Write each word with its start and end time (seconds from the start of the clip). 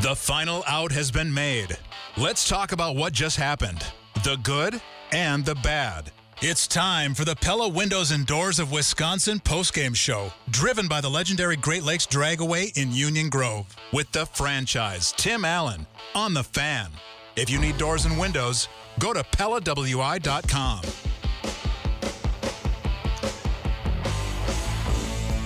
The 0.00 0.16
final 0.16 0.64
out 0.66 0.90
has 0.92 1.10
been 1.10 1.32
made. 1.32 1.76
Let's 2.16 2.48
talk 2.48 2.72
about 2.72 2.96
what 2.96 3.12
just 3.12 3.36
happened 3.36 3.84
the 4.24 4.36
good 4.42 4.80
and 5.12 5.44
the 5.44 5.54
bad. 5.56 6.10
It's 6.40 6.66
time 6.66 7.14
for 7.14 7.24
the 7.24 7.36
Pella 7.36 7.68
Windows 7.68 8.10
and 8.10 8.26
Doors 8.26 8.58
of 8.58 8.72
Wisconsin 8.72 9.38
postgame 9.38 9.94
show, 9.94 10.32
driven 10.50 10.88
by 10.88 11.00
the 11.00 11.08
legendary 11.10 11.56
Great 11.56 11.82
Lakes 11.82 12.06
Dragway 12.06 12.76
in 12.76 12.92
Union 12.92 13.28
Grove, 13.30 13.66
with 13.92 14.10
the 14.12 14.26
franchise 14.26 15.12
Tim 15.16 15.44
Allen 15.44 15.86
on 16.14 16.34
the 16.34 16.44
fan. 16.44 16.90
If 17.36 17.48
you 17.50 17.60
need 17.60 17.78
doors 17.78 18.04
and 18.06 18.18
windows, 18.18 18.68
go 18.98 19.12
to 19.12 19.22
PellaWI.com. 19.22 20.82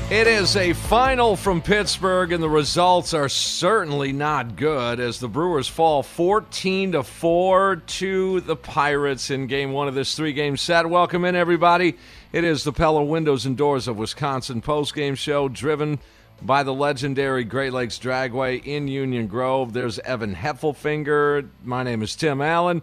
It 0.09 0.29
is 0.29 0.55
a 0.55 0.73
final 0.73 1.35
from 1.35 1.61
Pittsburgh, 1.61 2.31
and 2.31 2.41
the 2.41 2.49
results 2.49 3.13
are 3.13 3.29
certainly 3.29 4.13
not 4.13 4.55
good 4.55 5.01
as 5.01 5.19
the 5.19 5.27
Brewers 5.27 5.67
fall 5.67 6.05
14 6.05 6.93
to 6.93 7.03
4 7.03 7.75
to 7.75 8.41
the 8.43 8.55
Pirates 8.55 9.31
in 9.31 9.49
game 9.49 9.73
one 9.73 9.89
of 9.89 9.97
this 9.97 10.15
three 10.15 10.33
game 10.33 10.57
set. 10.57 10.89
Welcome 10.89 11.25
in, 11.25 11.35
everybody. 11.35 11.97
It 12.33 12.45
is 12.45 12.63
the 12.63 12.73
Pella 12.73 13.03
Windows 13.03 13.47
and 13.47 13.57
Doors 13.57 13.89
of 13.89 13.99
Wisconsin 13.99 14.61
post-game 14.61 15.17
show 15.17 15.49
driven 15.49 15.99
by 16.41 16.63
the 16.63 16.73
legendary 16.73 17.43
Great 17.43 17.73
Lakes 17.73 17.99
Dragway 17.99 18.65
in 18.65 18.87
Union 18.87 19.27
Grove. 19.27 19.73
There's 19.73 19.99
Evan 19.99 20.37
Heffelfinger. 20.37 21.49
My 21.65 21.83
name 21.83 22.03
is 22.03 22.15
Tim 22.15 22.41
Allen. 22.41 22.81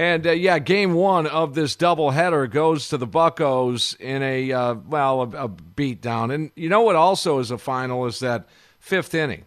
And 0.00 0.26
uh, 0.26 0.30
yeah, 0.30 0.58
game 0.58 0.94
one 0.94 1.26
of 1.26 1.54
this 1.54 1.76
doubleheader 1.76 2.50
goes 2.50 2.88
to 2.88 2.96
the 2.96 3.06
Buckos 3.06 3.92
in 4.00 4.22
a 4.22 4.50
uh, 4.50 4.74
well 4.88 5.20
a, 5.20 5.44
a 5.44 5.48
beatdown. 5.50 6.34
And 6.34 6.50
you 6.56 6.70
know 6.70 6.80
what 6.80 6.96
also 6.96 7.38
is 7.38 7.50
a 7.50 7.58
final 7.58 8.06
is 8.06 8.20
that 8.20 8.48
fifth 8.78 9.14
inning. 9.14 9.44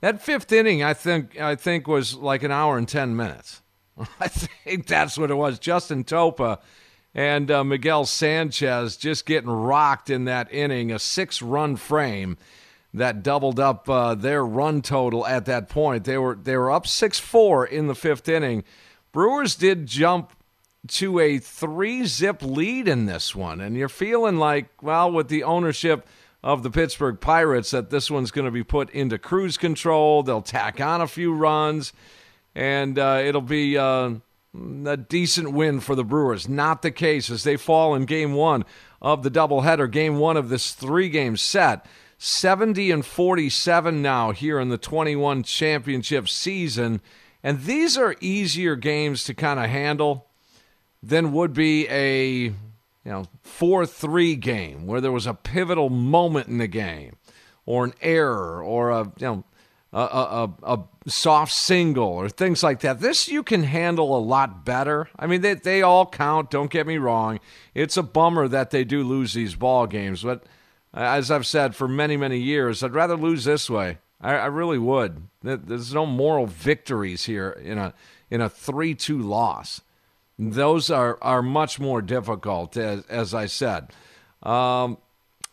That 0.00 0.20
fifth 0.20 0.50
inning, 0.50 0.82
I 0.82 0.94
think, 0.94 1.38
I 1.38 1.54
think 1.54 1.86
was 1.86 2.16
like 2.16 2.42
an 2.42 2.50
hour 2.50 2.76
and 2.76 2.88
ten 2.88 3.14
minutes. 3.14 3.62
I 4.20 4.26
think 4.26 4.88
that's 4.88 5.16
what 5.16 5.30
it 5.30 5.36
was. 5.36 5.60
Justin 5.60 6.02
Topa 6.02 6.58
and 7.14 7.48
uh, 7.48 7.62
Miguel 7.62 8.04
Sanchez 8.04 8.96
just 8.96 9.26
getting 9.26 9.48
rocked 9.48 10.10
in 10.10 10.24
that 10.24 10.52
inning, 10.52 10.90
a 10.90 10.98
six-run 10.98 11.76
frame 11.76 12.36
that 12.94 13.22
doubled 13.22 13.60
up 13.60 13.88
uh, 13.88 14.16
their 14.16 14.44
run 14.44 14.82
total 14.82 15.24
at 15.24 15.44
that 15.44 15.68
point. 15.68 16.02
They 16.02 16.18
were 16.18 16.34
they 16.34 16.56
were 16.56 16.72
up 16.72 16.88
six 16.88 17.20
four 17.20 17.64
in 17.64 17.86
the 17.86 17.94
fifth 17.94 18.28
inning 18.28 18.64
Brewers 19.14 19.54
did 19.54 19.86
jump 19.86 20.32
to 20.88 21.20
a 21.20 21.38
three 21.38 22.04
zip 22.04 22.42
lead 22.42 22.88
in 22.88 23.06
this 23.06 23.32
one. 23.32 23.60
And 23.60 23.76
you're 23.76 23.88
feeling 23.88 24.38
like, 24.38 24.66
well, 24.82 25.10
with 25.10 25.28
the 25.28 25.44
ownership 25.44 26.04
of 26.42 26.64
the 26.64 26.70
Pittsburgh 26.70 27.20
Pirates, 27.20 27.70
that 27.70 27.90
this 27.90 28.10
one's 28.10 28.32
going 28.32 28.46
to 28.46 28.50
be 28.50 28.64
put 28.64 28.90
into 28.90 29.16
cruise 29.16 29.56
control. 29.56 30.24
They'll 30.24 30.42
tack 30.42 30.80
on 30.80 31.00
a 31.00 31.06
few 31.06 31.32
runs, 31.32 31.92
and 32.56 32.98
uh, 32.98 33.22
it'll 33.24 33.40
be 33.40 33.78
uh, 33.78 34.14
a 34.84 34.96
decent 34.96 35.52
win 35.52 35.78
for 35.78 35.94
the 35.94 36.02
Brewers. 36.02 36.48
Not 36.48 36.82
the 36.82 36.90
case 36.90 37.30
as 37.30 37.44
they 37.44 37.56
fall 37.56 37.94
in 37.94 38.06
game 38.06 38.34
one 38.34 38.64
of 39.00 39.22
the 39.22 39.30
doubleheader, 39.30 39.88
game 39.88 40.18
one 40.18 40.36
of 40.36 40.48
this 40.48 40.72
three 40.72 41.08
game 41.08 41.36
set. 41.36 41.86
70 42.18 42.90
and 42.90 43.06
47 43.06 44.02
now 44.02 44.32
here 44.32 44.58
in 44.58 44.70
the 44.70 44.78
21 44.78 45.44
championship 45.44 46.28
season. 46.28 47.00
And 47.44 47.64
these 47.64 47.98
are 47.98 48.16
easier 48.22 48.74
games 48.74 49.22
to 49.24 49.34
kind 49.34 49.60
of 49.60 49.66
handle 49.66 50.26
than 51.02 51.34
would 51.34 51.52
be 51.52 51.86
a 51.88 52.44
you 52.44 52.54
know 53.04 53.26
4-3 53.44 54.40
game 54.40 54.86
where 54.86 55.02
there 55.02 55.12
was 55.12 55.26
a 55.26 55.34
pivotal 55.34 55.90
moment 55.90 56.48
in 56.48 56.56
the 56.56 56.66
game 56.66 57.16
or 57.66 57.84
an 57.84 57.92
error 58.00 58.64
or 58.64 58.90
a 58.90 59.12
you 59.18 59.26
know 59.26 59.44
a, 59.92 59.98
a, 59.98 60.50
a, 60.64 60.84
soft 61.06 61.52
single 61.52 62.08
or 62.08 62.28
things 62.28 62.62
like 62.62 62.80
that. 62.80 62.98
This 62.98 63.28
you 63.28 63.42
can 63.42 63.62
handle 63.62 64.16
a 64.16 64.18
lot 64.18 64.64
better. 64.64 65.08
I 65.16 65.26
mean, 65.28 65.42
they, 65.42 65.54
they 65.54 65.82
all 65.82 66.06
count, 66.06 66.50
don't 66.50 66.70
get 66.70 66.86
me 66.86 66.98
wrong. 66.98 67.38
It's 67.74 67.96
a 67.96 68.02
bummer 68.02 68.48
that 68.48 68.70
they 68.70 68.82
do 68.82 69.04
lose 69.04 69.34
these 69.34 69.54
ball 69.54 69.86
games, 69.86 70.22
but 70.22 70.44
uh, 70.94 71.00
as 71.00 71.30
I've 71.30 71.46
said 71.46 71.76
for 71.76 71.86
many, 71.86 72.16
many 72.16 72.38
years, 72.38 72.82
I'd 72.82 72.94
rather 72.94 73.16
lose 73.16 73.44
this 73.44 73.70
way. 73.70 73.98
I, 74.20 74.34
I 74.34 74.46
really 74.46 74.78
would. 74.78 75.28
There's 75.42 75.94
no 75.94 76.06
moral 76.06 76.46
victories 76.46 77.24
here 77.24 77.50
in 77.50 77.78
a 77.78 77.94
in 78.30 78.40
a 78.40 78.48
three 78.48 78.94
two 78.94 79.18
loss. 79.18 79.80
Those 80.38 80.90
are 80.90 81.18
are 81.22 81.42
much 81.42 81.78
more 81.78 82.02
difficult, 82.02 82.76
as 82.76 83.04
as 83.06 83.34
I 83.34 83.46
said. 83.46 83.92
Um, 84.42 84.98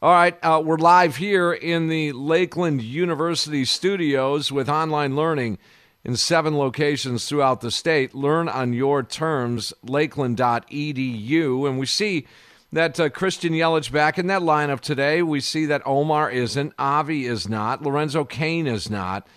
all 0.04 0.12
right, 0.14 0.36
uh, 0.44 0.62
we're 0.66 0.78
live 0.78 1.18
here 1.18 1.54
in 1.54 1.88
the 1.88 2.12
Lakeland 2.14 2.82
University 2.82 3.66
studios 3.66 4.52
with 4.52 4.68
online 4.68 5.16
learning 5.16 5.60
in 6.04 6.16
seven 6.16 6.58
locations 6.58 7.28
throughout 7.28 7.62
the 7.62 7.70
state. 7.70 8.16
Learn 8.16 8.50
on 8.50 8.74
your 8.74 9.04
terms, 9.04 9.74
lakeland.edu. 9.84 11.70
And 11.70 11.78
we 11.78 11.86
see 11.86 12.26
that 12.72 13.00
uh, 13.00 13.09
Christian 13.09 13.54
Yelich 13.54 13.92
back 13.92 14.18
in 14.18 14.28
that 14.28 14.42
lineup 14.42 14.80
today. 14.80 15.22
We 15.22 15.40
see 15.40 15.66
that 15.66 15.82
Omar 15.86 16.32
isn't, 16.32 16.74
Avi 16.80 17.26
is 17.26 17.50
not, 17.50 17.82
Lorenzo 17.82 18.24
Cain 18.24 18.68
is 18.68 18.90
not. 18.90 19.28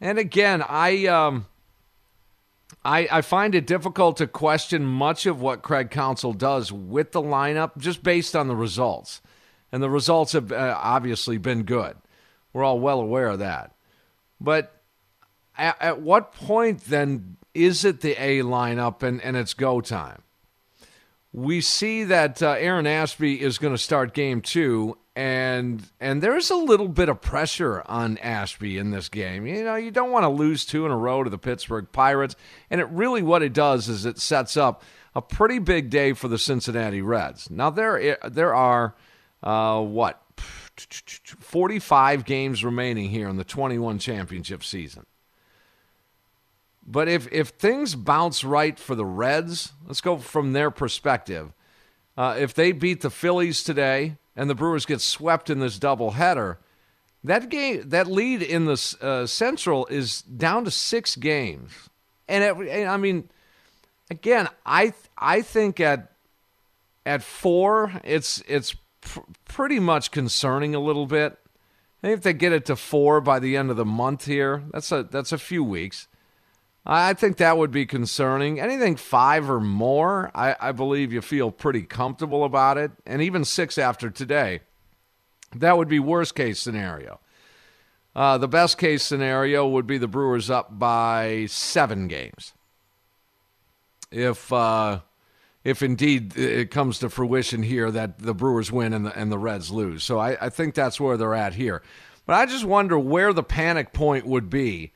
And 0.00 0.18
again, 0.18 0.64
I 0.68 1.06
um, 1.06 1.46
I, 2.84 3.08
I 3.10 3.20
find 3.20 3.54
it 3.54 3.66
difficult 3.66 4.16
to 4.16 4.26
question 4.26 4.84
much 4.84 5.26
of 5.26 5.40
what 5.40 5.62
Craig 5.62 5.90
Counsell 5.90 6.32
does 6.32 6.72
with 6.72 7.12
the 7.12 7.22
lineup 7.22 7.78
just 7.78 8.02
based 8.02 8.34
on 8.34 8.48
the 8.48 8.56
results. 8.56 9.20
And 9.70 9.82
the 9.82 9.90
results 9.90 10.32
have 10.32 10.50
uh, 10.52 10.78
obviously 10.82 11.38
been 11.38 11.62
good. 11.62 11.96
We're 12.52 12.64
all 12.64 12.80
well 12.80 13.00
aware 13.00 13.28
of 13.28 13.38
that. 13.38 13.74
But 14.40 14.82
at, 15.56 15.80
at 15.80 16.00
what 16.00 16.32
point 16.32 16.84
then 16.86 17.36
is 17.54 17.84
it 17.84 18.00
the 18.00 18.12
A 18.22 18.40
lineup 18.40 19.02
and, 19.02 19.20
and 19.22 19.36
it's 19.36 19.54
go 19.54 19.80
time? 19.80 20.22
We 21.32 21.60
see 21.60 22.04
that 22.04 22.42
uh, 22.42 22.56
Aaron 22.58 22.86
Ashby 22.86 23.40
is 23.40 23.58
going 23.58 23.72
to 23.72 23.78
start 23.78 24.12
game 24.12 24.42
two, 24.42 24.98
and 25.16 25.82
and 26.00 26.22
there's 26.22 26.50
a 26.50 26.56
little 26.56 26.88
bit 26.88 27.08
of 27.08 27.20
pressure 27.20 27.82
on 27.86 28.18
Ashby 28.18 28.78
in 28.78 28.90
this 28.90 29.08
game. 29.08 29.46
You 29.46 29.64
know, 29.64 29.76
you 29.76 29.90
don't 29.90 30.10
want 30.10 30.24
to 30.24 30.28
lose 30.28 30.64
two 30.64 30.84
in 30.84 30.92
a 30.92 30.96
row 30.96 31.24
to 31.24 31.30
the 31.30 31.38
Pittsburgh 31.38 31.86
Pirates, 31.90 32.36
and 32.70 32.80
it 32.80 32.88
really 32.90 33.22
what 33.22 33.42
it 33.42 33.52
does 33.52 33.88
is 33.88 34.04
it 34.04 34.18
sets 34.18 34.56
up 34.56 34.82
a 35.14 35.22
pretty 35.22 35.58
big 35.58 35.90
day 35.90 36.12
for 36.12 36.28
the 36.28 36.38
Cincinnati 36.38 37.02
Reds. 37.02 37.50
Now 37.50 37.70
there 37.70 38.18
there 38.28 38.54
are 38.54 38.94
uh, 39.42 39.80
what 39.80 40.22
45 40.76 42.24
games 42.24 42.64
remaining 42.64 43.10
here 43.10 43.28
in 43.28 43.36
the 43.36 43.44
21 43.44 43.98
championship 43.98 44.64
season. 44.64 45.06
But 46.86 47.08
if 47.08 47.30
if 47.32 47.48
things 47.48 47.94
bounce 47.94 48.44
right 48.44 48.78
for 48.78 48.94
the 48.94 49.04
Reds, 49.04 49.72
let's 49.86 50.00
go 50.00 50.18
from 50.18 50.52
their 50.52 50.70
perspective. 50.70 51.52
Uh, 52.16 52.36
if 52.38 52.52
they 52.52 52.72
beat 52.72 53.00
the 53.00 53.10
Phillies 53.10 53.62
today 53.62 54.16
and 54.36 54.50
the 54.50 54.54
Brewers 54.54 54.84
get 54.84 55.00
swept 55.00 55.48
in 55.48 55.60
this 55.60 55.78
doubleheader, 55.78 56.58
that 57.24 57.48
game 57.48 57.88
that 57.88 58.06
lead 58.06 58.42
in 58.42 58.64
the 58.64 58.96
uh, 59.00 59.26
Central 59.26 59.86
is 59.86 60.22
down 60.22 60.64
to 60.64 60.70
six 60.70 61.16
games. 61.16 61.88
And, 62.28 62.44
it, 62.44 62.86
I 62.86 62.96
mean, 62.96 63.28
again, 64.10 64.48
I 64.66 64.92
I 65.16 65.42
think 65.42 65.80
at 65.80 66.12
at 67.06 67.22
four, 67.22 67.92
it's 68.04 68.42
it's 68.48 68.74
pr- 69.00 69.20
pretty 69.46 69.78
much 69.78 70.10
concerning 70.10 70.74
a 70.74 70.80
little 70.80 71.06
bit. 71.06 71.38
I 72.02 72.08
think 72.08 72.18
if 72.18 72.24
they 72.24 72.32
get 72.32 72.52
it 72.52 72.66
to 72.66 72.76
four 72.76 73.20
by 73.20 73.38
the 73.38 73.56
end 73.56 73.70
of 73.70 73.76
the 73.76 73.84
month 73.84 74.24
here, 74.24 74.64
that's 74.72 74.90
a 74.90 75.04
that's 75.04 75.32
a 75.32 75.38
few 75.38 75.62
weeks. 75.62 76.08
I 76.84 77.14
think 77.14 77.36
that 77.36 77.56
would 77.56 77.70
be 77.70 77.86
concerning. 77.86 78.58
Anything 78.58 78.96
five 78.96 79.48
or 79.48 79.60
more, 79.60 80.32
I, 80.34 80.56
I 80.60 80.72
believe 80.72 81.12
you 81.12 81.20
feel 81.20 81.52
pretty 81.52 81.82
comfortable 81.82 82.44
about 82.44 82.76
it. 82.76 82.90
And 83.06 83.22
even 83.22 83.44
six 83.44 83.78
after 83.78 84.10
today, 84.10 84.60
that 85.54 85.76
would 85.76 85.88
be 85.88 86.00
worst 86.00 86.34
case 86.34 86.58
scenario. 86.58 87.20
Uh, 88.14 88.36
the 88.36 88.48
best 88.48 88.78
case 88.78 89.02
scenario 89.02 89.66
would 89.66 89.86
be 89.86 89.96
the 89.96 90.08
Brewers 90.08 90.50
up 90.50 90.78
by 90.78 91.46
seven 91.48 92.08
games. 92.08 92.52
If 94.10 94.52
uh, 94.52 95.00
if 95.64 95.82
indeed 95.82 96.36
it 96.36 96.70
comes 96.70 96.98
to 96.98 97.08
fruition 97.08 97.62
here 97.62 97.90
that 97.90 98.18
the 98.18 98.34
Brewers 98.34 98.72
win 98.72 98.92
and 98.92 99.06
the, 99.06 99.18
and 99.18 99.30
the 99.30 99.38
Reds 99.38 99.70
lose. 99.70 100.02
So 100.02 100.18
I, 100.18 100.46
I 100.46 100.48
think 100.50 100.74
that's 100.74 101.00
where 101.00 101.16
they're 101.16 101.34
at 101.34 101.54
here. 101.54 101.80
But 102.26 102.34
I 102.34 102.46
just 102.46 102.64
wonder 102.64 102.98
where 102.98 103.32
the 103.32 103.42
panic 103.42 103.92
point 103.92 104.26
would 104.26 104.50
be 104.50 104.92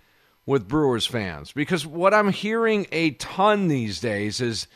with 0.46 0.68
Brewers 0.68 1.04
fans 1.06 1.52
because 1.52 1.84
what 1.84 2.14
I'm 2.14 2.30
hearing 2.30 2.86
a 2.92 3.10
ton 3.12 3.68
these 3.68 4.00
days 4.00 4.40
is 4.40 4.68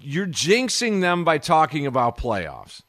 you're 0.00 0.26
jinxing 0.26 1.02
them 1.02 1.24
by 1.24 1.38
talking 1.38 1.86
about 1.86 2.16
playoffs. 2.16 2.82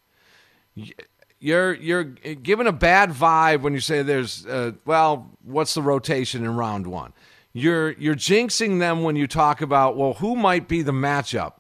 You're 1.40 1.74
you're 1.74 2.04
giving 2.04 2.68
a 2.68 2.72
bad 2.72 3.12
vibe 3.12 3.62
when 3.62 3.74
you 3.74 3.80
say 3.82 4.02
there's 4.02 4.46
uh, 4.46 4.72
well, 4.86 5.30
what's 5.44 5.74
the 5.74 5.82
rotation 5.82 6.44
in 6.44 6.56
round 6.56 6.88
one? 6.88 7.14
You're 7.54 7.92
you're 7.94 8.16
jinxing 8.16 8.80
them 8.80 9.04
when 9.04 9.16
you 9.16 9.28
talk 9.28 9.62
about 9.62 9.98
well, 9.98 10.14
who 10.14 10.36
might 10.36 10.68
be 10.68 10.82
the 10.82 10.94
matchup 10.94 11.54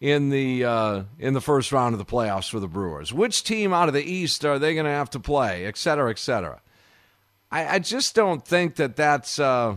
in 0.00 0.30
the 0.30 0.64
uh, 0.64 1.02
in 1.18 1.34
the 1.34 1.40
first 1.40 1.72
round 1.72 1.94
of 1.94 1.98
the 1.98 2.04
playoffs 2.04 2.48
for 2.48 2.60
the 2.60 2.68
Brewers? 2.68 3.12
Which 3.12 3.42
team 3.42 3.72
out 3.72 3.88
of 3.88 3.94
the 3.94 4.04
East 4.04 4.44
are 4.44 4.58
they 4.58 4.74
going 4.74 4.86
to 4.86 4.92
have 4.92 5.10
to 5.10 5.20
play, 5.20 5.64
et 5.66 5.76
cetera, 5.76 6.10
et 6.10 6.18
cetera? 6.18 6.60
I, 7.50 7.74
I 7.74 7.78
just 7.80 8.14
don't 8.14 8.46
think 8.46 8.76
that 8.76 8.96
that's 8.96 9.38
uh, 9.38 9.76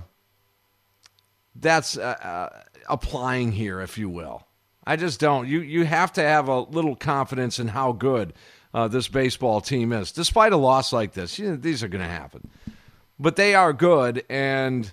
that's 1.55 1.97
uh, 1.97 2.01
uh 2.01 2.59
applying 2.89 3.51
here, 3.51 3.81
if 3.81 3.97
you 3.97 4.09
will. 4.09 4.45
I 4.85 4.95
just 4.95 5.19
don't. 5.19 5.47
You 5.47 5.61
you 5.61 5.85
have 5.85 6.13
to 6.13 6.21
have 6.21 6.47
a 6.47 6.59
little 6.59 6.95
confidence 6.95 7.59
in 7.59 7.69
how 7.69 7.91
good 7.91 8.33
uh, 8.75 8.89
this 8.89 9.07
baseball 9.07 9.61
team 9.61 9.93
is. 9.93 10.11
Despite 10.11 10.51
a 10.51 10.57
loss 10.57 10.91
like 10.91 11.13
this, 11.13 11.39
you 11.39 11.49
know, 11.49 11.55
these 11.55 11.81
are 11.81 11.87
going 11.87 12.03
to 12.03 12.09
happen. 12.09 12.49
But 13.17 13.37
they 13.37 13.55
are 13.55 13.71
good. 13.71 14.25
And, 14.29 14.91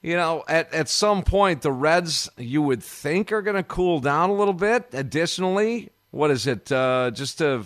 you 0.00 0.16
know, 0.16 0.44
at, 0.46 0.72
at 0.72 0.88
some 0.88 1.24
point, 1.24 1.62
the 1.62 1.72
Reds, 1.72 2.30
you 2.36 2.62
would 2.62 2.84
think, 2.84 3.32
are 3.32 3.42
going 3.42 3.56
to 3.56 3.64
cool 3.64 3.98
down 3.98 4.30
a 4.30 4.34
little 4.34 4.54
bit. 4.54 4.86
Additionally, 4.92 5.90
what 6.12 6.30
is 6.30 6.46
it? 6.46 6.70
Uh, 6.72 7.10
just 7.12 7.40
a. 7.40 7.64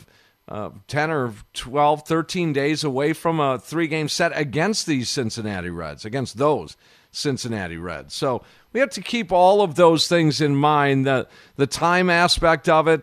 Uh, 0.48 0.70
10 0.88 1.12
or 1.12 1.32
12, 1.52 2.08
13 2.08 2.52
days 2.52 2.82
away 2.82 3.12
from 3.12 3.38
a 3.38 3.56
three 3.56 3.86
game 3.86 4.08
set 4.08 4.32
against 4.34 4.84
these 4.84 5.08
Cincinnati 5.08 5.70
Reds, 5.70 6.04
against 6.04 6.38
those 6.38 6.76
Cincinnati 7.12 7.76
Reds. 7.76 8.14
So 8.14 8.42
we 8.72 8.80
have 8.80 8.90
to 8.90 9.00
keep 9.00 9.32
all 9.32 9.62
of 9.62 9.74
those 9.74 10.08
things 10.08 10.40
in 10.40 10.56
mind 10.56 11.06
the, 11.06 11.26
the 11.56 11.66
time 11.66 12.08
aspect 12.10 12.68
of 12.68 12.88
it, 12.88 13.02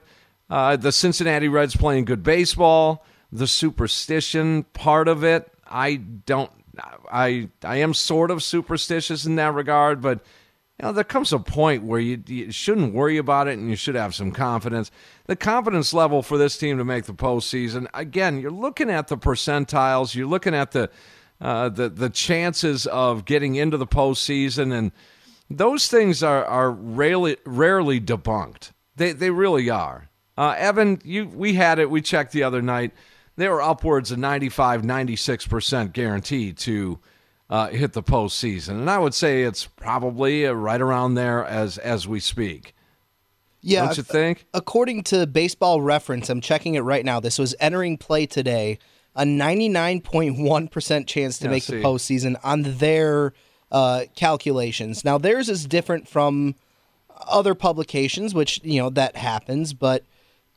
uh, 0.50 0.78
the 0.78 0.92
Cincinnati 0.92 1.48
Reds 1.48 1.76
playing 1.76 2.06
good 2.06 2.24
baseball, 2.24 3.06
the 3.32 3.48
superstition 3.48 4.64
part 4.74 5.08
of 5.08 5.24
it. 5.24 5.52
I 5.68 5.96
don't. 5.96 6.52
I 7.12 7.50
I 7.64 7.78
am 7.78 7.94
sort 7.94 8.30
of 8.30 8.44
superstitious 8.44 9.26
in 9.26 9.36
that 9.38 9.54
regard, 9.54 10.00
but 10.00 10.20
you 10.80 10.86
know 10.86 10.92
there 10.92 11.04
comes 11.04 11.34
a 11.34 11.40
point 11.40 11.84
where 11.84 12.00
you, 12.00 12.24
you 12.28 12.52
shouldn't 12.52 12.94
worry 12.94 13.18
about 13.18 13.48
it, 13.48 13.58
and 13.58 13.70
you 13.70 13.76
should 13.76 13.96
have 13.96 14.14
some 14.14 14.32
confidence. 14.32 14.92
The 15.26 15.36
confidence 15.36 15.94
level 15.94 16.22
for 16.22 16.38
this 16.38 16.58
team 16.58 16.78
to 16.78 16.86
make 16.86 17.06
the 17.06 17.14
postseason. 17.14 17.88
Again, 17.94 18.40
you're 18.40 18.52
looking 18.52 18.90
at 18.90 19.08
the 19.08 19.18
percentiles. 19.18 20.14
You're 20.16 20.28
looking 20.28 20.54
at 20.54 20.72
the 20.72 20.90
uh, 21.40 21.70
the 21.70 21.90
the 21.90 22.10
chances 22.10 22.88
of 22.88 23.26
getting 23.26 23.56
into 23.56 23.78
the 23.78 23.88
postseason, 23.88 24.74
and 24.74 24.92
those 25.50 25.88
things 25.88 26.24
are 26.24 26.46
are 26.46 26.72
rarely 26.72 27.38
rarely 27.46 28.02
debunked. 28.02 28.72
They 28.96 29.12
they 29.14 29.30
really 29.30 29.70
are. 29.70 30.10
Uh, 30.38 30.56
Evan, 30.58 31.02
you 31.04 31.28
we 31.28 31.54
had 31.54 31.80
it. 31.80 31.90
We 31.90 32.02
checked 32.02 32.32
the 32.32 32.44
other 32.44 32.62
night. 32.62 32.94
They 33.36 33.48
were 33.50 33.62
upwards 33.62 34.10
of 34.12 34.18
95, 34.18 34.82
96% 34.82 35.94
guaranteed 35.94 36.58
to 36.58 37.00
uh, 37.52 37.68
hit 37.68 37.94
the 37.94 38.02
postseason. 38.02 38.72
And 38.72 38.90
I 38.90 38.98
would 38.98 39.14
say 39.14 39.44
it's 39.44 39.66
probably 39.66 40.46
right 40.46 40.82
around 40.82 41.14
there 41.14 41.46
as 41.46 41.78
as 41.78 42.08
we 42.08 42.20
speak. 42.20 42.74
Yeah, 43.62 43.86
don't 43.86 43.98
you 43.98 44.04
think? 44.04 44.46
According 44.54 45.04
to 45.06 45.28
Baseball 45.28 45.82
Reference, 45.82 46.30
I'm 46.30 46.42
checking 46.42 46.76
it 46.76 46.82
right 46.82 47.04
now. 47.04 47.20
This 47.20 47.40
was 47.40 47.56
entering 47.60 47.98
play 47.98 48.26
today. 48.26 48.80
A 49.18 49.24
99.1% 49.24 51.08
chance 51.08 51.40
to 51.40 51.46
Yeah, 51.46 51.52
make 51.52 51.64
see. 51.64 51.78
the 51.78 51.84
postseason 51.84 52.36
on 52.44 52.62
their 52.78 53.34
uh, 53.72 54.04
calculations. 54.16 55.04
Now 55.04 55.18
theirs 55.18 55.50
is 55.50 55.66
different 55.66 56.08
from 56.08 56.56
other 57.28 57.56
publications, 57.56 58.34
which 58.34 58.62
you 58.64 58.80
know 58.82 58.90
that 58.92 59.16
happens. 59.18 59.74
But 59.74 60.04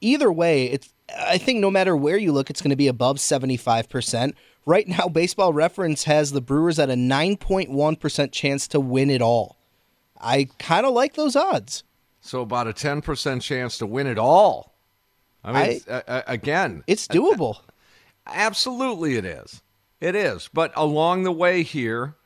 either 0.01 0.31
way, 0.31 0.67
it's 0.67 0.91
I 1.19 1.39
think 1.39 1.59
no 1.61 1.71
matter 1.71 1.97
where 1.97 2.19
you 2.19 2.33
look, 2.33 2.51
it's 2.51 2.61
going 2.63 2.71
to 2.71 2.77
be 2.77 2.87
above 2.87 3.17
75%. 3.17 4.35
Right 4.67 4.87
now, 4.87 5.09
Baseball 5.09 5.53
Reference 5.53 6.05
has 6.05 6.33
the 6.33 6.41
Brewers 6.41 6.79
at 6.79 6.91
a 6.91 6.95
9.1% 6.95 8.31
chance 8.31 8.69
to 8.69 8.79
win 8.79 9.11
it 9.11 9.23
all. 9.23 9.57
I 10.21 10.49
kind 10.59 10.85
of 10.87 10.93
like 10.93 11.15
those 11.15 11.35
odds. 11.35 11.83
So 12.21 12.43
about 12.43 12.69
a 12.69 12.73
10% 12.73 13.41
chance 13.41 13.79
to 13.79 13.87
win 13.87 14.07
it 14.07 14.19
all. 14.19 14.75
I 15.43 15.53
mean, 15.69 15.81
uh, 15.89 16.03
uh, 16.07 16.23
again, 16.27 16.85
It's 16.87 17.09
doable. 17.09 17.57
Absolutely, 18.27 19.17
it 19.17 19.25
is. 19.25 19.63
It 20.01 20.15
is. 20.15 20.49
But 20.53 20.73
along 20.77 21.25
the 21.25 21.33
way 21.33 21.63
here, 21.63 22.17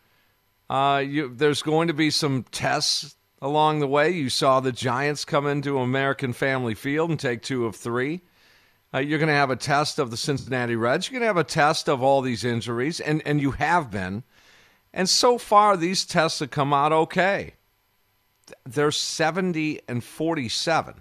uh, 0.70 1.02
you, 1.06 1.32
there's 1.35 1.62
going 1.62 1.88
to 1.88 1.94
be 1.94 2.11
some 2.11 2.44
tests 2.50 3.17
along 3.43 3.81
the 3.81 3.87
way. 3.87 4.11
You 4.11 4.31
saw 4.31 4.61
the 4.61 4.73
Giants 4.73 5.25
come 5.25 5.46
into 5.46 5.79
American 5.79 6.32
Family 6.32 6.75
Field 6.75 7.11
and 7.11 7.20
take 7.20 7.43
two 7.43 7.67
of 7.67 7.76
three. 7.76 8.23
Uh, 8.93 8.99
you're 8.99 9.19
going 9.19 9.29
to 9.29 9.35
have 9.35 9.50
a 9.50 9.56
test 9.56 9.99
of 9.99 10.11
the 10.11 10.17
Cincinnati 10.17 10.76
Reds. 10.76 11.08
You're 11.08 11.19
going 11.19 11.29
to 11.29 11.35
have 11.35 11.37
a 11.37 11.44
test 11.44 11.88
of 11.88 12.02
all 12.02 12.20
these 12.20 12.44
injuries, 12.44 13.00
and, 13.00 13.23
and 13.26 13.41
you 13.41 13.50
have 13.52 13.91
been. 13.91 14.23
And 14.93 15.08
so 15.08 15.37
far, 15.37 15.76
these 15.76 16.05
tests 16.05 16.38
have 16.38 16.50
come 16.50 16.73
out 16.73 16.93
okay. 16.93 17.55
They're 18.64 18.93
70 18.93 19.81
and 19.88 20.05
47. 20.05 20.94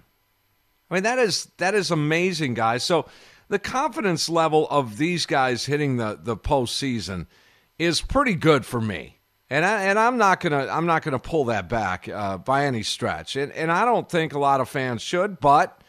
I 0.90 0.94
mean, 0.94 1.04
that 1.04 1.18
is 1.18 1.48
that 1.58 1.74
is 1.74 1.90
amazing, 1.90 2.54
guys. 2.54 2.82
So 2.82 3.06
the 3.54 3.58
confidence 3.60 4.28
level 4.28 4.66
of 4.68 4.98
these 4.98 5.26
guys 5.26 5.64
hitting 5.66 5.96
the 5.96 6.18
the 6.20 6.36
postseason 6.36 7.28
is 7.78 8.00
pretty 8.00 8.34
good 8.34 8.66
for 8.66 8.80
me, 8.80 9.20
and 9.48 9.64
I, 9.64 9.84
and 9.84 9.96
I'm 9.96 10.18
not 10.18 10.40
gonna 10.40 10.66
I'm 10.68 10.86
not 10.86 11.02
gonna 11.02 11.20
pull 11.20 11.44
that 11.44 11.68
back 11.68 12.08
uh, 12.08 12.38
by 12.38 12.66
any 12.66 12.82
stretch, 12.82 13.36
and 13.36 13.52
and 13.52 13.70
I 13.70 13.84
don't 13.84 14.08
think 14.08 14.32
a 14.32 14.40
lot 14.40 14.60
of 14.60 14.68
fans 14.68 15.02
should, 15.02 15.38
but 15.38 15.80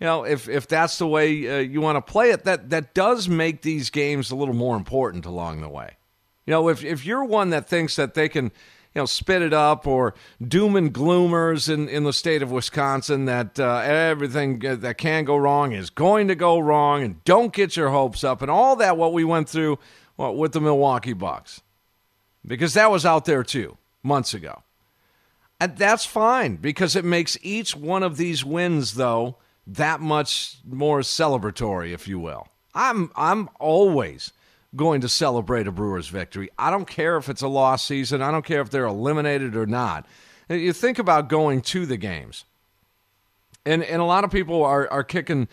you 0.00 0.06
know 0.06 0.24
if 0.24 0.48
if 0.48 0.66
that's 0.66 0.96
the 0.96 1.06
way 1.06 1.58
uh, 1.58 1.58
you 1.58 1.82
want 1.82 1.96
to 1.96 2.12
play 2.12 2.30
it, 2.30 2.44
that 2.44 2.70
that 2.70 2.94
does 2.94 3.28
make 3.28 3.60
these 3.60 3.90
games 3.90 4.30
a 4.30 4.34
little 4.34 4.54
more 4.54 4.78
important 4.78 5.26
along 5.26 5.60
the 5.60 5.68
way. 5.68 5.98
You 6.46 6.52
know, 6.52 6.70
if 6.70 6.82
if 6.82 7.04
you're 7.04 7.24
one 7.26 7.50
that 7.50 7.68
thinks 7.68 7.96
that 7.96 8.14
they 8.14 8.30
can 8.30 8.50
you 8.94 9.02
know, 9.02 9.06
spit 9.06 9.42
it 9.42 9.52
up 9.52 9.86
or 9.86 10.14
doom 10.46 10.76
and 10.76 10.92
gloomers 10.92 11.72
in, 11.72 11.88
in 11.88 12.04
the 12.04 12.12
state 12.12 12.42
of 12.42 12.52
Wisconsin 12.52 13.24
that 13.24 13.58
uh, 13.58 13.82
everything 13.84 14.60
that 14.60 14.98
can 14.98 15.24
go 15.24 15.36
wrong 15.36 15.72
is 15.72 15.90
going 15.90 16.28
to 16.28 16.36
go 16.36 16.58
wrong 16.60 17.02
and 17.02 17.22
don't 17.24 17.52
get 17.52 17.76
your 17.76 17.90
hopes 17.90 18.22
up 18.22 18.40
and 18.40 18.50
all 18.50 18.76
that 18.76 18.96
what 18.96 19.12
we 19.12 19.24
went 19.24 19.48
through 19.48 19.78
well, 20.16 20.34
with 20.34 20.52
the 20.52 20.60
Milwaukee 20.60 21.12
Bucks. 21.12 21.60
Because 22.46 22.74
that 22.74 22.90
was 22.90 23.04
out 23.04 23.24
there 23.24 23.42
too 23.42 23.76
months 24.02 24.32
ago. 24.32 24.62
And 25.58 25.76
that's 25.76 26.04
fine 26.04 26.56
because 26.56 26.94
it 26.94 27.04
makes 27.04 27.38
each 27.42 27.74
one 27.74 28.02
of 28.02 28.16
these 28.16 28.44
wins 28.44 28.94
though 28.94 29.38
that 29.66 30.00
much 30.00 30.58
more 30.64 31.00
celebratory 31.00 31.92
if 31.92 32.06
you 32.06 32.18
will. 32.18 32.48
I'm 32.74 33.10
I'm 33.16 33.48
always 33.58 34.32
going 34.74 35.00
to 35.02 35.08
celebrate 35.08 35.66
a 35.66 35.72
Brewers 35.72 36.08
victory. 36.08 36.50
I 36.58 36.70
don't 36.70 36.86
care 36.86 37.16
if 37.16 37.28
it's 37.28 37.42
a 37.42 37.48
lost 37.48 37.86
season. 37.86 38.22
I 38.22 38.30
don't 38.30 38.44
care 38.44 38.60
if 38.60 38.70
they're 38.70 38.86
eliminated 38.86 39.56
or 39.56 39.66
not. 39.66 40.06
You 40.48 40.72
think 40.72 40.98
about 40.98 41.28
going 41.28 41.62
to 41.62 41.86
the 41.86 41.96
games. 41.96 42.44
And 43.64 43.82
and 43.82 44.02
a 44.02 44.04
lot 44.04 44.24
of 44.24 44.30
people 44.30 44.62
are 44.62 44.90
are 44.90 45.04
kicking 45.04 45.48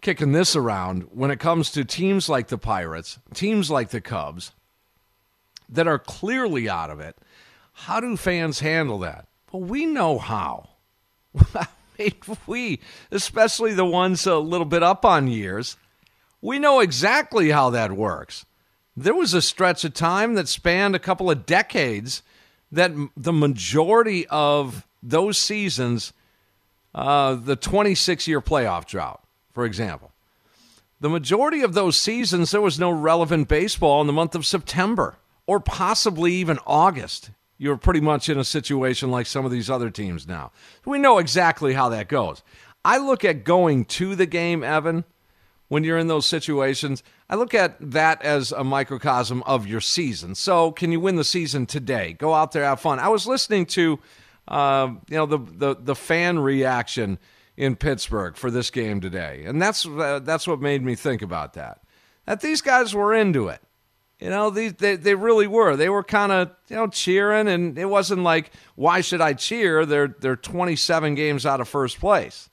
kicking 0.00 0.32
this 0.32 0.56
around 0.56 1.02
when 1.12 1.30
it 1.30 1.38
comes 1.38 1.70
to 1.72 1.84
teams 1.84 2.28
like 2.28 2.48
the 2.48 2.58
Pirates, 2.58 3.18
teams 3.34 3.70
like 3.70 3.90
the 3.90 4.00
Cubs 4.00 4.52
that 5.68 5.86
are 5.86 5.98
clearly 5.98 6.68
out 6.68 6.90
of 6.90 6.98
it. 6.98 7.16
How 7.72 8.00
do 8.00 8.16
fans 8.16 8.60
handle 8.60 8.98
that? 9.00 9.26
Well, 9.50 9.62
we 9.62 9.86
know 9.86 10.18
how. 10.18 10.70
We, 12.46 12.80
especially 13.12 13.74
the 13.74 13.84
ones 13.84 14.26
a 14.26 14.36
little 14.36 14.64
bit 14.64 14.82
up 14.82 15.04
on 15.04 15.28
years, 15.28 15.76
we 16.40 16.58
know 16.58 16.80
exactly 16.80 17.50
how 17.50 17.70
that 17.70 17.92
works. 17.92 18.44
There 18.96 19.14
was 19.14 19.34
a 19.34 19.42
stretch 19.42 19.84
of 19.84 19.94
time 19.94 20.34
that 20.34 20.48
spanned 20.48 20.94
a 20.94 20.98
couple 20.98 21.30
of 21.30 21.46
decades 21.46 22.22
that 22.70 22.92
the 23.16 23.32
majority 23.32 24.26
of 24.28 24.86
those 25.02 25.38
seasons, 25.38 26.12
uh, 26.94 27.34
the 27.34 27.56
26 27.56 28.28
year 28.28 28.40
playoff 28.40 28.86
drought, 28.86 29.22
for 29.52 29.64
example, 29.64 30.12
the 31.00 31.08
majority 31.08 31.62
of 31.62 31.74
those 31.74 31.98
seasons, 31.98 32.50
there 32.50 32.60
was 32.60 32.78
no 32.78 32.90
relevant 32.90 33.48
baseball 33.48 34.00
in 34.00 34.06
the 34.06 34.12
month 34.12 34.34
of 34.34 34.46
September 34.46 35.16
or 35.46 35.58
possibly 35.58 36.32
even 36.34 36.58
August. 36.66 37.30
you're 37.58 37.76
pretty 37.76 38.00
much 38.00 38.28
in 38.28 38.38
a 38.38 38.44
situation 38.44 39.10
like 39.10 39.26
some 39.26 39.44
of 39.44 39.52
these 39.52 39.70
other 39.70 39.88
teams 39.88 40.26
now. 40.26 40.50
We 40.84 40.98
know 40.98 41.18
exactly 41.18 41.74
how 41.74 41.88
that 41.90 42.08
goes. 42.08 42.42
I 42.84 42.98
look 42.98 43.24
at 43.24 43.44
going 43.44 43.84
to 43.84 44.16
the 44.16 44.26
game, 44.26 44.64
Evan, 44.64 45.04
when 45.72 45.84
you're 45.84 45.96
in 45.96 46.06
those 46.06 46.26
situations. 46.26 47.02
I 47.30 47.36
look 47.36 47.54
at 47.54 47.76
that 47.92 48.20
as 48.20 48.52
a 48.52 48.62
microcosm 48.62 49.42
of 49.44 49.66
your 49.66 49.80
season. 49.80 50.34
So, 50.34 50.70
can 50.70 50.92
you 50.92 51.00
win 51.00 51.16
the 51.16 51.24
season 51.24 51.64
today? 51.64 52.12
Go 52.12 52.34
out 52.34 52.52
there, 52.52 52.62
have 52.62 52.78
fun. 52.78 52.98
I 52.98 53.08
was 53.08 53.26
listening 53.26 53.64
to, 53.66 53.98
uh, 54.48 54.90
you 55.08 55.16
know, 55.16 55.24
the, 55.24 55.38
the 55.38 55.74
the 55.80 55.94
fan 55.94 56.40
reaction 56.40 57.18
in 57.56 57.76
Pittsburgh 57.76 58.36
for 58.36 58.50
this 58.50 58.68
game 58.68 59.00
today, 59.00 59.44
and 59.46 59.62
that's 59.62 59.86
uh, 59.86 60.20
that's 60.22 60.46
what 60.46 60.60
made 60.60 60.82
me 60.82 60.94
think 60.94 61.22
about 61.22 61.54
that. 61.54 61.80
That 62.26 62.42
these 62.42 62.60
guys 62.60 62.94
were 62.94 63.14
into 63.14 63.48
it. 63.48 63.62
You 64.20 64.28
know, 64.28 64.50
these 64.50 64.74
they, 64.74 64.96
they 64.96 65.14
really 65.14 65.46
were. 65.46 65.74
They 65.74 65.88
were 65.88 66.04
kind 66.04 66.32
of 66.32 66.50
you 66.68 66.76
know 66.76 66.88
cheering, 66.88 67.48
and 67.48 67.78
it 67.78 67.86
wasn't 67.86 68.24
like 68.24 68.50
why 68.74 69.00
should 69.00 69.22
I 69.22 69.32
cheer? 69.32 69.86
They're 69.86 70.14
they're 70.20 70.36
27 70.36 71.14
games 71.14 71.46
out 71.46 71.62
of 71.62 71.68
first 71.68 71.98
place. 71.98 72.50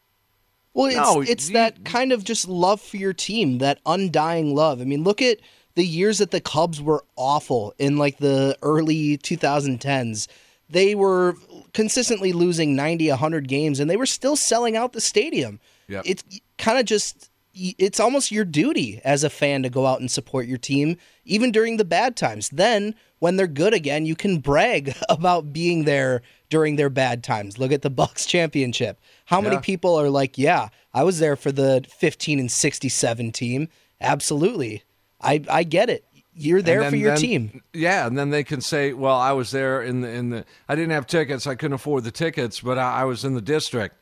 Well, 0.74 0.88
it's 0.88 0.96
no, 0.96 1.22
it's 1.22 1.50
that 1.50 1.84
kind 1.84 2.12
of 2.12 2.24
just 2.24 2.48
love 2.48 2.80
for 2.80 2.98
your 2.98 3.14
team, 3.14 3.58
that 3.58 3.80
undying 3.86 4.56
love. 4.56 4.82
I 4.82 4.86
mean, 4.86 5.04
look 5.04 5.22
at 5.22 5.40
the 5.76 5.86
years 5.86 6.20
that 6.20 6.32
the 6.32 6.42
Cubs 6.42 6.82
were 6.82 7.04
awful 7.16 7.74
in 7.78 7.98
like 7.98 8.18
the 8.18 8.58
early 8.62 9.18
2010s. 9.18 10.28
They 10.70 10.94
were 10.94 11.36
consistently 11.74 12.34
losing 12.34 12.76
90, 12.76 13.10
100 13.10 13.48
games, 13.48 13.80
and 13.80 13.90
they 13.90 13.98
were 13.98 14.06
still 14.06 14.36
selling 14.36 14.78
out 14.78 14.94
the 14.94 15.02
stadium. 15.02 15.60
Yep. 15.88 16.04
It's 16.06 16.24
kind 16.58 16.78
of 16.78 16.86
just 16.86 17.30
it's 17.54 18.00
almost 18.00 18.32
your 18.32 18.46
duty 18.46 19.02
as 19.04 19.24
a 19.24 19.30
fan 19.30 19.64
to 19.64 19.70
go 19.70 19.86
out 19.86 20.00
and 20.00 20.10
support 20.10 20.46
your 20.46 20.58
team 20.58 20.98
even 21.26 21.52
during 21.52 21.78
the 21.78 21.86
bad 21.86 22.16
times. 22.16 22.50
Then 22.50 22.96
when 23.18 23.36
they're 23.36 23.48
good 23.48 23.74
again, 23.74 24.06
you 24.06 24.16
can 24.16 24.40
brag 24.40 24.96
about 25.10 25.52
being 25.52 25.86
there 25.86 26.22
during 26.50 26.76
their 26.76 26.90
bad 26.90 27.24
times. 27.24 27.58
Look 27.58 27.72
at 27.72 27.82
the 27.82 27.90
Bucks 28.02 28.26
championship. 28.26 29.00
How 29.26 29.42
many 29.42 29.58
people 29.60 29.96
are 29.96 30.10
like, 30.10 30.38
"Yeah, 30.38 30.70
I 30.94 31.04
was 31.04 31.20
there 31.20 31.36
for 31.36 31.52
the 31.52 31.86
15 31.98 32.40
and 32.40 32.52
67 32.52 33.32
team." 33.32 33.70
Absolutely. 34.02 34.84
I 35.22 35.44
I 35.50 35.64
get 35.64 35.90
it. 35.90 36.06
You're 36.34 36.62
there 36.62 36.82
then, 36.82 36.92
for 36.92 36.96
your 36.96 37.12
then, 37.12 37.18
team. 37.20 37.62
Yeah, 37.74 38.08
and 38.08 38.18
then 38.18 38.30
they 38.30 38.44
can 38.44 38.62
say, 38.62 38.94
"Well, 38.94 39.16
I 39.16 39.34
was 39.34 39.52
there 39.52 39.82
in 39.82 40.02
the 40.02 40.10
in 40.10 40.30
the 40.30 40.46
I 40.68 40.76
didn't 40.76 40.92
have 40.92 41.06
tickets. 41.08 41.48
I 41.48 41.56
couldn't 41.56 41.76
afford 41.76 42.04
the 42.04 42.12
tickets, 42.12 42.62
but 42.62 42.78
I, 42.78 43.02
I 43.02 43.04
was 43.06 43.24
in 43.24 43.34
the 43.34 43.42
district." 43.42 43.96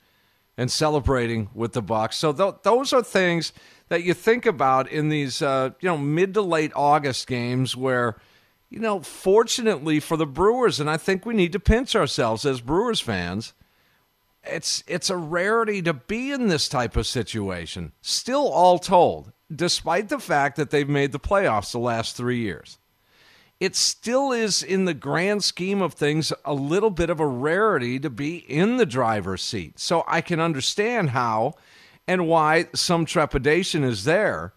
and 0.57 0.71
celebrating 0.71 1.49
with 1.53 1.73
the 1.73 1.81
Bucks. 1.81 2.17
So 2.17 2.33
th- 2.33 2.55
those 2.63 2.91
are 2.91 3.03
things 3.03 3.53
that 3.89 4.03
you 4.03 4.13
think 4.13 4.45
about 4.45 4.89
in 4.89 5.09
these 5.09 5.41
uh, 5.41 5.69
you 5.79 5.87
know 5.87 5.97
mid 5.97 6.33
to 6.33 6.41
late 6.41 6.71
August 6.75 7.27
games 7.27 7.75
where 7.75 8.17
you 8.69 8.79
know 8.79 8.99
fortunately 8.99 9.99
for 9.99 10.17
the 10.17 10.25
Brewers 10.25 10.79
and 10.79 10.89
I 10.89 10.97
think 10.97 11.25
we 11.25 11.33
need 11.33 11.51
to 11.53 11.59
pinch 11.59 11.95
ourselves 11.95 12.45
as 12.45 12.61
Brewers 12.61 12.99
fans 12.99 13.53
it's 14.43 14.83
it's 14.87 15.09
a 15.09 15.17
rarity 15.17 15.81
to 15.81 15.93
be 15.93 16.31
in 16.31 16.47
this 16.47 16.67
type 16.69 16.95
of 16.95 17.07
situation 17.07 17.91
still 18.01 18.47
all 18.49 18.79
told 18.79 19.31
despite 19.53 20.09
the 20.09 20.19
fact 20.19 20.55
that 20.57 20.69
they've 20.69 20.89
made 20.89 21.11
the 21.11 21.19
playoffs 21.19 21.71
the 21.71 21.79
last 21.79 22.15
3 22.15 22.37
years 22.37 22.77
it 23.59 23.75
still 23.75 24.31
is, 24.31 24.61
in 24.61 24.85
the 24.85 24.93
grand 24.93 25.43
scheme 25.43 25.81
of 25.81 25.93
things, 25.93 26.31
a 26.45 26.53
little 26.53 26.91
bit 26.91 27.09
of 27.09 27.19
a 27.19 27.25
rarity 27.25 27.99
to 27.99 28.09
be 28.09 28.37
in 28.37 28.77
the 28.77 28.85
driver's 28.85 29.41
seat. 29.41 29.79
So 29.79 30.03
I 30.07 30.21
can 30.21 30.39
understand 30.39 31.09
how 31.09 31.55
and 32.07 32.27
why 32.27 32.67
some 32.75 33.05
trepidation 33.05 33.83
is 33.83 34.03
there 34.03 34.53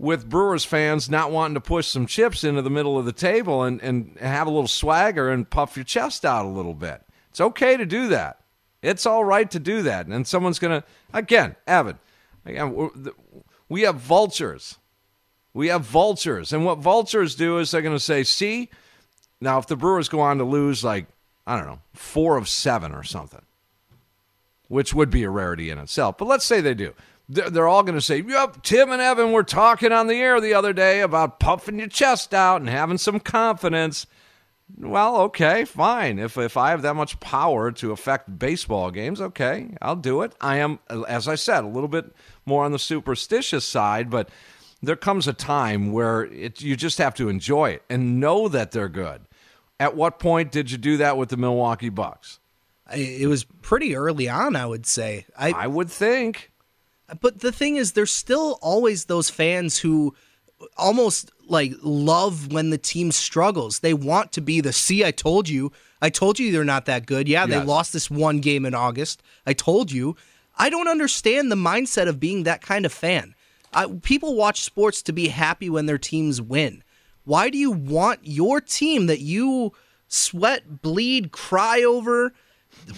with 0.00 0.28
Brewers 0.28 0.64
fans 0.64 1.10
not 1.10 1.30
wanting 1.30 1.54
to 1.54 1.60
push 1.60 1.86
some 1.86 2.06
chips 2.06 2.42
into 2.42 2.62
the 2.62 2.70
middle 2.70 2.98
of 2.98 3.04
the 3.04 3.12
table 3.12 3.62
and, 3.62 3.80
and 3.82 4.16
have 4.18 4.46
a 4.46 4.50
little 4.50 4.66
swagger 4.66 5.30
and 5.30 5.48
puff 5.48 5.76
your 5.76 5.84
chest 5.84 6.24
out 6.24 6.46
a 6.46 6.48
little 6.48 6.74
bit. 6.74 7.02
It's 7.28 7.40
okay 7.40 7.76
to 7.76 7.84
do 7.84 8.08
that. 8.08 8.40
It's 8.82 9.04
all 9.04 9.24
right 9.24 9.50
to 9.50 9.58
do 9.58 9.82
that. 9.82 10.06
And 10.06 10.26
someone's 10.26 10.58
going 10.58 10.80
to, 10.80 10.86
again, 11.12 11.54
Evan, 11.66 11.98
again, 12.46 12.90
we 13.68 13.82
have 13.82 13.96
vultures 13.96 14.78
we 15.52 15.68
have 15.68 15.82
vultures. 15.82 16.52
And 16.52 16.64
what 16.64 16.78
vultures 16.78 17.34
do 17.34 17.58
is 17.58 17.70
they're 17.70 17.82
going 17.82 17.96
to 17.96 18.00
say, 18.00 18.22
see, 18.22 18.70
now 19.40 19.58
if 19.58 19.66
the 19.66 19.76
Brewers 19.76 20.08
go 20.08 20.20
on 20.20 20.38
to 20.38 20.44
lose 20.44 20.84
like, 20.84 21.06
I 21.46 21.56
don't 21.56 21.66
know, 21.66 21.80
four 21.92 22.36
of 22.36 22.48
seven 22.48 22.92
or 22.92 23.02
something, 23.02 23.42
which 24.68 24.94
would 24.94 25.10
be 25.10 25.24
a 25.24 25.30
rarity 25.30 25.70
in 25.70 25.78
itself, 25.78 26.18
but 26.18 26.28
let's 26.28 26.44
say 26.44 26.60
they 26.60 26.74
do. 26.74 26.94
They're 27.32 27.68
all 27.68 27.84
going 27.84 27.94
to 27.94 28.00
say, 28.00 28.22
Yep, 28.26 28.62
Tim 28.62 28.90
and 28.90 29.00
Evan 29.00 29.30
were 29.30 29.44
talking 29.44 29.92
on 29.92 30.08
the 30.08 30.16
air 30.16 30.40
the 30.40 30.54
other 30.54 30.72
day 30.72 31.00
about 31.00 31.38
puffing 31.38 31.78
your 31.78 31.88
chest 31.88 32.34
out 32.34 32.60
and 32.60 32.68
having 32.68 32.98
some 32.98 33.20
confidence. 33.20 34.06
Well, 34.76 35.16
okay, 35.22 35.64
fine. 35.64 36.18
If 36.18 36.36
if 36.36 36.56
I 36.56 36.70
have 36.70 36.82
that 36.82 36.94
much 36.94 37.20
power 37.20 37.70
to 37.72 37.92
affect 37.92 38.38
baseball 38.38 38.90
games, 38.90 39.20
okay, 39.20 39.76
I'll 39.80 39.96
do 39.96 40.22
it. 40.22 40.34
I 40.40 40.56
am, 40.56 40.80
as 40.88 41.28
I 41.28 41.34
said, 41.36 41.64
a 41.64 41.68
little 41.68 41.88
bit 41.88 42.12
more 42.46 42.64
on 42.64 42.72
the 42.72 42.78
superstitious 42.78 43.64
side, 43.64 44.10
but 44.10 44.28
there 44.82 44.96
comes 44.96 45.28
a 45.28 45.32
time 45.32 45.92
where 45.92 46.24
it, 46.24 46.62
you 46.62 46.76
just 46.76 46.98
have 46.98 47.14
to 47.16 47.28
enjoy 47.28 47.70
it 47.70 47.82
and 47.90 48.20
know 48.20 48.48
that 48.48 48.70
they're 48.72 48.88
good. 48.88 49.22
At 49.78 49.96
what 49.96 50.18
point 50.18 50.52
did 50.52 50.70
you 50.70 50.78
do 50.78 50.96
that 50.98 51.16
with 51.16 51.30
the 51.30 51.36
Milwaukee 51.36 51.88
Bucks? 51.88 52.38
It 52.94 53.28
was 53.28 53.44
pretty 53.44 53.94
early 53.94 54.28
on, 54.28 54.56
I 54.56 54.66
would 54.66 54.84
say. 54.84 55.26
I, 55.38 55.52
I 55.52 55.66
would 55.68 55.90
think. 55.90 56.49
But 57.20 57.40
the 57.40 57.52
thing 57.52 57.76
is, 57.76 57.92
there's 57.92 58.12
still 58.12 58.58
always 58.60 59.06
those 59.06 59.30
fans 59.30 59.78
who 59.78 60.14
almost 60.76 61.30
like 61.48 61.72
love 61.82 62.52
when 62.52 62.70
the 62.70 62.78
team 62.78 63.12
struggles. 63.12 63.80
They 63.80 63.94
want 63.94 64.32
to 64.32 64.40
be 64.40 64.60
the 64.60 64.72
see, 64.72 65.04
I 65.04 65.10
told 65.10 65.48
you. 65.48 65.72
I 66.02 66.10
told 66.10 66.38
you 66.38 66.52
they're 66.52 66.64
not 66.64 66.86
that 66.86 67.06
good. 67.06 67.28
Yeah, 67.28 67.46
yes. 67.46 67.50
they 67.50 67.64
lost 67.64 67.92
this 67.92 68.10
one 68.10 68.40
game 68.40 68.64
in 68.64 68.74
August. 68.74 69.22
I 69.46 69.52
told 69.52 69.90
you. 69.90 70.16
I 70.58 70.68
don't 70.68 70.88
understand 70.88 71.50
the 71.50 71.56
mindset 71.56 72.06
of 72.06 72.20
being 72.20 72.42
that 72.42 72.60
kind 72.60 72.84
of 72.84 72.92
fan. 72.92 73.34
I, 73.72 73.86
people 74.02 74.34
watch 74.34 74.60
sports 74.62 75.00
to 75.02 75.12
be 75.12 75.28
happy 75.28 75.70
when 75.70 75.86
their 75.86 75.98
teams 75.98 76.42
win. 76.42 76.82
Why 77.24 77.50
do 77.50 77.58
you 77.58 77.70
want 77.70 78.20
your 78.22 78.60
team 78.60 79.06
that 79.06 79.20
you 79.20 79.72
sweat, 80.08 80.82
bleed, 80.82 81.32
cry 81.32 81.82
over? 81.82 82.34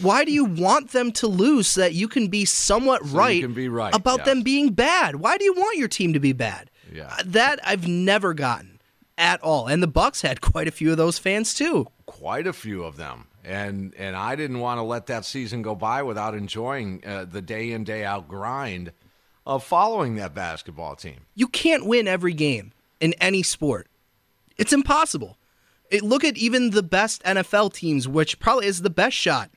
Why 0.00 0.24
do 0.24 0.32
you 0.32 0.44
want 0.44 0.90
them 0.92 1.12
to 1.12 1.26
lose 1.26 1.68
so 1.68 1.80
that 1.82 1.94
you 1.94 2.08
can 2.08 2.28
be 2.28 2.44
somewhat 2.44 3.04
so 3.04 3.16
right, 3.16 3.54
be 3.54 3.68
right, 3.68 3.94
about 3.94 4.18
yes. 4.18 4.26
them 4.26 4.42
being 4.42 4.70
bad? 4.70 5.16
Why 5.16 5.36
do 5.36 5.44
you 5.44 5.52
want 5.52 5.78
your 5.78 5.88
team 5.88 6.12
to 6.12 6.20
be 6.20 6.32
bad? 6.32 6.70
Yeah. 6.92 7.14
Uh, 7.18 7.22
that 7.26 7.60
I've 7.64 7.88
never 7.88 8.34
gotten 8.34 8.80
at 9.18 9.40
all. 9.42 9.66
And 9.66 9.82
the 9.82 9.88
Bucks 9.88 10.22
had 10.22 10.40
quite 10.40 10.68
a 10.68 10.72
few 10.72 10.90
of 10.90 10.96
those 10.96 11.18
fans 11.18 11.54
too. 11.54 11.86
Quite 12.06 12.46
a 12.46 12.52
few 12.52 12.84
of 12.84 12.96
them. 12.96 13.28
And 13.44 13.94
and 13.96 14.14
I 14.14 14.36
didn't 14.36 14.60
want 14.60 14.78
to 14.78 14.82
let 14.82 15.06
that 15.06 15.24
season 15.24 15.62
go 15.62 15.74
by 15.74 16.02
without 16.02 16.34
enjoying 16.34 17.02
uh, 17.04 17.24
the 17.24 17.42
day 17.42 17.72
in 17.72 17.82
day 17.82 18.04
out 18.04 18.28
grind 18.28 18.92
of 19.44 19.64
following 19.64 20.14
that 20.16 20.34
basketball 20.34 20.94
team. 20.94 21.26
You 21.34 21.48
can't 21.48 21.84
win 21.84 22.06
every 22.06 22.34
game 22.34 22.72
in 23.00 23.14
any 23.14 23.42
sport. 23.42 23.88
It's 24.56 24.72
impossible. 24.72 25.38
It, 25.90 26.02
look 26.02 26.24
at 26.24 26.36
even 26.36 26.70
the 26.70 26.82
best 26.82 27.22
NFL 27.24 27.74
teams, 27.74 28.06
which 28.06 28.38
probably 28.38 28.66
is 28.66 28.82
the 28.82 28.90
best 28.90 29.16
shot. 29.16 29.50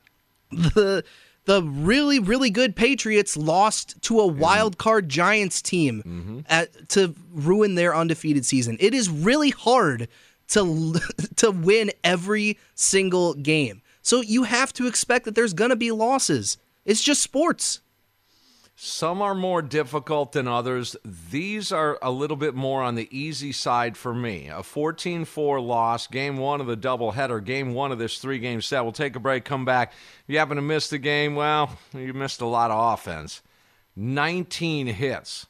The 0.56 1.04
the 1.44 1.62
really 1.62 2.18
really 2.18 2.50
good 2.50 2.74
Patriots 2.74 3.36
lost 3.36 4.02
to 4.02 4.20
a 4.20 4.26
wild 4.26 4.78
card 4.78 5.08
Giants 5.08 5.62
team 5.62 6.02
mm-hmm. 6.04 6.40
at, 6.48 6.88
to 6.90 7.14
ruin 7.30 7.76
their 7.76 7.94
undefeated 7.94 8.44
season. 8.44 8.76
It 8.80 8.94
is 8.94 9.08
really 9.08 9.50
hard 9.50 10.08
to 10.48 11.00
to 11.36 11.50
win 11.50 11.92
every 12.04 12.58
single 12.74 13.34
game. 13.34 13.82
So 14.02 14.20
you 14.20 14.44
have 14.44 14.72
to 14.74 14.86
expect 14.86 15.24
that 15.24 15.34
there's 15.34 15.52
going 15.54 15.70
to 15.70 15.76
be 15.76 15.90
losses. 15.90 16.58
It's 16.84 17.02
just 17.02 17.22
sports. 17.22 17.80
Some 18.78 19.22
are 19.22 19.34
more 19.34 19.62
difficult 19.62 20.32
than 20.32 20.46
others. 20.46 20.96
These 21.02 21.72
are 21.72 21.98
a 22.02 22.10
little 22.10 22.36
bit 22.36 22.54
more 22.54 22.82
on 22.82 22.94
the 22.94 23.08
easy 23.10 23.50
side 23.50 23.96
for 23.96 24.14
me. 24.14 24.48
A 24.52 24.62
14 24.62 25.24
4 25.24 25.60
loss, 25.60 26.06
game 26.06 26.36
one 26.36 26.60
of 26.60 26.66
the 26.66 26.76
doubleheader, 26.76 27.42
game 27.42 27.72
one 27.72 27.90
of 27.90 27.98
this 27.98 28.18
three 28.18 28.38
game 28.38 28.60
set. 28.60 28.82
We'll 28.82 28.92
take 28.92 29.16
a 29.16 29.20
break, 29.20 29.46
come 29.46 29.64
back. 29.64 29.92
If 29.92 30.24
you 30.26 30.38
happen 30.38 30.56
to 30.56 30.62
miss 30.62 30.90
the 30.90 30.98
game, 30.98 31.34
well, 31.34 31.74
you 31.94 32.12
missed 32.12 32.42
a 32.42 32.46
lot 32.46 32.70
of 32.70 32.92
offense. 32.92 33.40
19 33.96 34.88
hits 34.88 35.46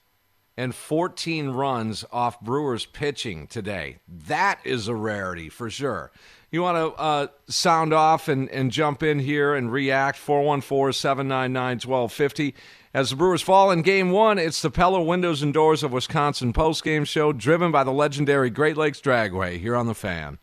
and 0.57 0.73
14 0.73 1.51
runs 1.51 2.05
off 2.13 2.41
Brewers 2.41 2.87
pitching 2.87 3.49
today. 3.49 3.99
That 4.07 4.61
is 4.65 4.87
a 4.87 4.95
rarity 4.95 5.49
for 5.49 5.69
sure. 5.69 6.13
You 6.57 6.63
want 6.63 6.79
to 6.79 6.99
uh, 6.99 7.27
sound 7.49 7.93
off 7.93 8.29
and, 8.29 8.49
and 8.49 8.71
jump 8.71 9.03
in 9.03 9.19
here 9.19 9.55
and 9.55 9.71
react? 9.71 10.17
414 10.17 10.91
799 10.91 11.87
1250. 11.87 12.55
As 12.95 13.11
the 13.11 13.17
Brewers 13.17 13.43
fall 13.43 13.71
in 13.71 13.83
game 13.83 14.11
one, 14.11 14.39
it's 14.39 14.63
the 14.63 14.71
Pella 14.71 15.03
Windows 15.03 15.43
and 15.43 15.53
Doors 15.53 15.83
of 15.83 15.93
Wisconsin 15.93 16.55
postgame 16.55 17.07
show 17.07 17.31
driven 17.31 17.71
by 17.71 17.85
the 17.85 17.93
legendary 17.93 18.49
Great 18.49 18.79
Lakes 18.79 19.03
Dragway 19.03 19.61
here 19.61 19.77
on 19.77 19.87
The 19.87 19.95
Fan. 19.95 20.39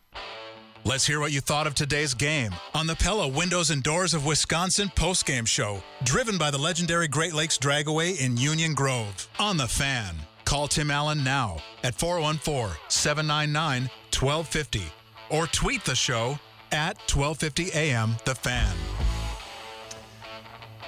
Let's 0.84 1.04
hear 1.04 1.18
what 1.18 1.32
you 1.32 1.40
thought 1.40 1.66
of 1.66 1.74
today's 1.74 2.14
game 2.14 2.52
on 2.76 2.86
the 2.86 2.94
Pella 2.94 3.26
Windows 3.26 3.70
and 3.70 3.82
Doors 3.82 4.14
of 4.14 4.24
Wisconsin 4.24 4.92
postgame 4.94 5.48
show, 5.48 5.82
driven 6.04 6.38
by 6.38 6.52
the 6.52 6.58
legendary 6.58 7.08
Great 7.08 7.34
Lakes 7.34 7.58
Dragway 7.58 8.24
in 8.24 8.36
Union 8.36 8.72
Grove 8.74 9.28
on 9.40 9.56
The 9.56 9.66
Fan. 9.66 10.14
Call 10.44 10.68
Tim 10.68 10.92
Allen 10.92 11.24
now 11.24 11.56
at 11.82 11.96
414 11.96 12.76
799 12.86 13.90
1250 14.12 14.92
or 15.30 15.46
tweet 15.46 15.84
the 15.84 15.94
show 15.94 16.38
at 16.72 16.96
1250 17.10 17.72
AM 17.72 18.16
The 18.24 18.34
Fan. 18.34 18.74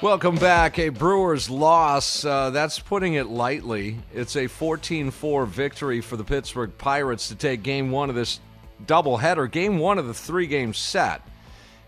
Welcome 0.03 0.37
back. 0.37 0.79
A 0.79 0.91
Brewers 0.91 1.49
loss. 1.49 2.25
Uh, 2.25 2.51
that's 2.51 2.79
putting 2.79 3.15
it 3.15 3.29
lightly. 3.29 3.97
It's 4.13 4.37
a 4.37 4.47
14 4.47 5.11
4 5.11 5.47
victory 5.47 6.03
for 6.03 6.19
the 6.19 6.25
Pittsburgh 6.25 6.77
Pirates 6.77 7.29
to 7.29 7.35
take 7.35 7.63
game 7.63 7.91
one 7.91 8.11
of 8.11 8.15
this 8.15 8.41
doubleheader, 8.85 9.51
game 9.51 9.79
one 9.79 9.99
of 9.99 10.07
the 10.07 10.13
three 10.13 10.47
game 10.47 10.75
set. 10.75 11.23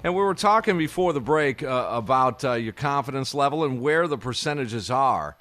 And 0.03 0.15
we 0.15 0.23
were 0.23 0.35
talking 0.35 0.79
before 0.79 1.13
the 1.13 1.21
break 1.21 1.63
uh, 1.63 1.89
about 1.91 2.45
uh, 2.45 2.53
your 2.53 2.73
confidence 2.73 3.35
level 3.35 3.65
and 3.65 3.83
where 3.83 4.09
the 4.09 4.17
percentages 4.17 4.91
are. 4.91 5.37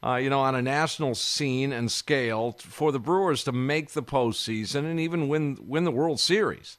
Uh, 0.00 0.14
you 0.14 0.30
know, 0.30 0.40
on 0.40 0.54
a 0.54 0.62
national 0.62 1.14
scene 1.14 1.72
and 1.72 1.90
scale, 1.90 2.52
for 2.60 2.92
the 2.92 3.00
Brewers 3.00 3.42
to 3.44 3.52
make 3.52 3.90
the 3.90 4.02
postseason 4.02 4.88
and 4.88 5.00
even 5.00 5.28
win 5.28 5.58
win 5.66 5.84
the 5.84 5.90
World 5.90 6.20
Series 6.20 6.78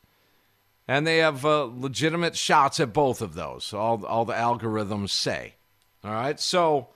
and 0.90 1.06
they 1.06 1.18
have 1.18 1.46
uh, 1.46 1.66
legitimate 1.66 2.36
shots 2.36 2.80
at 2.80 2.92
both 2.92 3.22
of 3.22 3.36
those. 3.36 3.74
All 3.74 4.04
all 4.08 4.26
the 4.26 4.34
algorithms 4.34 5.12
say. 5.12 5.54
All 6.04 6.12
right. 6.12 6.40
So, 6.40 6.88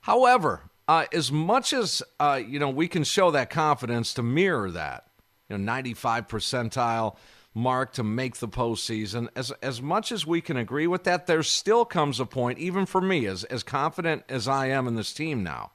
however, 0.00 0.62
uh, 0.88 1.04
as 1.12 1.30
much 1.30 1.74
as 1.74 2.02
uh, 2.18 2.40
you 2.44 2.58
know, 2.58 2.70
we 2.70 2.88
can 2.88 3.04
show 3.04 3.30
that 3.32 3.50
confidence 3.50 4.14
to 4.14 4.22
mirror 4.22 4.70
that, 4.70 5.04
you 5.50 5.58
know, 5.58 5.62
ninety 5.62 5.92
five 5.92 6.28
percentile 6.28 7.16
mark 7.60 7.92
to 7.92 8.02
make 8.02 8.36
the 8.38 8.48
postseason. 8.48 9.28
As 9.36 9.52
as 9.62 9.80
much 9.80 10.10
as 10.10 10.26
we 10.26 10.40
can 10.40 10.56
agree 10.56 10.86
with 10.86 11.04
that, 11.04 11.26
there 11.26 11.42
still 11.42 11.84
comes 11.84 12.18
a 12.18 12.26
point, 12.26 12.58
even 12.58 12.86
for 12.86 13.00
me, 13.00 13.26
as 13.26 13.44
as 13.44 13.62
confident 13.62 14.24
as 14.28 14.48
I 14.48 14.66
am 14.66 14.88
in 14.88 14.96
this 14.96 15.12
team 15.12 15.42
now, 15.42 15.72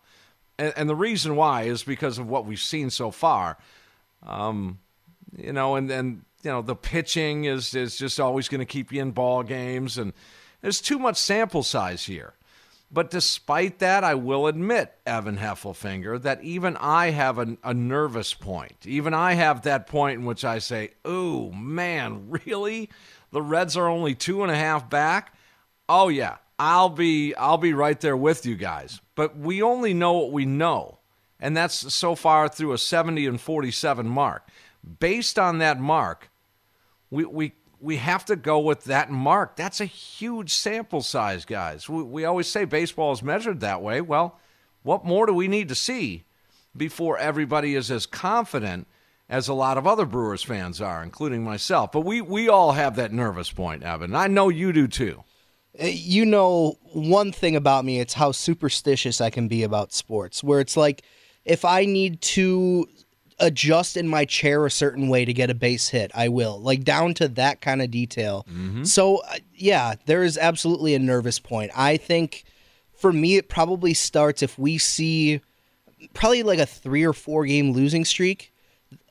and, 0.58 0.74
and 0.76 0.90
the 0.90 0.96
reason 0.96 1.36
why 1.36 1.64
is 1.64 1.84
because 1.84 2.18
of 2.18 2.28
what 2.28 2.46
we've 2.46 2.60
seen 2.60 2.90
so 2.90 3.12
far. 3.12 3.58
Um, 4.24 4.80
you 5.38 5.54
know, 5.54 5.76
and 5.76 5.90
then 5.90 6.26
you 6.44 6.52
know 6.52 6.62
the 6.62 6.76
pitching 6.76 7.46
is 7.46 7.74
is 7.74 7.98
just 7.98 8.20
always 8.20 8.48
going 8.48 8.60
to 8.60 8.66
keep 8.66 8.92
you 8.92 9.02
in 9.02 9.12
ball 9.12 9.44
games, 9.44 9.98
and 9.98 10.14
there's 10.62 10.82
too 10.82 11.00
much 11.00 11.18
sample 11.18 11.64
size 11.64 12.06
here. 12.06 12.34
But 12.92 13.10
despite 13.10 13.80
that, 13.80 14.04
I 14.04 14.16
will 14.16 14.48
admit, 14.48 14.94
Evan 15.06 15.38
Heffelfinger, 15.38 16.22
that 16.22 16.44
even 16.44 16.78
I 16.78 17.10
have 17.10 17.38
a, 17.40 17.58
a 17.64 17.74
nervous 17.74 18.34
point. 18.34 18.86
Even 18.86 19.14
I 19.14 19.34
have 19.34 19.64
that 19.64 19.88
point 19.88 20.20
in 20.20 20.26
which 20.26 20.46
I 20.46 20.60
say, 20.60 20.92
"Oh 21.04 21.52
man, 21.52 22.30
really? 22.46 22.90
The 23.32 23.42
Reds 23.42 23.76
are 23.76 23.90
only 23.90 24.16
two 24.16 24.44
and 24.44 24.52
a 24.52 24.56
half 24.56 24.90
back." 24.90 25.36
Oh 25.90 26.08
yeah, 26.08 26.38
I'll 26.60 26.90
be 26.90 27.34
I'll 27.36 27.58
be 27.58 27.74
right 27.74 28.00
there 28.00 28.18
with 28.18 28.46
you 28.46 28.56
guys. 28.56 29.02
But 29.16 29.38
we 29.38 29.62
only 29.62 29.94
know 29.94 30.14
what 30.14 30.32
we 30.32 30.46
know, 30.46 31.00
and 31.40 31.58
that's 31.58 31.94
so 31.94 32.16
far 32.16 32.48
through 32.48 32.74
a 32.74 32.78
70 32.78 33.26
and 33.26 33.42
47 33.42 34.08
mark. 34.08 34.48
Based 35.00 35.40
on 35.40 35.58
that 35.58 35.80
mark, 35.80 36.30
we 37.10 37.26
we 37.26 37.54
we 37.86 37.98
have 37.98 38.26
to 38.26 38.36
go 38.36 38.58
with 38.58 38.86
that 38.86 39.12
mark. 39.12 39.56
That's 39.56 39.80
a 39.80 39.86
huge 39.86 40.52
sample 40.52 41.04
size, 41.04 41.46
guys. 41.46 41.88
We, 41.88 42.02
we 42.02 42.26
always 42.26 42.48
say 42.48 42.66
baseball 42.66 43.12
is 43.12 43.22
measured 43.22 43.60
that 43.60 43.84
way. 43.84 44.02
Well, 44.02 44.40
what 44.82 45.06
more 45.06 45.28
do 45.28 45.34
we 45.34 45.48
need 45.48 45.70
to 45.70 45.76
see 45.76 46.24
before 46.76 47.20
everybody 47.20 47.76
is 47.76 47.92
as 47.92 48.08
confident 48.08 48.88
as 49.30 49.48
a 49.48 49.54
lot 49.54 49.78
of 49.78 49.86
other 49.86 50.08
Brewers 50.08 50.42
fans 50.42 50.82
are, 50.82 51.04
including 51.04 51.44
myself? 51.44 51.92
But 51.92 52.02
we, 52.02 52.22
we 52.22 52.50
all 52.50 52.72
have 52.72 52.96
that 52.96 53.14
nervous 53.14 53.52
point, 53.52 53.84
Evan. 53.84 54.16
I 54.16 54.26
know 54.26 54.50
you 54.50 54.74
do 54.74 54.88
too. 54.88 55.24
Uh, 55.80 55.86
you 55.86 56.26
know, 56.26 56.80
one 56.92 57.32
thing 57.32 57.56
about 57.56 57.86
me, 57.86 58.00
it's 58.00 58.16
how 58.16 58.32
superstitious 58.32 59.22
I 59.22 59.30
can 59.30 59.48
be 59.48 59.62
about 59.62 59.94
sports, 59.94 60.44
where 60.44 60.60
it's 60.60 60.76
like 60.76 61.04
if 61.44 61.64
I 61.64 61.86
need 61.86 62.20
to 62.22 62.88
adjust 63.40 63.98
in 63.98 64.08
my 64.08 64.26
chair 64.26 64.66
a 64.66 64.72
certain 64.72 65.10
way 65.10 65.26
to 65.26 65.34
get 65.34 65.50
a 65.50 65.54
base 65.54 65.90
hit, 65.90 66.12
I 66.16 66.30
will. 66.30 66.60
Like 66.60 66.84
down 66.84 67.14
to 67.16 67.28
that 67.30 67.62
kind 67.62 67.82
of 67.82 67.92
detail. 67.92 68.46
Mm-hmm. 68.50 68.84
So, 68.84 69.18
uh, 69.18 69.38
yeah, 69.54 69.96
there 70.06 70.24
is 70.24 70.38
absolutely 70.38 70.96
a 70.96 71.00
nervous 71.00 71.40
point. 71.40 71.72
I 71.76 71.98
think 71.98 72.46
for 72.94 73.12
me, 73.12 73.36
it 73.36 73.50
probably 73.50 73.94
starts 73.94 74.42
if 74.42 74.58
we 74.58 74.78
see 74.78 75.42
probably 76.14 76.44
like 76.44 76.60
a 76.60 76.66
three 76.66 77.04
or 77.04 77.14
four 77.14 77.46
game 77.46 77.72
losing 77.72 78.06
streak 78.06 78.54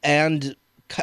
and 0.03 0.57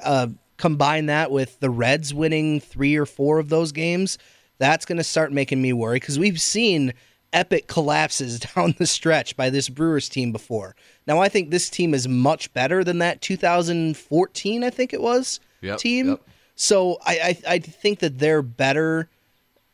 uh, 0.04 0.28
combine 0.58 1.08
that 1.08 1.32
with 1.32 1.60
the 1.60 1.70
Reds 1.70 2.14
winning 2.14 2.60
three 2.60 2.96
or 2.96 3.06
four 3.06 3.40
of 3.40 3.50
those 3.50 3.72
games. 3.72 4.18
That's 4.58 4.86
going 4.86 4.98
to 4.98 5.04
start 5.04 5.32
making 5.32 5.62
me 5.62 5.74
worry 5.74 5.98
because 5.98 6.20
we've 6.20 6.40
seen 6.40 6.94
epic 7.34 7.68
collapses 7.68 8.40
down 8.56 8.76
the 8.78 8.88
stretch 8.88 9.36
by 9.36 9.50
this 9.50 9.70
Brewers 9.70 10.10
team 10.10 10.32
before. 10.32 10.76
Now 11.08 11.20
I 11.20 11.30
think 11.30 11.50
this 11.50 11.70
team 11.70 11.94
is 11.94 12.08
much 12.08 12.54
better 12.54 12.84
than 12.84 13.00
that 13.00 13.22
2014, 13.22 14.64
I 14.64 14.70
think 14.70 14.94
it 14.94 15.02
was 15.02 15.40
yep, 15.62 15.78
team. 15.78 16.10
Yep. 16.10 16.22
So 16.56 16.98
I, 17.06 17.38
I 17.48 17.54
I 17.54 17.60
think 17.60 18.00
that 18.00 18.20
they're 18.20 18.42
better 18.42 19.10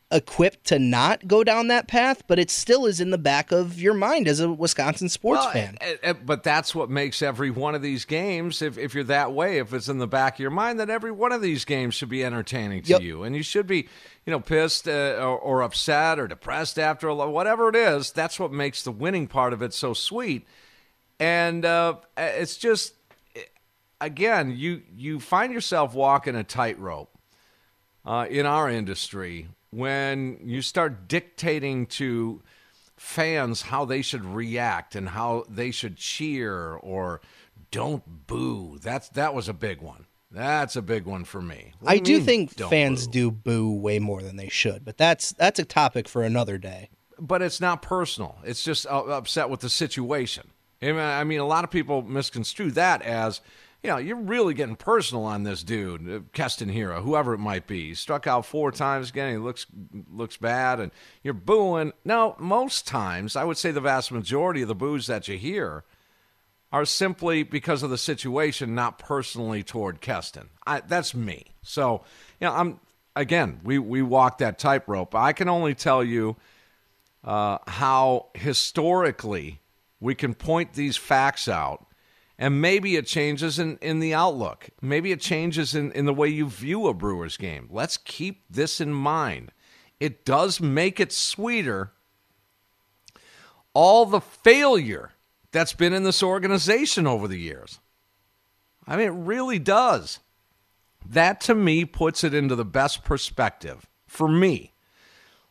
equipped 0.09 0.63
to 0.65 0.79
not 0.79 1.27
go 1.27 1.43
down 1.43 1.67
that 1.67 1.87
path, 1.87 2.23
but 2.27 2.39
it 2.39 2.49
still 2.49 2.85
is 2.85 3.01
in 3.01 3.09
the 3.09 3.17
back 3.17 3.51
of 3.51 3.79
your 3.79 3.93
mind 3.93 4.27
as 4.27 4.39
a 4.39 4.49
Wisconsin 4.49 5.09
sports 5.09 5.43
well, 5.43 5.51
fan. 5.51 5.77
but 6.25 6.43
that's 6.43 6.73
what 6.73 6.89
makes 6.89 7.21
every 7.21 7.49
one 7.49 7.75
of 7.75 7.81
these 7.81 8.05
games, 8.05 8.61
if, 8.61 8.77
if 8.77 8.93
you're 8.95 9.03
that 9.05 9.33
way, 9.33 9.57
if 9.57 9.73
it's 9.73 9.89
in 9.89 9.97
the 9.97 10.07
back 10.07 10.35
of 10.35 10.39
your 10.39 10.51
mind, 10.51 10.79
that 10.79 10.89
every 10.89 11.11
one 11.11 11.33
of 11.33 11.41
these 11.41 11.65
games 11.65 11.93
should 11.93 12.07
be 12.07 12.23
entertaining 12.23 12.83
to 12.83 12.91
yep. 12.91 13.01
you. 13.01 13.23
And 13.23 13.35
you 13.35 13.43
should 13.43 13.67
be, 13.67 13.89
you 14.25 14.31
know, 14.31 14.39
pissed 14.39 14.87
uh, 14.87 15.17
or, 15.19 15.37
or, 15.37 15.61
upset 15.61 16.19
or 16.19 16.27
depressed 16.27 16.79
after 16.79 17.09
a 17.09 17.29
whatever 17.29 17.67
it 17.67 17.75
is. 17.75 18.11
That's 18.11 18.39
what 18.39 18.53
makes 18.53 18.83
the 18.83 18.91
winning 18.91 19.27
part 19.27 19.51
of 19.51 19.61
it 19.61 19.73
so 19.73 19.93
sweet. 19.93 20.47
And 21.19 21.65
uh, 21.65 21.95
it's 22.15 22.55
just, 22.55 22.93
again, 23.99 24.53
you, 24.55 24.83
you 24.95 25.19
find 25.19 25.51
yourself 25.51 25.93
walking 25.93 26.35
a 26.35 26.45
tightrope 26.45 27.13
uh, 28.05 28.25
in 28.29 28.45
our 28.45 28.69
industry 28.69 29.49
when 29.71 30.39
you 30.43 30.62
start 30.62 31.08
dictating 31.08 31.86
to 31.86 32.41
fans 32.95 33.63
how 33.63 33.86
they 33.86 34.01
should 34.01 34.25
react 34.25 34.95
and 34.95 35.10
how 35.10 35.45
they 35.47 35.71
should 35.71 35.97
cheer 35.97 36.73
or 36.75 37.21
don't 37.71 38.27
boo. 38.27 38.80
That's 38.82 39.10
that 39.10 39.34
was 39.34 39.47
a 39.47 39.53
big 39.53 39.82
one. 39.82 40.06
That's 40.32 40.75
a 40.75 40.82
big 40.82 41.06
one 41.06 41.23
for 41.23 41.41
me. 41.41 41.73
Do 41.82 41.88
I 41.88 41.99
do 41.99 42.19
think 42.19 42.58
fans 42.58 43.06
boo? 43.06 43.12
do 43.12 43.32
boo 43.32 43.71
way 43.73 43.99
more 43.99 44.21
than 44.21 44.36
they 44.36 44.49
should, 44.49 44.84
but 44.84 44.97
that's 44.97 45.32
that's 45.34 45.60
a 45.60 45.65
topic 45.65 46.08
for 46.08 46.23
another 46.23 46.58
day. 46.58 46.89
But 47.19 47.41
it's 47.41 47.62
not 47.62 47.82
personal. 47.82 48.38
It's 48.43 48.63
just 48.63 48.86
uh, 48.86 49.06
upset 49.06 49.49
with 49.49 49.62
the 49.62 49.69
situation. 49.69 50.51
I 50.82 51.23
mean, 51.23 51.39
a 51.39 51.45
lot 51.45 51.63
of 51.63 51.71
people 51.71 52.03
misconstrue 52.03 52.69
that 52.71 53.01
as 53.01 53.41
you 53.83 53.89
know, 53.89 53.97
you're 53.97 54.17
really 54.17 54.53
getting 54.53 54.75
personal 54.75 55.23
on 55.23 55.43
this 55.43 55.63
dude, 55.63 56.09
uh, 56.09 56.19
Keston 56.33 56.69
Hiura, 56.69 57.03
whoever 57.03 57.33
it 57.33 57.39
might 57.39 57.67
be. 57.67 57.89
He 57.89 57.93
struck 57.93 58.27
out 58.27 58.45
four 58.45 58.71
times 58.71 59.09
again. 59.09 59.31
He 59.31 59.37
looks 59.37 59.65
looks 60.11 60.37
bad, 60.37 60.79
and 60.79 60.91
you're 61.23 61.33
booing. 61.33 61.93
No, 62.03 62.35
most 62.39 62.87
times, 62.87 63.35
I 63.35 63.43
would 63.43 63.57
say 63.57 63.71
the 63.71 63.81
vast 63.81 64.11
majority 64.11 64.61
of 64.61 64.67
the 64.67 64.75
boos 64.75 65.07
that 65.07 65.27
you 65.27 65.37
hear 65.37 65.83
are 66.71 66.85
simply 66.85 67.43
because 67.43 67.83
of 67.83 67.89
the 67.89 67.97
situation, 67.97 68.75
not 68.75 68.99
personally 68.99 69.63
toward 69.63 70.01
Keston. 70.01 70.49
I, 70.65 70.81
that's 70.81 71.15
me. 71.15 71.45
So, 71.61 72.03
you 72.41 72.47
know, 72.47 72.53
I'm 72.53 72.79
again, 73.15 73.61
we 73.63 73.79
we 73.79 74.01
walk 74.01 74.39
that 74.39 74.59
tightrope. 74.59 75.15
I 75.15 75.33
can 75.33 75.47
only 75.49 75.75
tell 75.75 76.03
you 76.03 76.35
uh, 77.23 77.59
how 77.67 78.27
historically 78.33 79.61
we 79.99 80.13
can 80.13 80.33
point 80.33 80.73
these 80.73 80.97
facts 80.97 81.47
out 81.47 81.87
and 82.39 82.62
maybe 82.62 82.95
it 82.95 83.08
changes 83.08 83.58
in, 83.58 83.78
in 83.82 84.00
the 84.00 84.13
outlook. 84.13 84.69
Maybe 84.82 85.12
it 85.12 85.19
changes 85.19 85.73
in, 85.73 85.91
in 85.93 86.06
the 86.06 86.13
way 86.13 86.28
you 86.28 86.50
view 86.50 86.88
a 86.88 86.93
Brewers 86.93 87.38
game. 87.38 87.67
Let's 87.71 87.97
keep 87.97 88.43
this 88.50 88.80
in 88.80 88.93
mind. 88.93 89.52
It 90.00 90.23
does 90.23 90.62
make 90.62 91.00
it 91.00 91.12
sweeter. 91.12 91.93
All 93.73 94.06
the 94.06 94.21
failure 94.21 95.12
that's 95.52 95.73
been 95.73 95.93
in 95.93 96.04
this 96.04 96.21
organization 96.21 97.08
over 97.08 97.28
the 97.28 97.39
years. 97.39 97.80
I 98.86 98.95
mean, 98.95 99.08
it 99.08 99.26
really 99.26 99.60
does. 99.60 100.19
That 101.06 101.41
to 101.41 101.56
me 101.56 101.86
puts 101.86 102.23
it 102.23 102.34
into 102.34 102.56
the 102.56 102.65
best 102.65 103.04
perspective 103.04 103.88
for 104.06 104.28
me 104.28 104.73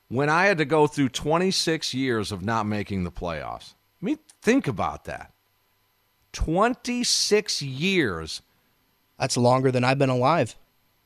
when 0.08 0.28
I 0.28 0.46
had 0.46 0.58
to 0.58 0.64
go 0.64 0.86
through 0.86 1.08
26 1.10 1.94
years 1.94 2.30
of 2.30 2.44
not 2.44 2.66
making 2.66 3.04
the 3.04 3.10
playoffs. 3.10 3.74
I 4.00 4.06
mean, 4.06 4.18
think 4.40 4.68
about 4.68 5.04
that. 5.04 5.32
26 6.36 7.62
years. 7.62 8.42
That's 9.18 9.38
longer 9.38 9.70
than 9.70 9.84
I've 9.84 9.98
been 9.98 10.10
alive. 10.10 10.54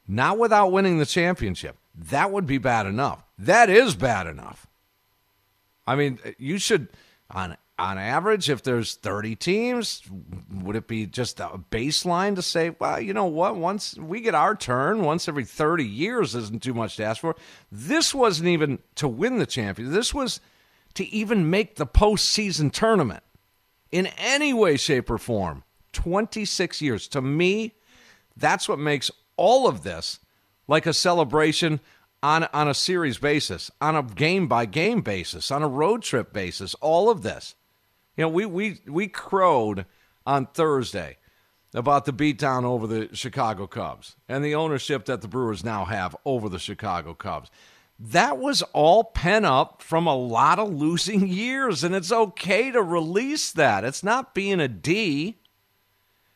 Not 0.09 0.39
without 0.39 0.73
winning 0.73 0.99
the 0.99 1.07
championship. 1.07 1.77
That 1.95 2.33
would 2.33 2.47
be 2.47 2.59
bad 2.59 2.87
enough. 2.87 3.23
That 3.39 3.71
is 3.71 3.95
bad 3.95 4.27
enough. 4.27 4.67
I 5.87 5.95
mean, 5.95 6.19
you 6.37 6.59
should 6.59 6.89
on 7.31 7.57
on 7.79 7.97
average 7.97 8.51
if 8.51 8.63
there's 8.63 8.97
30 8.97 9.37
teams, 9.37 10.03
would 10.53 10.75
it 10.77 10.89
be 10.89 11.07
just 11.07 11.39
a 11.39 11.61
baseline 11.71 12.35
to 12.35 12.43
say, 12.43 12.75
well, 12.79 13.01
you 13.01 13.15
know 13.15 13.25
what, 13.25 13.57
once 13.57 13.97
we 13.97 14.21
get 14.21 14.35
our 14.35 14.55
turn, 14.55 15.03
once 15.03 15.29
every 15.29 15.45
30 15.45 15.87
years 15.87 16.35
isn't 16.35 16.63
too 16.63 16.75
much 16.75 16.97
to 16.97 17.05
ask 17.05 17.21
for. 17.21 17.37
This 17.73 18.15
wasn't 18.15 18.49
even 18.49 18.81
to 18.97 19.09
win 19.09 19.39
the 19.39 19.47
championship. 19.47 19.95
This 19.95 20.13
was 20.13 20.41
to 20.95 21.07
even 21.07 21.49
make 21.49 21.77
the 21.77 21.87
postseason 21.87 22.71
tournament 22.71 23.23
in 23.93 24.07
any 24.19 24.53
way, 24.53 24.77
shape, 24.77 25.11
or 25.11 25.19
form. 25.19 25.65
26 25.93 26.81
years. 26.81 27.09
To 27.09 27.21
me, 27.21 27.75
that's 28.37 28.69
what 28.69 28.79
makes 28.79 29.11
all 29.37 29.67
of 29.67 29.83
this 29.83 30.21
like 30.69 30.87
a 30.87 30.93
celebration 30.93 31.81
on 32.23 32.45
on 32.53 32.69
a 32.69 32.75
series 32.75 33.19
basis, 33.19 33.71
on 33.81 33.97
a 33.97 34.03
game 34.03 34.47
by 34.47 34.67
game 34.67 35.01
basis, 35.01 35.51
on 35.51 35.63
a 35.63 35.69
road 35.69 36.03
trip 36.03 36.33
basis. 36.33 36.75
All 36.77 37.11
of 37.11 37.23
this, 37.23 37.55
you 38.17 38.23
know, 38.23 38.29
we 38.29 38.47
we 38.47 38.81
we 38.87 39.09
crowed 39.09 39.87
on 40.27 40.47
Thursday 40.47 41.17
about 41.73 42.05
the 42.05 42.13
beatdown 42.13 42.65
over 42.65 42.87
the 42.87 43.09
Chicago 43.15 43.67
Cubs 43.67 44.17
and 44.29 44.45
the 44.45 44.55
ownership 44.55 45.07
that 45.07 45.23
the 45.23 45.29
Brewers 45.29 45.65
now 45.65 45.85
have 45.85 46.17
over 46.25 46.49
the 46.49 46.59
Chicago 46.59 47.15
Cubs. 47.15 47.51
That 48.03 48.39
was 48.39 48.63
all 48.73 49.05
pent 49.05 49.45
up 49.45 49.83
from 49.83 50.07
a 50.07 50.17
lot 50.17 50.59
of 50.59 50.73
losing 50.73 51.27
years, 51.29 51.85
and 51.85 51.95
it's 51.95 52.11
okay 52.11 52.71
to 52.71 52.83
release 52.83 53.53
that. 53.53 53.85
It's 53.85 54.03
not 54.03 54.35
being 54.35 54.59
a 54.59 54.69
D. 54.69 55.37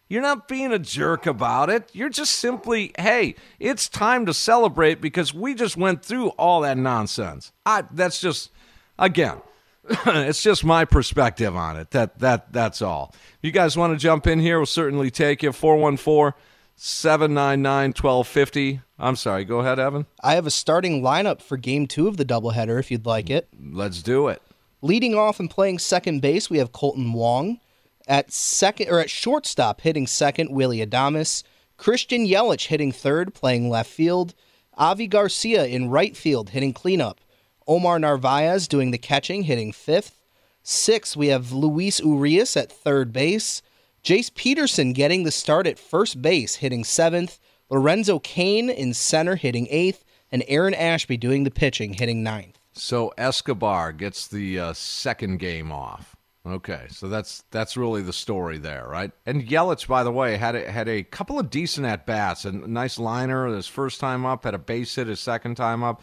You're 0.07 0.21
not 0.21 0.47
being 0.47 0.73
a 0.73 0.79
jerk 0.79 1.25
about 1.25 1.71
it. 1.71 1.89
You're 1.95 2.11
just 2.11 2.37
simply, 2.37 2.93
hey, 2.99 3.35
it's 3.59 3.89
time 3.89 4.27
to 4.27 4.35
celebrate 4.35 5.01
because 5.01 5.33
we 5.33 5.55
just 5.55 5.79
went 5.79 6.05
through 6.05 6.29
all 6.31 6.61
that 6.61 6.77
nonsense. 6.77 7.51
I, 7.65 7.85
that's 7.91 8.21
just, 8.21 8.51
again, 8.99 9.41
it's 9.89 10.43
just 10.43 10.65
my 10.65 10.85
perspective 10.85 11.57
on 11.57 11.79
it. 11.79 11.91
That 11.93 12.19
that 12.19 12.53
that's 12.53 12.81
all. 12.83 13.15
You 13.43 13.51
guys 13.53 13.77
want 13.77 13.93
to 13.93 13.99
jump 13.99 14.27
in 14.27 14.39
here, 14.39 14.59
we'll 14.59 14.67
certainly 14.67 15.11
take 15.11 15.43
you. 15.43 15.53
414 15.53 16.39
799 16.77 17.91
1250. 17.91 18.81
I'm 18.99 19.17
sorry, 19.17 19.45
go 19.45 19.61
ahead, 19.61 19.79
Evan. 19.79 20.07
I 20.23 20.35
have 20.35 20.47
a 20.47 20.51
starting 20.51 21.03
lineup 21.03 21.41
for 21.41 21.57
game 21.57 21.87
two 21.87 22.09
of 22.09 22.17
the 22.17 22.25
doubleheader 22.25 22.79
if 22.79 22.91
you'd 22.91 23.07
like 23.07 23.31
it. 23.31 23.49
Let's 23.59 24.03
do 24.03 24.29
it. 24.29 24.43
Leading 24.83 25.15
off 25.15 25.41
and 25.41 25.51
playing 25.51 25.79
second 25.79 26.21
base, 26.21 26.51
we 26.51 26.59
have 26.59 26.73
Kolten 26.73 27.13
Wong. 27.13 27.61
At 28.07 28.33
second 28.33 28.91
or 28.91 29.01
at 29.01 29.09
shortstop, 29.09 29.81
hitting 29.81 30.07
second, 30.07 30.51
Willy 30.51 30.85
Adames. 30.85 31.43
Christian 31.77 32.27
Yelich 32.27 32.67
hitting 32.67 32.93
third, 32.93 33.35
playing 33.35 33.71
left 33.71 33.91
field. 33.91 34.35
Avi 34.77 35.07
Garcia 35.07 35.65
in 35.65 35.89
right 35.89 36.17
field, 36.17 36.51
hitting 36.51 36.73
cleanup. 36.73 37.21
Omar 37.67 37.99
Narvaez 37.99 38.69
doing 38.69 38.91
the 38.91 38.99
catching, 38.99 39.45
hitting 39.45 39.73
fifth. 39.73 40.21
Six, 40.63 41.17
we 41.17 41.29
have 41.29 41.53
Luis 41.53 42.01
Urias 42.01 42.57
at 42.57 42.71
third 42.71 43.13
base. 43.13 43.63
Jace 44.05 44.35
Peterson 44.35 44.93
getting 44.93 45.23
the 45.23 45.31
start 45.31 45.67
at 45.67 45.79
first 45.79 46.21
base, 46.21 46.57
hitting 46.57 46.85
seventh. 46.85 47.41
Lorenzo 47.71 48.19
Cain 48.19 48.69
in 48.69 48.93
center, 48.93 49.37
hitting 49.37 49.67
eighth. 49.71 50.05
And 50.31 50.45
Aaron 50.47 50.75
Ashby 50.75 51.17
doing 51.17 51.45
the 51.45 51.51
pitching, 51.51 51.95
hitting 51.95 52.23
ninth. 52.23 52.59
So 52.75 53.15
Escobar 53.17 53.93
gets 53.93 54.27
the 54.29 54.61
uh, 54.61 54.73
second 54.75 55.39
game 55.39 55.73
off. 55.73 56.17
Okay, 56.47 56.85
so 56.91 57.09
that's 57.09 57.45
that's 57.51 57.79
really 57.79 58.03
the 58.03 58.13
story 58.13 58.59
there, 58.59 58.87
right? 58.87 59.11
And 59.25 59.49
Yelich, 59.49 59.87
by 59.87 60.05
the 60.05 60.13
way, 60.13 60.37
had 60.37 60.55
a, 60.55 60.71
had 60.71 60.87
a 60.87 61.03
couple 61.03 61.39
of 61.39 61.49
decent 61.49 61.87
at 61.87 62.05
bats, 62.05 62.45
a 62.45 62.53
nice 62.53 62.99
liner 62.99 63.47
his 63.47 63.67
first 63.67 64.01
time 64.01 64.27
up, 64.27 64.45
had 64.45 64.53
a 64.53 64.59
base 64.59 64.95
hit 64.97 65.07
his 65.07 65.21
second 65.21 65.55
time 65.55 65.83
up. 65.83 66.03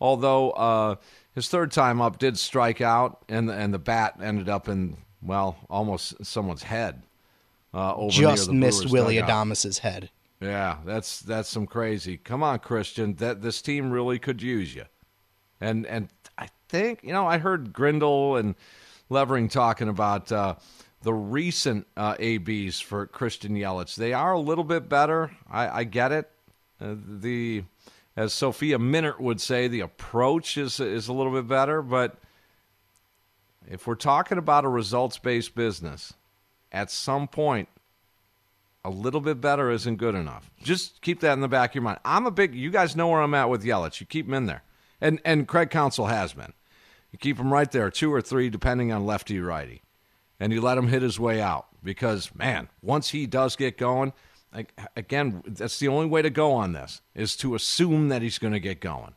Although 0.00 0.52
uh, 0.52 0.94
his 1.34 1.48
third 1.48 1.72
time 1.72 2.00
up 2.00 2.18
did 2.18 2.38
strike 2.38 2.80
out, 2.80 3.22
and 3.28 3.50
and 3.50 3.74
the 3.74 3.78
bat 3.78 4.14
ended 4.22 4.48
up 4.48 4.66
in 4.68 4.96
well 5.20 5.58
almost 5.68 6.24
someone's 6.24 6.62
head. 6.62 7.02
Uh, 7.74 7.94
over 7.96 8.12
Just 8.12 8.52
missed 8.52 8.86
dugout. 8.86 9.28
Adames's 9.28 9.78
head. 9.78 10.10
Yeah, 10.40 10.78
that's 10.84 11.20
that's 11.20 11.48
some 11.48 11.66
crazy. 11.66 12.18
Come 12.18 12.42
on, 12.42 12.60
Christian, 12.60 13.14
that 13.14 13.42
this 13.42 13.60
team 13.60 13.90
really 13.90 14.18
could 14.18 14.40
use 14.42 14.74
you. 14.74 14.84
And 15.60 15.86
and 15.86 16.08
I 16.38 16.48
think 16.68 17.00
you 17.02 17.12
know 17.12 17.26
I 17.26 17.38
heard 17.38 17.72
Grindle 17.72 18.36
and 18.36 18.54
Levering 19.08 19.48
talking 19.48 19.88
about 19.88 20.30
uh, 20.30 20.54
the 21.02 21.12
recent 21.12 21.86
uh, 21.96 22.14
ABs 22.18 22.80
for 22.80 23.06
Christian 23.06 23.54
Yelich. 23.56 23.96
They 23.96 24.12
are 24.12 24.32
a 24.32 24.40
little 24.40 24.64
bit 24.64 24.88
better. 24.88 25.30
I, 25.50 25.80
I 25.80 25.84
get 25.84 26.12
it. 26.12 26.30
Uh, 26.80 26.94
the 26.96 27.64
as 28.16 28.32
Sophia 28.32 28.78
Minnaert 28.78 29.18
would 29.18 29.40
say, 29.40 29.66
the 29.66 29.80
approach 29.80 30.56
is 30.56 30.78
is 30.78 31.08
a 31.08 31.12
little 31.12 31.32
bit 31.32 31.48
better. 31.48 31.82
But 31.82 32.18
if 33.68 33.86
we're 33.86 33.94
talking 33.94 34.38
about 34.38 34.64
a 34.64 34.68
results 34.68 35.18
based 35.18 35.54
business, 35.54 36.14
at 36.74 36.90
some 36.90 37.28
point, 37.28 37.68
a 38.84 38.90
little 38.90 39.20
bit 39.20 39.40
better 39.40 39.70
isn't 39.70 39.96
good 39.96 40.14
enough. 40.14 40.50
Just 40.62 41.00
keep 41.00 41.20
that 41.20 41.32
in 41.32 41.40
the 41.40 41.48
back 41.48 41.70
of 41.70 41.76
your 41.76 41.82
mind. 41.84 42.00
I'm 42.04 42.26
a 42.26 42.30
big. 42.30 42.54
You 42.54 42.70
guys 42.70 42.94
know 42.94 43.08
where 43.08 43.22
I'm 43.22 43.32
at 43.32 43.48
with 43.48 43.64
Yelich. 43.64 44.00
You 44.00 44.06
keep 44.06 44.26
him 44.26 44.34
in 44.34 44.46
there, 44.46 44.62
and 45.00 45.20
and 45.24 45.48
Craig 45.48 45.70
Counsell 45.70 46.06
has 46.06 46.34
been. 46.34 46.52
You 47.10 47.18
keep 47.18 47.38
him 47.38 47.52
right 47.52 47.70
there, 47.70 47.90
two 47.90 48.12
or 48.12 48.20
three, 48.20 48.50
depending 48.50 48.92
on 48.92 49.06
lefty 49.06 49.38
righty, 49.40 49.82
and 50.38 50.52
you 50.52 50.60
let 50.60 50.76
him 50.76 50.88
hit 50.88 51.00
his 51.00 51.18
way 51.18 51.40
out 51.40 51.68
because 51.82 52.34
man, 52.34 52.68
once 52.82 53.10
he 53.10 53.26
does 53.26 53.56
get 53.56 53.78
going, 53.78 54.12
like, 54.52 54.78
again, 54.96 55.42
that's 55.46 55.78
the 55.78 55.88
only 55.88 56.06
way 56.06 56.22
to 56.22 56.30
go 56.30 56.52
on 56.52 56.72
this 56.72 57.00
is 57.14 57.36
to 57.36 57.54
assume 57.54 58.08
that 58.08 58.20
he's 58.20 58.38
going 58.38 58.52
to 58.52 58.60
get 58.60 58.80
going. 58.80 59.14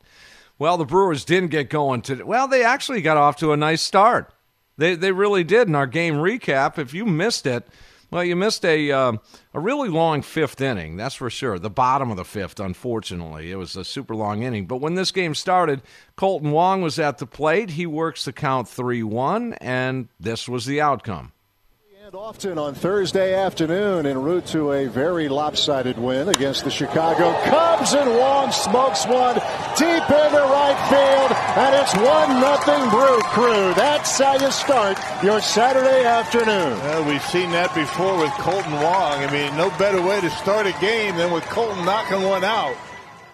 Well, 0.60 0.78
the 0.78 0.86
Brewers 0.86 1.26
didn't 1.26 1.50
get 1.50 1.70
going 1.70 2.02
today. 2.02 2.24
Well, 2.24 2.48
they 2.48 2.63
actually 2.63 3.02
got 3.02 3.17
off 3.17 3.36
to 3.38 3.52
a 3.52 3.58
nice 3.58 3.82
start. 3.82 4.34
They 4.78 4.96
they 4.96 5.12
really 5.12 5.44
did 5.44 5.68
in 5.68 5.76
our 5.76 5.88
game 5.88 6.16
recap. 6.16 6.78
If 6.78 6.94
you 6.94 7.06
missed 7.06 7.46
it, 7.46 7.68
well, 8.10 8.24
you 8.24 8.36
missed 8.36 8.63
a 8.63 8.92
uh, 8.92 9.13
a 9.54 9.60
really 9.60 9.90
long 9.90 10.22
fifth 10.22 10.62
inning. 10.62 10.98
That's 10.98 11.16
for 11.16 11.30
sure. 11.30 11.60
The 11.60 11.70
bottom 11.70 12.10
of 12.12 12.18
the 12.18 12.24
fifth, 12.24 12.60
unfortunately, 12.60 13.52
it 13.52 13.56
was 13.56 13.76
a 13.76 13.84
super 13.84 14.16
long 14.16 14.44
inning. 14.44 14.66
But 14.66 14.78
when 14.78 14.96
this 14.96 15.12
game 15.12 15.36
started, 15.36 15.82
Kolten 16.18 16.52
Wong 16.52 16.82
was 16.82 17.00
at 17.00 17.18
the 17.18 17.26
plate. 17.26 17.72
He 17.72 17.86
works 17.86 18.24
the 18.24 18.34
count 18.34 18.70
three 18.70 19.04
one, 19.04 19.54
and 19.54 20.08
this 20.20 20.48
was 20.48 20.66
the 20.66 20.80
outcome. 20.80 21.34
And 22.08 22.15
often 22.15 22.58
on 22.58 22.74
Thursday 22.74 23.34
afternoon 23.34 24.06
en 24.06 24.24
route 24.24 24.46
to 24.46 24.72
a 24.72 24.86
very 24.86 25.28
lopsided 25.28 26.00
win 26.00 26.30
against 26.30 26.63
the 26.63 26.72
Chicago 26.72 27.34
Cubs 27.50 27.93
and 27.93 28.10
Wong 28.10 28.50
smokes 28.54 29.06
one 29.06 29.36
deep 29.36 30.10
into 30.10 30.39
right 30.39 30.80
field 30.88 31.32
and 31.58 31.76
it's 31.76 31.93
one 31.96 32.39
nothing 32.39 32.89
Brew 32.91 33.20
Crew. 33.24 33.74
That's 33.74 34.17
how 34.17 34.36
you 34.38 34.50
start 34.52 34.98
your 35.22 35.41
Saturday 35.41 36.06
afternoon. 36.06 36.80
Well, 36.80 37.04
we've 37.10 37.22
seen 37.24 37.52
that 37.52 37.76
before 37.76 38.17
with 38.17 38.32
Kolten 38.32 38.82
Wong. 38.82 39.26
I 39.26 39.30
mean, 39.30 39.58
no 39.58 39.70
better 39.72 40.02
way 40.02 40.22
to 40.22 40.30
start 40.30 40.65
a 40.65 40.74
game 40.80 41.17
than 41.17 41.34
with 41.34 41.43
Kolten 41.43 41.84
knocking 41.84 42.22
one 42.22 42.46
out. 42.46 42.78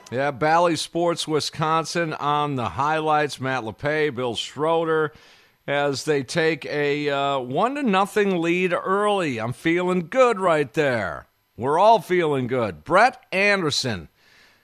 Yeah, 0.09 0.31
Bally 0.31 0.77
Sports 0.77 1.27
Wisconsin 1.27 2.13
on 2.13 2.55
the 2.55 2.69
highlights. 2.69 3.39
Matt 3.39 3.65
LePay, 3.65 4.15
Bill 4.15 4.33
Schroeder 4.33 5.13
as 5.67 6.05
they 6.05 6.23
take 6.23 6.65
a 6.65 7.09
uh, 7.09 7.39
one 7.39 7.75
to 7.75 7.83
nothing 7.83 8.41
lead 8.41 8.73
early. 8.73 9.39
I'm 9.39 9.53
feeling 9.53 10.07
good 10.07 10.39
right 10.39 10.71
there. 10.73 11.27
We're 11.55 11.79
all 11.79 11.99
feeling 11.99 12.47
good. 12.47 12.83
Brett 12.83 13.23
Anderson 13.31 14.09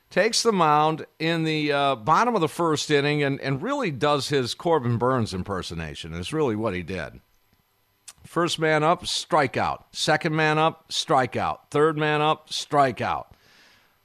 takes 0.10 0.42
the 0.42 0.52
mound 0.52 1.06
in 1.20 1.44
the 1.44 1.72
uh, 1.72 1.96
bottom 1.96 2.36
of 2.36 2.42
the 2.42 2.50
first 2.50 2.90
inning 2.90 3.24
and, 3.24 3.40
and 3.42 3.62
really 3.62 3.92
does 3.92 4.30
his 4.30 4.54
Corbin 4.54 4.98
Burnes 4.98 5.34
impersonation. 5.34 6.14
Is 6.14 6.34
really 6.34 6.56
what 6.56 6.74
he 6.74 6.84
did. 6.84 7.22
First 8.26 8.60
man 8.60 8.84
up, 8.84 9.04
strikeout. 9.04 9.84
Second 9.92 10.36
man 10.36 10.58
up, 10.58 10.90
strikeout. 10.90 11.60
Third 11.72 11.98
man 11.98 12.22
up, 12.22 12.50
strikeout. 12.50 13.28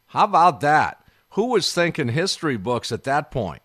How 0.08 0.24
about 0.24 0.60
that? 0.60 1.04
Who 1.30 1.46
was 1.46 1.72
thinking 1.72 2.08
history 2.08 2.56
books 2.56 2.92
at 2.92 3.04
that 3.04 3.30
point? 3.30 3.62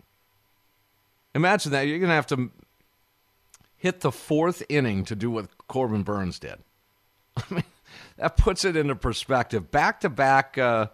Imagine 1.34 1.70
that. 1.72 1.82
You're 1.82 1.98
going 1.98 2.08
to 2.08 2.14
have 2.14 2.26
to 2.28 2.50
hit 3.80 4.00
the 4.00 4.12
fourth 4.12 4.62
inning 4.68 5.04
to 5.06 5.16
do 5.16 5.30
what 5.30 5.48
Corbin 5.66 6.02
Burnes 6.02 6.38
did. 6.38 6.58
I 7.36 7.42
mean, 7.50 7.64
that 8.18 8.36
puts 8.36 8.64
it 8.64 8.76
into 8.76 8.94
perspective. 8.94 9.70
Back 9.70 10.00
to 10.00 10.10
back, 10.10 10.56
you 10.56 10.86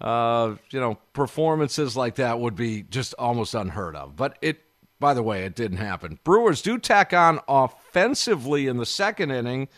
know, 0.00 0.98
performances 1.12 1.96
like 1.96 2.16
that 2.16 2.40
would 2.40 2.56
be 2.56 2.82
just 2.82 3.14
almost 3.14 3.54
unheard 3.54 3.94
of. 3.94 4.16
But 4.16 4.36
it, 4.42 4.62
by 4.98 5.14
the 5.14 5.22
way, 5.22 5.44
it 5.44 5.54
didn't 5.54 5.78
happen. 5.78 6.18
Brewers 6.24 6.60
do 6.60 6.76
tack 6.76 7.12
on 7.12 7.38
offensively 7.46 8.66
in 8.66 8.78
the 8.78 8.86
second 8.86 9.30
inning. 9.30 9.68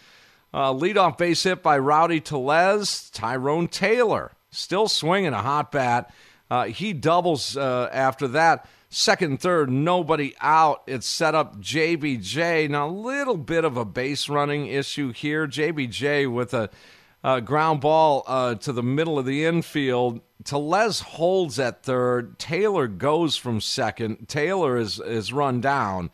Uh, 0.54 0.72
leadoff 0.72 1.18
base 1.18 1.42
hit 1.42 1.62
by 1.62 1.76
Rowdy 1.76 2.20
Tellez. 2.20 3.10
Tyrone 3.10 3.68
Taylor 3.68 4.32
still 4.50 4.88
swinging 4.88 5.34
a 5.34 5.42
hot 5.42 5.70
bat. 5.70 6.10
Uh, 6.50 6.64
he 6.64 6.94
doubles 6.94 7.56
uh, 7.56 7.90
after 7.92 8.28
that. 8.28 8.66
Second 8.98 9.42
third, 9.42 9.68
nobody 9.68 10.34
out. 10.40 10.82
It's 10.86 11.06
set 11.06 11.34
up 11.34 11.60
JBJ. 11.60 12.70
Now, 12.70 12.88
a 12.88 12.88
little 12.88 13.36
bit 13.36 13.66
of 13.66 13.76
a 13.76 13.84
base 13.84 14.30
running 14.30 14.68
issue 14.68 15.12
here. 15.12 15.46
JBJ 15.46 16.32
with 16.32 16.54
a, 16.54 16.70
ground 17.42 17.82
ball 17.82 18.24
uh, 18.26 18.54
to 18.54 18.72
the 18.72 18.82
middle 18.82 19.18
of 19.18 19.26
the 19.26 19.44
infield. 19.44 20.22
Tellez 20.44 21.00
holds 21.00 21.58
at 21.58 21.82
third. 21.82 22.38
Taylor 22.38 22.86
goes 22.86 23.36
from 23.36 23.60
second. 23.60 24.30
Taylor 24.30 24.78
is, 24.78 24.98
is 24.98 25.30
run 25.30 25.60
down. 25.60 26.08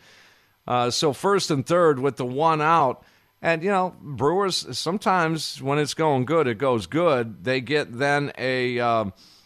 Uh, 0.66 0.90
so, 0.90 1.12
first 1.12 1.52
and 1.52 1.64
third 1.64 2.00
with 2.00 2.16
the 2.16 2.26
one 2.26 2.60
out. 2.60 3.04
And, 3.40 3.62
you 3.62 3.70
know, 3.70 3.94
Brewers, 4.00 4.76
sometimes 4.76 5.62
when 5.62 5.78
it's 5.78 5.94
going 5.94 6.24
good, 6.24 6.48
it 6.48 6.58
goes 6.58 6.88
good. 6.88 7.44
They 7.44 7.60
get 7.60 7.96
then 7.96 8.32
a 8.36 8.80
uh, 8.80 9.04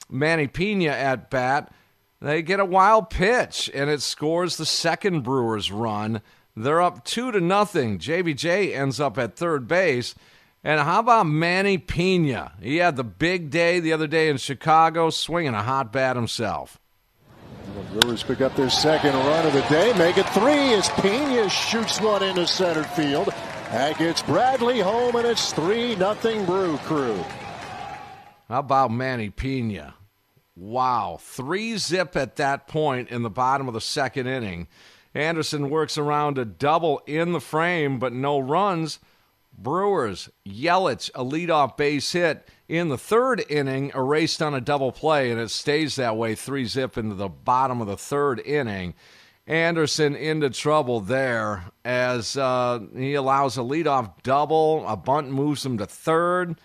Manny 0.09 0.49
Piña 0.49 0.89
at 0.89 1.29
bat. 1.29 1.71
They 2.27 2.43
get 2.43 2.59
a 2.59 2.65
wild 2.65 3.09
pitch, 3.09 3.71
and 3.73 3.89
it 3.89 4.03
scores 4.03 4.57
the 4.57 4.67
second 4.67 5.21
Brewers 5.21 5.71
run. 5.71 6.23
They're 6.57 6.83
up 6.83 7.05
two 7.05 7.31
to 7.31 7.41
nothing. 7.41 8.01
JBJ 8.01 8.75
ends 8.75 8.99
up 8.99 9.17
at 9.17 9.37
third 9.37 9.69
base, 9.69 10.17
And 10.65 10.81
how 10.81 10.99
about 10.99 11.29
Manny 11.29 11.79
Piña? 11.79 12.61
He 12.61 12.79
had 12.79 12.97
the 12.97 13.05
big 13.05 13.51
day 13.51 13.79
the 13.79 13.93
other 13.93 14.09
day 14.09 14.29
in 14.29 14.39
Chicago, 14.39 15.11
swinging 15.11 15.55
a 15.55 15.63
hot 15.63 15.93
bat 15.93 16.17
himself. 16.17 16.81
The 17.77 18.01
Brewers 18.01 18.25
pick 18.25 18.41
up 18.41 18.57
their 18.57 18.71
second 18.71 19.15
run 19.15 19.47
of 19.47 19.53
the 19.53 19.63
day, 19.69 19.97
make 19.97 20.19
it 20.19 20.29
three 20.31 20.75
as 20.75 20.89
Piña 20.89 21.49
shoots 21.49 22.01
one 22.01 22.25
into 22.25 22.45
center 22.49 22.83
field. 22.83 23.29
That 23.71 23.99
gets 23.99 24.23
Bradley 24.23 24.81
home, 24.81 25.15
and 25.15 25.29
it's 25.29 25.53
3 25.53 25.95
nothing 25.95 26.45
Brew 26.45 26.77
Crew. 26.79 27.23
How 28.49 28.59
about 28.59 28.91
Manny 28.91 29.31
Piña? 29.31 29.93
Wow. 30.57 31.19
Three 31.21 31.77
zip 31.77 32.17
at 32.17 32.37
that 32.37 32.67
point 32.67 33.11
in 33.11 33.23
the 33.23 33.31
bottom 33.31 33.69
of 33.69 33.75
the 33.75 33.81
second 33.81 34.27
inning. 34.27 34.69
Anderson 35.15 35.71
works 35.71 35.97
around 35.99 36.39
a 36.39 36.45
double 36.45 37.03
in 37.07 37.33
the 37.33 37.41
frame, 37.41 37.99
but 37.99 38.13
no 38.13 38.39
runs. 38.39 38.99
Brewers, 39.59 40.29
Yelich, 40.47 41.11
a 41.15 41.25
leadoff 41.25 41.77
base 41.77 42.13
hit 42.13 42.47
in 42.69 42.89
the 42.89 42.99
third 42.99 43.43
inning, 43.49 43.91
erased 43.95 44.43
on 44.43 44.55
a 44.55 44.61
double 44.61 44.93
play, 44.93 45.31
and 45.31 45.41
it 45.41 45.51
stays 45.51 45.97
that 45.97 46.17
way, 46.17 46.35
three 46.35 46.67
zip 46.67 46.99
into 46.99 47.15
the 47.15 47.29
bottom 47.29 47.81
of 47.81 47.87
the 47.87 47.97
third 47.97 48.41
inning. 48.41 48.95
Anderson 49.47 50.17
into 50.17 50.51
trouble 50.51 51.01
there 51.01 51.67
as 51.85 52.37
uh, 52.37 52.81
he 52.95 53.15
allows 53.15 53.57
a 53.57 53.61
leadoff 53.61 54.13
double. 54.23 54.87
A 54.87 54.97
bunt 54.97 55.31
moves 55.31 55.65
him 55.65 55.79
to 55.79 55.87
third. 55.87 56.61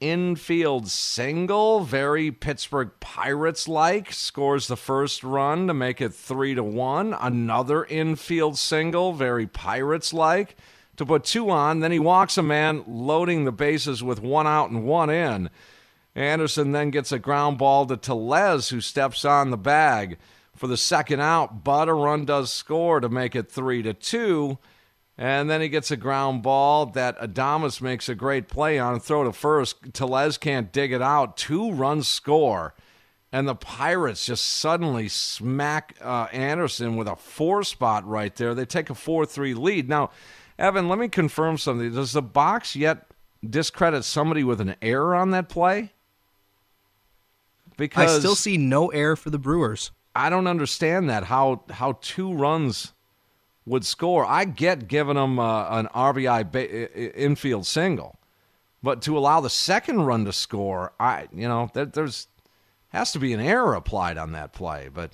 Infield 0.00 0.88
single, 0.88 1.80
very 1.80 2.30
Pittsburgh 2.30 2.90
Pirates 3.00 3.66
like, 3.66 4.12
scores 4.12 4.68
the 4.68 4.76
first 4.76 5.24
run 5.24 5.66
to 5.66 5.74
make 5.74 6.00
it 6.00 6.14
three 6.14 6.54
to 6.54 6.62
one. 6.62 7.14
Another 7.14 7.84
infield 7.84 8.56
single, 8.56 9.12
very 9.12 9.48
Pirates 9.48 10.12
like 10.12 10.54
to 10.96 11.04
put 11.04 11.24
two 11.24 11.50
on. 11.50 11.80
Then 11.80 11.90
he 11.90 11.98
walks 11.98 12.38
a 12.38 12.42
man, 12.44 12.84
loading 12.86 13.44
the 13.44 13.50
bases 13.50 14.00
with 14.00 14.20
one 14.20 14.46
out 14.46 14.70
and 14.70 14.84
one 14.84 15.10
in. 15.10 15.50
Anderson 16.14 16.70
then 16.70 16.90
gets 16.90 17.10
a 17.10 17.18
ground 17.18 17.58
ball 17.58 17.84
to 17.86 17.96
Tellez, 17.96 18.68
who 18.68 18.80
steps 18.80 19.24
on 19.24 19.50
the 19.50 19.56
bag 19.56 20.18
for 20.54 20.68
the 20.68 20.76
second 20.76 21.20
out. 21.20 21.64
But 21.64 21.88
a 21.88 21.92
run 21.92 22.24
does 22.24 22.52
score 22.52 23.00
to 23.00 23.08
make 23.08 23.34
it 23.34 23.50
three 23.50 23.82
to 23.82 23.94
two. 23.94 24.58
And 25.20 25.50
then 25.50 25.60
he 25.60 25.68
gets 25.68 25.90
a 25.90 25.96
ground 25.96 26.44
ball 26.44 26.86
that 26.86 27.18
Adames 27.18 27.80
makes 27.80 28.08
a 28.08 28.14
great 28.14 28.46
play 28.46 28.78
on. 28.78 29.00
Throw 29.00 29.24
to 29.24 29.32
first. 29.32 29.92
Tellez 29.92 30.38
can't 30.38 30.72
dig 30.72 30.92
it 30.92 31.02
out. 31.02 31.36
Two 31.36 31.72
runs 31.72 32.06
score. 32.06 32.72
And 33.32 33.48
the 33.48 33.56
Pirates 33.56 34.24
just 34.24 34.46
suddenly 34.46 35.08
smack 35.08 35.96
uh, 36.00 36.28
Anderson 36.32 36.96
with 36.96 37.08
a 37.08 37.16
four 37.16 37.64
spot 37.64 38.06
right 38.06 38.34
there. 38.36 38.54
They 38.54 38.64
take 38.64 38.90
a 38.90 38.94
4 38.94 39.26
3 39.26 39.54
lead. 39.54 39.88
Now, 39.88 40.10
Evan, 40.56 40.88
let 40.88 40.98
me 40.98 41.08
confirm 41.08 41.58
something. 41.58 41.92
Does 41.92 42.12
the 42.12 42.22
box 42.22 42.76
yet 42.76 43.08
discredit 43.48 44.04
somebody 44.04 44.44
with 44.44 44.60
an 44.60 44.76
error 44.80 45.14
on 45.14 45.32
that 45.32 45.48
play? 45.48 45.92
Because 47.76 48.16
I 48.16 48.18
still 48.18 48.34
see 48.34 48.56
no 48.56 48.88
error 48.88 49.16
for 49.16 49.30
the 49.30 49.38
Brewers. 49.38 49.90
I 50.14 50.30
don't 50.30 50.46
understand 50.46 51.10
that 51.10 51.24
how 51.24 51.64
how 51.70 51.98
two 52.00 52.32
runs 52.32 52.92
would 53.68 53.84
score. 53.84 54.24
I 54.24 54.44
get 54.44 54.88
giving 54.88 55.14
them 55.16 55.38
uh, 55.38 55.68
an 55.70 55.88
RBI 55.94 56.50
ba- 56.50 57.20
infield 57.20 57.66
single, 57.66 58.18
but 58.82 59.02
to 59.02 59.16
allow 59.16 59.40
the 59.40 59.50
second 59.50 60.02
run 60.02 60.24
to 60.24 60.32
score, 60.32 60.92
I 60.98 61.28
you 61.32 61.48
know 61.48 61.70
there, 61.74 61.86
there's 61.86 62.28
has 62.88 63.12
to 63.12 63.18
be 63.18 63.32
an 63.32 63.40
error 63.40 63.74
applied 63.74 64.18
on 64.18 64.32
that 64.32 64.52
play. 64.52 64.88
But 64.92 65.12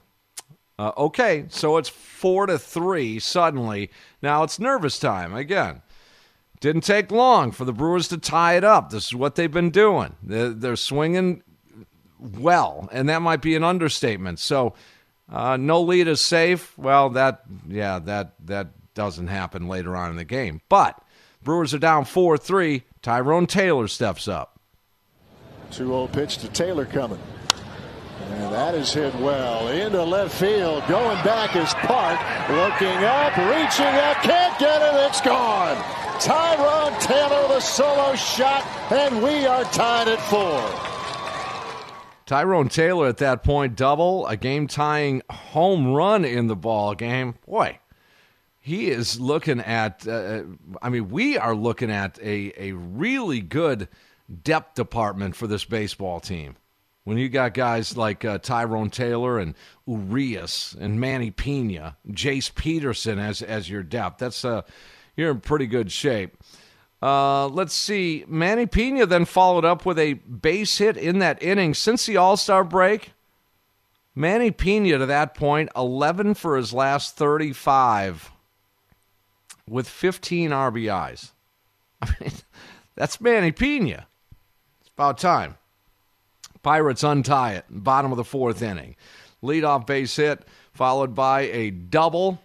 uh, 0.78 0.92
okay, 0.96 1.46
so 1.48 1.76
it's 1.76 1.88
four 1.88 2.46
to 2.46 2.58
three 2.58 3.18
suddenly. 3.18 3.90
Now 4.22 4.42
it's 4.42 4.58
nervous 4.58 4.98
time 4.98 5.34
again. 5.34 5.82
Didn't 6.60 6.82
take 6.82 7.10
long 7.10 7.50
for 7.50 7.64
the 7.64 7.72
Brewers 7.72 8.08
to 8.08 8.16
tie 8.16 8.56
it 8.56 8.64
up. 8.64 8.90
This 8.90 9.06
is 9.06 9.14
what 9.14 9.34
they've 9.34 9.52
been 9.52 9.70
doing. 9.70 10.14
They're, 10.22 10.48
they're 10.48 10.76
swinging 10.76 11.42
well, 12.18 12.88
and 12.90 13.08
that 13.08 13.22
might 13.22 13.42
be 13.42 13.54
an 13.54 13.64
understatement. 13.64 14.38
So, 14.38 14.74
uh, 15.30 15.56
no 15.56 15.80
lead 15.82 16.08
is 16.08 16.20
safe. 16.20 16.76
Well, 16.78 17.10
that 17.10 17.42
yeah, 17.68 17.98
that 18.00 18.34
that 18.46 18.68
doesn't 18.94 19.28
happen 19.28 19.68
later 19.68 19.96
on 19.96 20.10
in 20.10 20.16
the 20.16 20.24
game. 20.24 20.60
But 20.68 21.00
Brewers 21.42 21.74
are 21.74 21.78
down 21.78 22.04
four 22.04 22.38
three. 22.38 22.84
Tyrone 23.02 23.46
Taylor 23.46 23.88
steps 23.88 24.28
up. 24.28 24.58
2-0 25.70 26.12
pitch 26.12 26.38
to 26.38 26.48
Taylor 26.48 26.86
coming. 26.86 27.18
And 28.30 28.52
that 28.52 28.74
is 28.74 28.92
hit 28.92 29.14
well 29.16 29.68
into 29.68 30.02
left 30.02 30.34
field. 30.34 30.82
Going 30.88 31.22
back 31.24 31.56
is 31.56 31.74
Park. 31.74 32.18
Looking 32.48 33.04
up, 33.04 33.36
reaching 33.36 33.86
up, 33.86 34.16
can't 34.22 34.58
get 34.58 34.80
it. 34.80 35.08
It's 35.08 35.20
gone. 35.20 35.76
Tyrone 36.20 36.98
Taylor, 37.00 37.48
the 37.48 37.60
solo 37.60 38.14
shot, 38.14 38.64
and 38.92 39.22
we 39.22 39.46
are 39.46 39.64
tied 39.64 40.08
at 40.08 40.20
four. 40.30 40.93
Tyrone 42.26 42.68
Taylor 42.68 43.06
at 43.08 43.18
that 43.18 43.42
point 43.42 43.76
double, 43.76 44.26
a 44.26 44.36
game 44.36 44.66
tying 44.66 45.22
home 45.30 45.92
run 45.92 46.24
in 46.24 46.46
the 46.46 46.56
ball 46.56 46.94
game. 46.94 47.34
Boy, 47.46 47.78
he 48.60 48.90
is 48.90 49.20
looking 49.20 49.60
at. 49.60 50.06
Uh, 50.06 50.42
I 50.80 50.88
mean, 50.88 51.10
we 51.10 51.36
are 51.36 51.54
looking 51.54 51.90
at 51.90 52.18
a 52.20 52.52
a 52.56 52.72
really 52.72 53.40
good 53.40 53.88
depth 54.42 54.74
department 54.74 55.36
for 55.36 55.46
this 55.46 55.64
baseball 55.64 56.18
team 56.20 56.56
when 57.04 57.18
you 57.18 57.28
got 57.28 57.52
guys 57.54 57.96
like 57.96 58.24
uh, 58.24 58.38
Tyrone 58.38 58.90
Taylor 58.90 59.38
and 59.38 59.54
Urias 59.86 60.74
and 60.80 60.98
Manny 60.98 61.30
Piña, 61.30 61.96
Jace 62.10 62.54
Peterson 62.54 63.18
as 63.18 63.42
as 63.42 63.68
your 63.68 63.82
depth. 63.82 64.18
That's 64.18 64.44
uh, 64.44 64.62
you're 65.16 65.30
in 65.30 65.40
pretty 65.40 65.66
good 65.66 65.92
shape. 65.92 66.36
Uh, 67.02 67.48
let's 67.48 67.74
see. 67.74 68.24
Manny 68.26 68.66
Piña 68.66 69.08
then 69.08 69.24
followed 69.24 69.64
up 69.64 69.84
with 69.84 69.98
a 69.98 70.14
base 70.14 70.78
hit 70.78 70.96
in 70.96 71.18
that 71.18 71.42
inning 71.42 71.74
since 71.74 72.06
the 72.06 72.16
All 72.16 72.36
Star 72.36 72.64
break. 72.64 73.12
Manny 74.14 74.50
Piña 74.50 74.98
to 74.98 75.06
that 75.06 75.34
point, 75.34 75.70
11 75.76 76.34
for 76.34 76.56
his 76.56 76.72
last 76.72 77.16
35 77.16 78.30
with 79.68 79.88
15 79.88 80.50
RBIs. 80.50 81.32
I 82.02 82.14
mean, 82.20 82.32
that's 82.94 83.20
Manny 83.20 83.50
Piña. 83.50 84.04
It's 84.80 84.90
about 84.94 85.18
time. 85.18 85.56
Pirates 86.62 87.02
untie 87.02 87.54
it, 87.54 87.64
bottom 87.68 88.10
of 88.12 88.16
the 88.16 88.24
fourth 88.24 88.62
inning. 88.62 88.96
Leadoff 89.42 89.86
base 89.86 90.16
hit, 90.16 90.46
followed 90.72 91.14
by 91.14 91.42
a 91.42 91.70
double. 91.70 92.40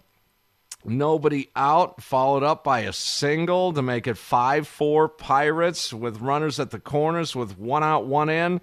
Nobody 0.84 1.50
out, 1.54 2.02
followed 2.02 2.42
up 2.42 2.64
by 2.64 2.80
a 2.80 2.92
single 2.92 3.72
to 3.74 3.82
make 3.82 4.06
it 4.06 4.16
5 4.16 4.66
4 4.66 5.08
Pirates 5.08 5.92
with 5.92 6.20
runners 6.20 6.58
at 6.58 6.70
the 6.70 6.80
corners 6.80 7.36
with 7.36 7.58
one 7.58 7.84
out, 7.84 8.06
one 8.06 8.30
in. 8.30 8.60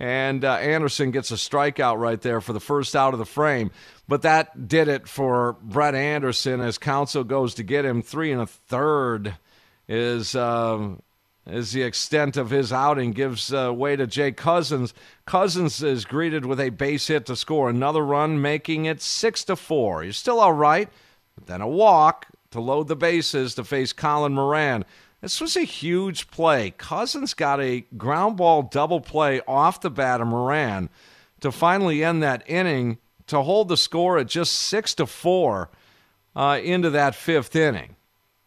And 0.00 0.44
uh, 0.44 0.54
Anderson 0.54 1.10
gets 1.10 1.32
a 1.32 1.34
strikeout 1.34 1.98
right 1.98 2.20
there 2.20 2.40
for 2.40 2.52
the 2.52 2.60
first 2.60 2.94
out 2.94 3.14
of 3.14 3.18
the 3.18 3.26
frame. 3.26 3.72
But 4.06 4.22
that 4.22 4.68
did 4.68 4.88
it 4.88 5.08
for 5.08 5.56
Brett 5.60 5.94
Anderson 5.94 6.60
as 6.60 6.78
Counsell 6.78 7.24
goes 7.24 7.54
to 7.54 7.62
get 7.64 7.84
him. 7.84 8.02
Three 8.02 8.30
and 8.32 8.40
a 8.40 8.46
third 8.46 9.34
is 9.88 10.36
um, 10.36 11.02
is 11.46 11.72
the 11.72 11.82
extent 11.82 12.36
of 12.36 12.50
his 12.50 12.72
outing. 12.72 13.10
Gives 13.10 13.52
uh, 13.52 13.72
way 13.74 13.96
to 13.96 14.06
Jake 14.06 14.36
Cousins. 14.36 14.94
Cousins 15.26 15.82
is 15.82 16.04
greeted 16.04 16.46
with 16.46 16.60
a 16.60 16.68
base 16.70 17.08
hit 17.08 17.26
to 17.26 17.36
score 17.36 17.68
another 17.68 18.04
run, 18.04 18.40
making 18.40 18.84
it 18.84 19.02
six 19.02 19.44
to 19.44 19.56
four. 19.56 20.02
He's 20.02 20.16
still 20.16 20.38
all 20.38 20.52
right, 20.52 20.88
but 21.38 21.46
then 21.46 21.60
a 21.60 21.68
walk 21.68 22.26
to 22.50 22.60
load 22.60 22.88
the 22.88 22.96
bases 22.96 23.54
to 23.54 23.62
face 23.62 23.92
Colin 23.92 24.34
Moran. 24.34 24.84
This 25.20 25.40
was 25.40 25.56
a 25.56 25.62
huge 25.62 26.30
play. 26.32 26.72
Cousins 26.72 27.32
got 27.32 27.60
a 27.60 27.84
ground 27.96 28.36
ball 28.36 28.62
double 28.62 29.00
play 29.00 29.40
off 29.46 29.80
the 29.80 29.90
bat 29.90 30.20
of 30.20 30.26
Moran 30.26 30.90
to 31.40 31.52
finally 31.52 32.02
end 32.02 32.24
that 32.24 32.42
inning 32.48 32.98
to 33.28 33.42
hold 33.42 33.68
the 33.68 33.76
score 33.76 34.18
at 34.18 34.26
just 34.26 34.52
six 34.54 34.94
to 34.94 35.06
four 35.06 35.70
uh, 36.34 36.58
into 36.60 36.90
that 36.90 37.14
fifth 37.14 37.54
inning. 37.54 37.94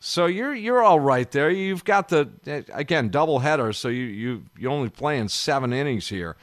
So 0.02 0.26
you're 0.26 0.54
you're 0.54 0.82
all 0.82 1.00
right 1.00 1.30
there. 1.32 1.50
You've 1.50 1.86
got 1.86 2.10
the 2.10 2.30
again 2.74 3.10
double 3.10 3.40
header, 3.40 3.72
so 3.72 3.88
you 3.88 4.04
you 4.04 4.44
you 4.58 4.70
only 4.70 4.90
playing 4.90 5.30
seven 5.30 5.72
innings 5.72 6.10
here, 6.10 6.36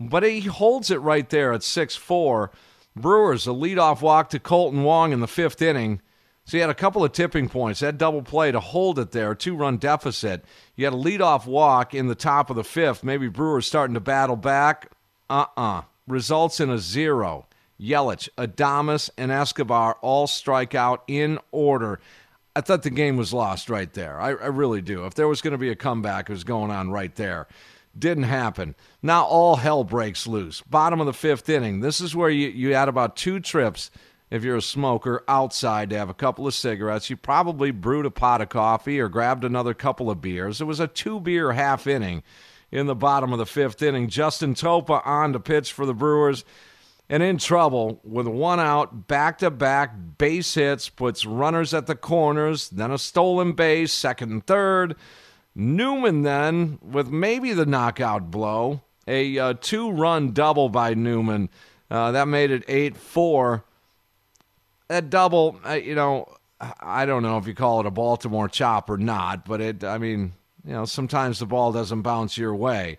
but 0.00 0.22
he 0.22 0.40
holds 0.40 0.90
it 0.90 0.98
right 0.98 1.28
there 1.28 1.52
at 1.52 1.62
six 1.62 1.94
four. 1.94 2.52
Brewers 2.96 3.46
a 3.46 3.50
leadoff 3.50 4.00
walk 4.00 4.30
to 4.30 4.38
Kolten 4.38 4.84
Wong 4.84 5.12
in 5.12 5.20
the 5.20 5.26
fifth 5.26 5.60
inning. 5.60 6.00
So 6.44 6.56
you 6.56 6.60
had 6.60 6.70
a 6.70 6.74
couple 6.74 7.02
of 7.02 7.12
tipping 7.12 7.48
points. 7.48 7.80
That 7.80 7.96
double 7.96 8.22
play 8.22 8.52
to 8.52 8.60
hold 8.60 8.98
it 8.98 9.12
there, 9.12 9.34
two 9.34 9.56
run 9.56 9.78
deficit. 9.78 10.44
You 10.76 10.84
had 10.84 10.94
a 10.94 10.96
leadoff 10.96 11.46
walk 11.46 11.94
in 11.94 12.06
the 12.06 12.14
top 12.14 12.50
of 12.50 12.56
the 12.56 12.64
fifth. 12.64 13.02
Maybe 13.02 13.28
Brewers 13.28 13.66
starting 13.66 13.94
to 13.94 14.00
battle 14.00 14.36
back. 14.36 14.90
Uh 15.28 15.46
uh 15.56 15.82
Results 16.06 16.60
in 16.60 16.68
a 16.68 16.78
zero. 16.78 17.46
Yelich, 17.80 18.28
Adames, 18.36 19.10
and 19.16 19.32
Escobar 19.32 19.96
all 20.00 20.26
strike 20.26 20.74
out 20.74 21.02
in 21.08 21.38
order. 21.50 21.98
I 22.54 22.60
thought 22.60 22.82
the 22.82 22.90
game 22.90 23.16
was 23.16 23.32
lost 23.32 23.68
right 23.68 23.92
there. 23.94 24.20
I, 24.20 24.28
I 24.28 24.46
really 24.46 24.80
do. 24.80 25.06
If 25.06 25.14
there 25.14 25.26
was 25.26 25.40
going 25.40 25.52
to 25.52 25.58
be 25.58 25.70
a 25.70 25.76
comeback, 25.76 26.28
it 26.28 26.32
was 26.32 26.44
going 26.44 26.70
on 26.70 26.90
right 26.90 27.14
there. 27.16 27.48
Didn't 27.98 28.24
happen. 28.24 28.74
Now 29.02 29.24
all 29.24 29.56
hell 29.56 29.84
breaks 29.84 30.26
loose. 30.26 30.62
Bottom 30.62 31.00
of 31.00 31.06
the 31.06 31.12
fifth 31.12 31.48
inning. 31.48 31.80
This 31.80 32.00
is 32.00 32.16
where 32.16 32.30
you, 32.30 32.48
you 32.48 32.74
had 32.74 32.88
about 32.88 33.16
two 33.16 33.40
trips 33.40 33.90
if 34.30 34.42
you're 34.42 34.56
a 34.56 34.62
smoker, 34.62 35.22
outside 35.28 35.90
to 35.90 35.98
have 35.98 36.08
a 36.08 36.14
couple 36.14 36.46
of 36.46 36.54
cigarettes. 36.54 37.08
You 37.08 37.16
probably 37.16 37.70
brewed 37.70 38.06
a 38.06 38.10
pot 38.10 38.40
of 38.40 38.48
coffee 38.48 38.98
or 38.98 39.08
grabbed 39.08 39.44
another 39.44 39.74
couple 39.74 40.10
of 40.10 40.20
beers. 40.20 40.60
It 40.60 40.64
was 40.64 40.80
a 40.80 40.88
two 40.88 41.20
beer 41.20 41.52
half 41.52 41.86
inning 41.86 42.24
in 42.72 42.86
the 42.86 42.96
bottom 42.96 43.32
of 43.32 43.38
the 43.38 43.46
fifth 43.46 43.80
inning. 43.80 44.08
Justin 44.08 44.54
Topa 44.54 45.06
on 45.06 45.32
to 45.34 45.40
pitch 45.40 45.72
for 45.72 45.86
the 45.86 45.94
Brewers 45.94 46.44
and 47.08 47.22
in 47.22 47.36
trouble 47.38 48.00
with 48.02 48.26
one 48.26 48.58
out, 48.58 49.06
back 49.06 49.38
to 49.38 49.50
back 49.50 49.94
base 50.16 50.54
hits, 50.54 50.88
puts 50.88 51.26
runners 51.26 51.74
at 51.74 51.86
the 51.86 51.94
corners, 51.94 52.70
then 52.70 52.90
a 52.90 52.98
stolen 52.98 53.52
base, 53.52 53.92
second 53.92 54.32
and 54.32 54.46
third. 54.46 54.96
Newman 55.54 56.22
then, 56.22 56.78
with 56.82 57.08
maybe 57.08 57.52
the 57.52 57.66
knockout 57.66 58.30
blow, 58.30 58.80
a 59.06 59.38
uh, 59.38 59.54
two 59.60 59.90
run 59.90 60.32
double 60.32 60.68
by 60.68 60.94
Newman. 60.94 61.48
Uh, 61.90 62.10
that 62.12 62.26
made 62.26 62.50
it 62.50 62.64
8 62.66 62.96
4. 62.96 63.64
That 64.88 65.10
double, 65.10 65.60
uh, 65.66 65.74
you 65.74 65.94
know, 65.94 66.28
I 66.80 67.06
don't 67.06 67.22
know 67.22 67.38
if 67.38 67.46
you 67.46 67.54
call 67.54 67.80
it 67.80 67.86
a 67.86 67.90
Baltimore 67.90 68.48
chop 68.48 68.88
or 68.88 68.96
not, 68.96 69.44
but 69.44 69.60
it, 69.60 69.84
I 69.84 69.98
mean, 69.98 70.32
you 70.64 70.72
know, 70.72 70.84
sometimes 70.84 71.38
the 71.38 71.46
ball 71.46 71.72
doesn't 71.72 72.02
bounce 72.02 72.38
your 72.38 72.54
way. 72.54 72.98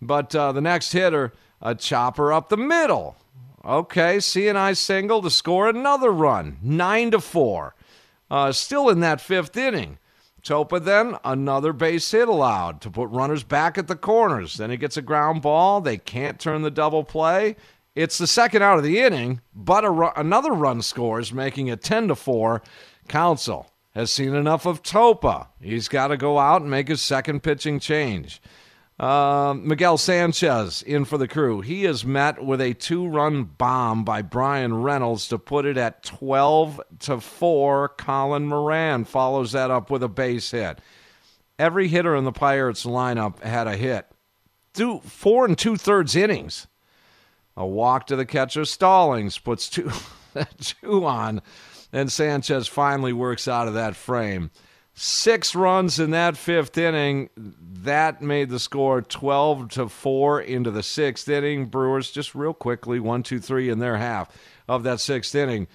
But 0.00 0.34
uh, 0.34 0.52
the 0.52 0.60
next 0.60 0.92
hitter, 0.92 1.32
a 1.60 1.74
chopper 1.74 2.32
up 2.32 2.48
the 2.48 2.56
middle. 2.56 3.16
Okay, 3.64 4.18
CNI 4.18 4.76
single 4.76 5.20
to 5.22 5.30
score 5.30 5.68
another 5.68 6.10
run, 6.10 6.58
nine 6.62 7.10
to 7.10 7.20
four. 7.20 7.74
Uh, 8.30 8.52
still 8.52 8.88
in 8.88 9.00
that 9.00 9.20
fifth 9.20 9.56
inning. 9.56 9.98
Topa 10.42 10.82
then 10.82 11.16
another 11.24 11.72
base 11.72 12.10
hit 12.10 12.28
allowed 12.28 12.80
to 12.82 12.90
put 12.90 13.10
runners 13.10 13.42
back 13.42 13.76
at 13.76 13.88
the 13.88 13.96
corners. 13.96 14.56
Then 14.56 14.70
he 14.70 14.76
gets 14.76 14.96
a 14.96 15.02
ground 15.02 15.42
ball. 15.42 15.80
They 15.80 15.98
can't 15.98 16.38
turn 16.38 16.62
the 16.62 16.70
double 16.70 17.04
play. 17.04 17.56
It's 17.94 18.18
the 18.18 18.26
second 18.26 18.62
out 18.62 18.78
of 18.78 18.84
the 18.84 19.00
inning, 19.00 19.40
but 19.54 19.84
another 20.16 20.52
run 20.52 20.82
scores, 20.82 21.32
making 21.32 21.66
it 21.66 21.82
10 21.82 22.08
to 22.08 22.14
4. 22.14 22.62
Counsell 23.08 23.70
has 23.94 24.12
seen 24.12 24.34
enough 24.34 24.66
of 24.66 24.84
Topa. 24.84 25.48
He's 25.60 25.88
got 25.88 26.08
to 26.08 26.16
go 26.16 26.38
out 26.38 26.62
and 26.62 26.70
make 26.70 26.86
his 26.86 27.02
second 27.02 27.42
pitching 27.42 27.80
change. 27.80 28.40
Uh, 28.98 29.54
Miguel 29.56 29.96
Sanchez 29.96 30.82
in 30.82 31.04
for 31.04 31.18
the 31.18 31.28
crew. 31.28 31.60
He 31.60 31.84
is 31.84 32.04
met 32.04 32.44
with 32.44 32.60
a 32.60 32.74
two-run 32.74 33.44
bomb 33.44 34.04
by 34.04 34.22
Bryan 34.22 34.82
Reynolds 34.82 35.28
to 35.28 35.38
put 35.38 35.66
it 35.66 35.76
at 35.76 36.02
12 36.02 36.80
to 37.00 37.20
4. 37.20 37.90
Colin 37.90 38.46
Moran 38.46 39.04
follows 39.04 39.52
that 39.52 39.70
up 39.70 39.88
with 39.88 40.02
a 40.02 40.08
base 40.08 40.50
hit. 40.50 40.80
Every 41.60 41.86
hitter 41.86 42.16
in 42.16 42.24
the 42.24 42.32
Pirates 42.32 42.84
lineup 42.84 43.40
had 43.40 43.68
a 43.68 43.76
hit. 43.76 44.06
Two, 44.74 45.00
four 45.00 45.44
and 45.44 45.56
two 45.56 45.76
thirds 45.76 46.14
innings. 46.14 46.66
A 47.56 47.66
walk 47.66 48.06
to 48.08 48.16
the 48.16 48.26
catcher 48.26 48.64
Stallings 48.64 49.38
puts 49.38 49.68
two, 49.68 49.90
two 50.60 51.04
on, 51.04 51.42
and 51.92 52.12
Sanchez 52.12 52.68
finally 52.68 53.12
works 53.12 53.48
out 53.48 53.66
of 53.66 53.74
that 53.74 53.96
frame. 53.96 54.50
Six 55.00 55.54
runs 55.54 56.00
in 56.00 56.10
that 56.10 56.36
fifth 56.36 56.76
inning. 56.76 57.30
That 57.36 58.20
made 58.20 58.48
the 58.48 58.58
score 58.58 59.00
12 59.00 59.68
to 59.68 59.88
4 59.88 60.40
into 60.40 60.72
the 60.72 60.82
sixth 60.82 61.28
inning. 61.28 61.66
Brewers 61.66 62.10
just 62.10 62.34
real 62.34 62.52
quickly, 62.52 62.98
one, 62.98 63.22
two, 63.22 63.38
three 63.38 63.68
in 63.68 63.78
their 63.78 63.96
half 63.96 64.28
of 64.66 64.82
that 64.82 64.98
sixth 64.98 65.36
inning. 65.36 65.68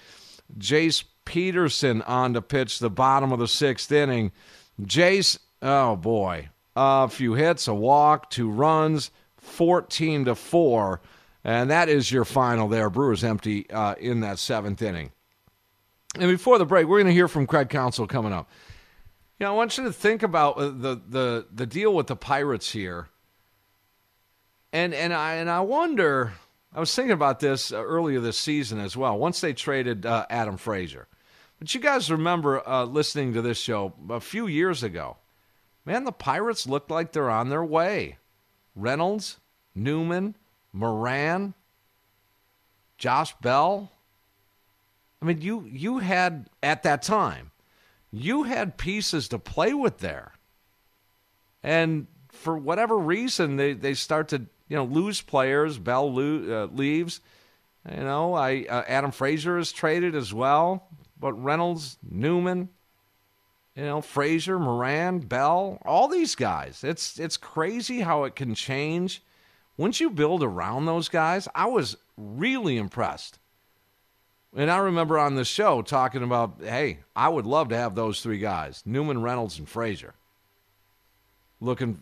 Jace 0.58 1.06
Peterson 1.24 2.02
on 2.02 2.34
to 2.34 2.42
pitch 2.42 2.80
the 2.80 2.90
bottom 2.90 3.32
of 3.32 3.40
the 3.40 3.48
sixth 3.48 3.90
inning. 3.94 4.34
Jace, 4.82 5.40
oh 5.62 5.96
boy, 5.96 6.50
a 6.76 7.08
few 7.08 7.36
hits, 7.36 7.70
a 7.70 7.74
walk, 7.74 8.30
two 8.30 8.52
runs, 8.52 9.10
14 9.38 10.26
to 10.26 10.36
4. 10.36 11.00
And 11.46 11.72
that 11.72 11.88
is 11.88 12.12
your 12.12 12.26
final 12.26 12.68
there. 12.68 12.90
Brewers 12.90 13.24
empty 13.24 13.70
uh, 13.70 13.96
in 13.96 14.20
that 14.20 14.38
seventh 14.38 14.82
inning. 14.82 15.14
And 16.20 16.30
before 16.30 16.58
the 16.58 16.66
break, 16.66 16.88
we're 16.88 16.98
going 16.98 17.08
to 17.08 17.14
hear 17.14 17.30
from 17.30 17.48
Craig 17.48 17.70
Counsell 17.70 18.06
coming 18.06 18.34
up. 18.34 18.50
You 19.40 19.46
know, 19.46 19.54
I 19.54 19.56
want 19.56 19.78
you 19.78 19.84
to 19.86 19.94
think 19.94 20.24
about 20.24 20.58
uh, 20.58 20.70
the 20.70 21.02
the 21.08 21.46
the 21.54 21.66
deal 21.66 21.94
with 21.94 22.08
the 22.08 22.16
Pirates 22.16 22.72
here. 22.72 23.10
And 24.72 24.94
and 24.94 25.14
I 25.14 25.36
and 25.36 25.50
I 25.50 25.62
wonder. 25.62 26.34
I 26.76 26.80
was 26.80 26.94
thinking 26.96 27.12
about 27.12 27.40
this 27.40 27.72
uh, 27.72 27.84
earlier 27.84 28.20
this 28.20 28.38
season 28.38 28.80
as 28.80 28.98
well. 28.98 29.18
Once 29.18 29.42
they 29.42 29.54
traded 29.54 30.08
uh, 30.08 30.26
Adam 30.30 30.58
Frazier, 30.58 31.08
but 31.60 31.74
you 31.74 31.80
guys 31.80 32.12
remember 32.12 32.68
uh, 32.68 32.84
listening 32.86 33.34
to 33.34 33.42
this 33.42 33.60
show 33.60 33.94
a 34.10 34.20
few 34.20 34.48
years 34.48 34.82
ago? 34.82 35.18
Man, 35.86 36.04
the 36.04 36.12
Pirates 36.12 36.66
looked 36.66 36.90
like 36.90 37.12
they're 37.12 37.30
on 37.30 37.50
their 37.50 37.64
way. 37.64 38.18
Reynolds, 38.76 39.38
Newman, 39.76 40.36
Moran, 40.72 41.54
Josh 42.98 43.36
Bell. 43.42 43.92
I 45.22 45.26
mean, 45.26 45.42
you 45.42 45.68
you 45.72 46.00
had 46.00 46.50
at 46.62 46.84
that 46.84 47.02
time 47.02 47.52
you 48.14 48.44
had 48.44 48.78
pieces 48.78 49.28
to 49.30 49.40
play 49.40 49.74
with 49.74 49.98
there. 49.98 50.34
And 51.64 52.06
for 52.30 52.56
whatever 52.56 52.98
reason, 52.98 53.56
they, 53.56 53.74
they 53.74 53.96
start 53.96 54.28
to 54.30 54.46
you 54.68 54.78
know 54.78 54.86
lose 54.86 55.22
players. 55.22 55.80
Bell 55.80 56.14
lo- 56.14 56.64
uh, 56.64 56.76
leaves. 56.76 57.20
You 57.90 58.04
know, 58.04 58.36
I 58.36 58.66
uh, 58.70 58.84
Adam 58.88 59.12
Frazier 59.12 59.58
is 59.58 59.72
traded 59.72 60.16
as 60.16 60.34
well, 60.34 60.88
but 61.20 61.34
Reynolds, 61.34 61.98
Newman, 62.08 62.70
you 63.76 63.84
know, 63.84 64.02
Frazier, 64.02 64.60
Moran, 64.60 65.20
Bell, 65.20 65.80
all 65.84 66.08
these 66.08 66.36
guys. 66.36 66.84
It's 66.84 67.20
it's 67.20 67.38
crazy 67.38 68.02
how 68.02 68.26
it 68.26 68.36
can 68.36 68.54
change. 68.54 69.24
Once 69.76 70.00
you 70.00 70.12
build 70.12 70.44
around 70.44 70.86
those 70.86 71.10
guys, 71.10 71.48
I 71.56 71.66
was 71.66 71.98
really 72.16 72.78
impressed 72.78 73.40
and 74.56 74.70
I 74.70 74.78
remember 74.78 75.18
on 75.18 75.36
the 75.36 75.46
show 75.46 75.82
talking 75.82 76.24
about, 76.24 76.58
hey, 76.62 77.00
I 77.16 77.30
would 77.30 77.46
love 77.46 77.70
to 77.70 77.78
have 77.78 77.96
those 77.96 78.22
three 78.22 78.40
guys, 78.40 78.84
Newman, 78.86 79.22
Reynolds, 79.22 79.58
and 79.60 79.68
Frazier, 79.68 80.14
looking 81.60 82.00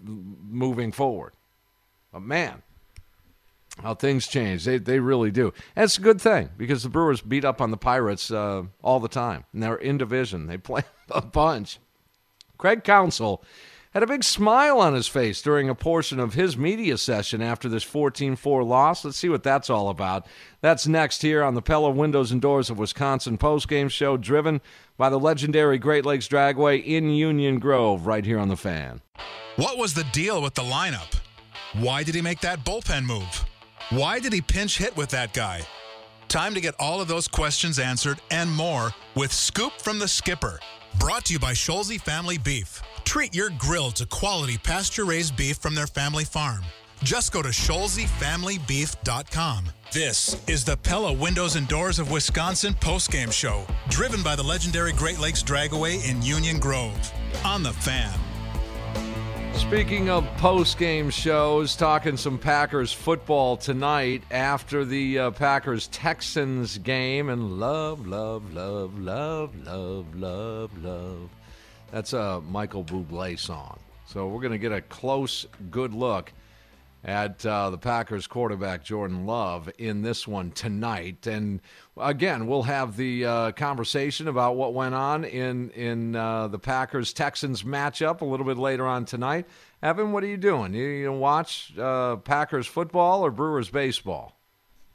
moving 0.50 0.92
forward. 0.92 1.34
But 2.12 2.22
man, 2.24 2.62
how 3.82 3.96
things 3.96 4.28
change. 4.28 4.66
They, 4.66 4.78
they 4.78 5.00
really 5.00 5.32
do. 5.32 5.54
And 5.76 5.86
it's 5.86 5.98
a 5.98 6.02
good 6.02 6.20
thing 6.20 6.50
because 6.58 6.84
the 6.84 6.90
Brewers 6.90 7.22
beat 7.22 7.46
up 7.46 7.62
on 7.62 7.72
the 7.72 7.78
Pirates 7.78 8.30
uh, 8.32 8.64
all 8.82 9.00
the 9.00 9.08
time. 9.08 9.46
And 9.54 9.64
they're 9.64 9.76
in 9.76 9.98
division. 9.98 10.48
They 10.48 10.58
play 10.58 10.84
a 11.10 11.22
bunch. 11.22 11.80
Craig 12.58 12.84
Counsell 12.84 13.44
had 13.92 14.04
a 14.04 14.08
big 14.08 14.24
smile 14.24 14.80
on 14.80 14.94
his 14.94 15.08
face 15.08 15.42
during 15.42 15.68
a 15.70 15.76
portion 15.76 16.20
of 16.20 16.34
his 16.34 16.58
media 16.58 16.98
session 16.98 17.42
after 17.42 17.68
this 17.68 17.84
14 17.84 18.36
4 18.36 18.64
loss. 18.64 19.04
Let's 19.04 19.18
see 19.18 19.30
what 19.30 19.44
that's 19.44 19.70
all 19.70 19.90
about. 19.90 20.26
That's 20.62 20.88
next 20.88 21.22
here 21.22 21.44
on 21.44 21.56
the 21.56 21.62
Pella 21.62 21.90
Windows 21.90 22.32
and 22.32 22.42
Doors 22.42 22.70
of 22.70 22.80
Wisconsin 22.80 23.38
postgame 23.38 23.92
show, 23.92 24.16
driven 24.16 24.62
by 24.98 25.10
the 25.10 25.20
legendary 25.20 25.78
Great 25.78 26.06
Lakes 26.06 26.28
Dragway 26.28 26.84
in 26.84 27.10
Union 27.10 27.60
Grove, 27.60 28.08
right 28.08 28.26
here 28.26 28.40
on 28.40 28.48
the 28.48 28.58
fan. 28.58 29.02
What 29.58 29.78
was 29.78 29.94
the 29.94 30.06
deal 30.06 30.42
with 30.42 30.54
the 30.54 30.62
lineup? 30.62 31.20
Why 31.74 32.04
did 32.04 32.16
he 32.16 32.22
make 32.22 32.40
that 32.42 32.64
bullpen 32.64 33.06
move? 33.06 33.46
Why 33.90 34.20
did 34.20 34.32
he 34.32 34.42
pinch 34.42 34.78
hit 34.78 34.96
with 34.96 35.10
that 35.10 35.34
guy? 35.34 35.62
Time 36.30 36.54
to 36.54 36.62
get 36.62 36.76
all 36.80 37.02
of 37.02 37.10
those 37.10 37.28
questions 37.28 37.78
answered 37.78 38.22
and 38.32 38.50
more 38.50 38.92
with 39.16 39.34
Scoop 39.34 39.74
from 39.74 40.00
the 40.00 40.08
Skipper. 40.08 40.62
Brought 40.98 41.26
to 41.26 41.34
you 41.34 41.40
by 41.40 41.52
Scholze 41.52 42.00
Family 42.00 42.38
Beef. 42.38 42.82
Treat 43.04 43.36
your 43.36 43.50
grill 43.58 43.92
to 43.92 44.06
quality 44.06 44.58
pasture 44.58 45.04
raised 45.06 45.36
beef 45.36 45.58
from 45.58 45.76
their 45.76 45.88
family 45.88 46.24
farm. 46.24 46.64
Just 47.04 47.34
go 47.34 47.42
to 47.42 47.50
ScholzeFamilyBeef.com. 47.50 49.66
This 49.92 50.42
is 50.48 50.64
the 50.64 50.78
Pella 50.78 51.12
Windows 51.12 51.58
and 51.58 51.68
Doors 51.68 52.00
of 52.00 52.12
Wisconsin 52.12 52.74
postgame 52.76 53.34
show, 53.34 53.66
driven 53.90 54.24
by 54.24 54.36
the 54.36 54.44
legendary 54.44 54.94
Great 54.94 55.20
Lakes 55.20 55.42
Dragway 55.44 56.10
in 56.10 56.22
Union 56.22 56.60
Grove. 56.60 57.12
On 57.44 57.64
the 57.64 57.74
fan. 57.74 58.18
Speaking 59.54 60.10
of 60.10 60.26
post-game 60.38 61.10
shows, 61.10 61.76
talking 61.76 62.16
some 62.18 62.38
Packers 62.38 62.94
football 62.94 63.58
tonight 63.58 64.24
after 64.32 64.86
the 64.86 65.20
uh, 65.20 65.32
Packers 65.32 65.88
Texans 65.88 66.78
game, 66.78 67.28
and 67.30 67.60
love, 67.60 68.08
love, 68.08 68.54
love, 68.54 68.98
love, 68.98 69.54
love, 69.66 70.16
love, 70.16 70.84
love. 70.84 71.30
That's 71.92 72.14
a 72.14 72.42
Michael 72.50 72.86
Bublé 72.86 73.38
song. 73.38 73.78
So 74.06 74.28
we're 74.28 74.42
going 74.42 74.54
to 74.54 74.58
get 74.58 74.72
a 74.72 74.82
close, 74.82 75.46
good 75.70 75.94
look 75.94 76.32
at 77.04 77.46
uh, 77.46 77.70
the 77.70 77.78
Packers 77.78 78.28
quarterback 78.28 78.84
Jordan 78.84 79.26
Love 79.26 79.70
in 79.78 80.02
this 80.02 80.28
one 80.28 80.52
tonight. 80.52 81.28
And 81.28 81.60
again, 81.98 82.48
we'll 82.48 82.64
have 82.64 82.96
the 82.96 83.26
uh, 83.26 83.52
conversation 83.54 84.28
about 84.28 84.56
what 84.56 84.74
went 84.74 84.96
on 84.96 85.26
in 85.26 85.72
in 85.72 86.16
uh, 86.16 86.48
the 86.48 86.60
Packers 86.60 87.12
Texans 87.12 87.64
matchup 87.64 88.22
a 88.22 88.26
little 88.26 88.46
bit 88.46 88.58
later 88.58 88.88
on 88.88 89.06
tonight. 89.06 89.46
Evan, 89.84 90.12
what 90.12 90.24
are 90.24 90.28
you 90.28 90.38
doing? 90.38 90.74
You, 90.74 90.86
you 90.86 91.12
watch 91.12 91.78
uh, 91.78 92.18
Packers 92.18 92.68
football 92.68 93.26
or 93.26 93.32
Brewers 93.32 93.70
baseball? 93.70 94.38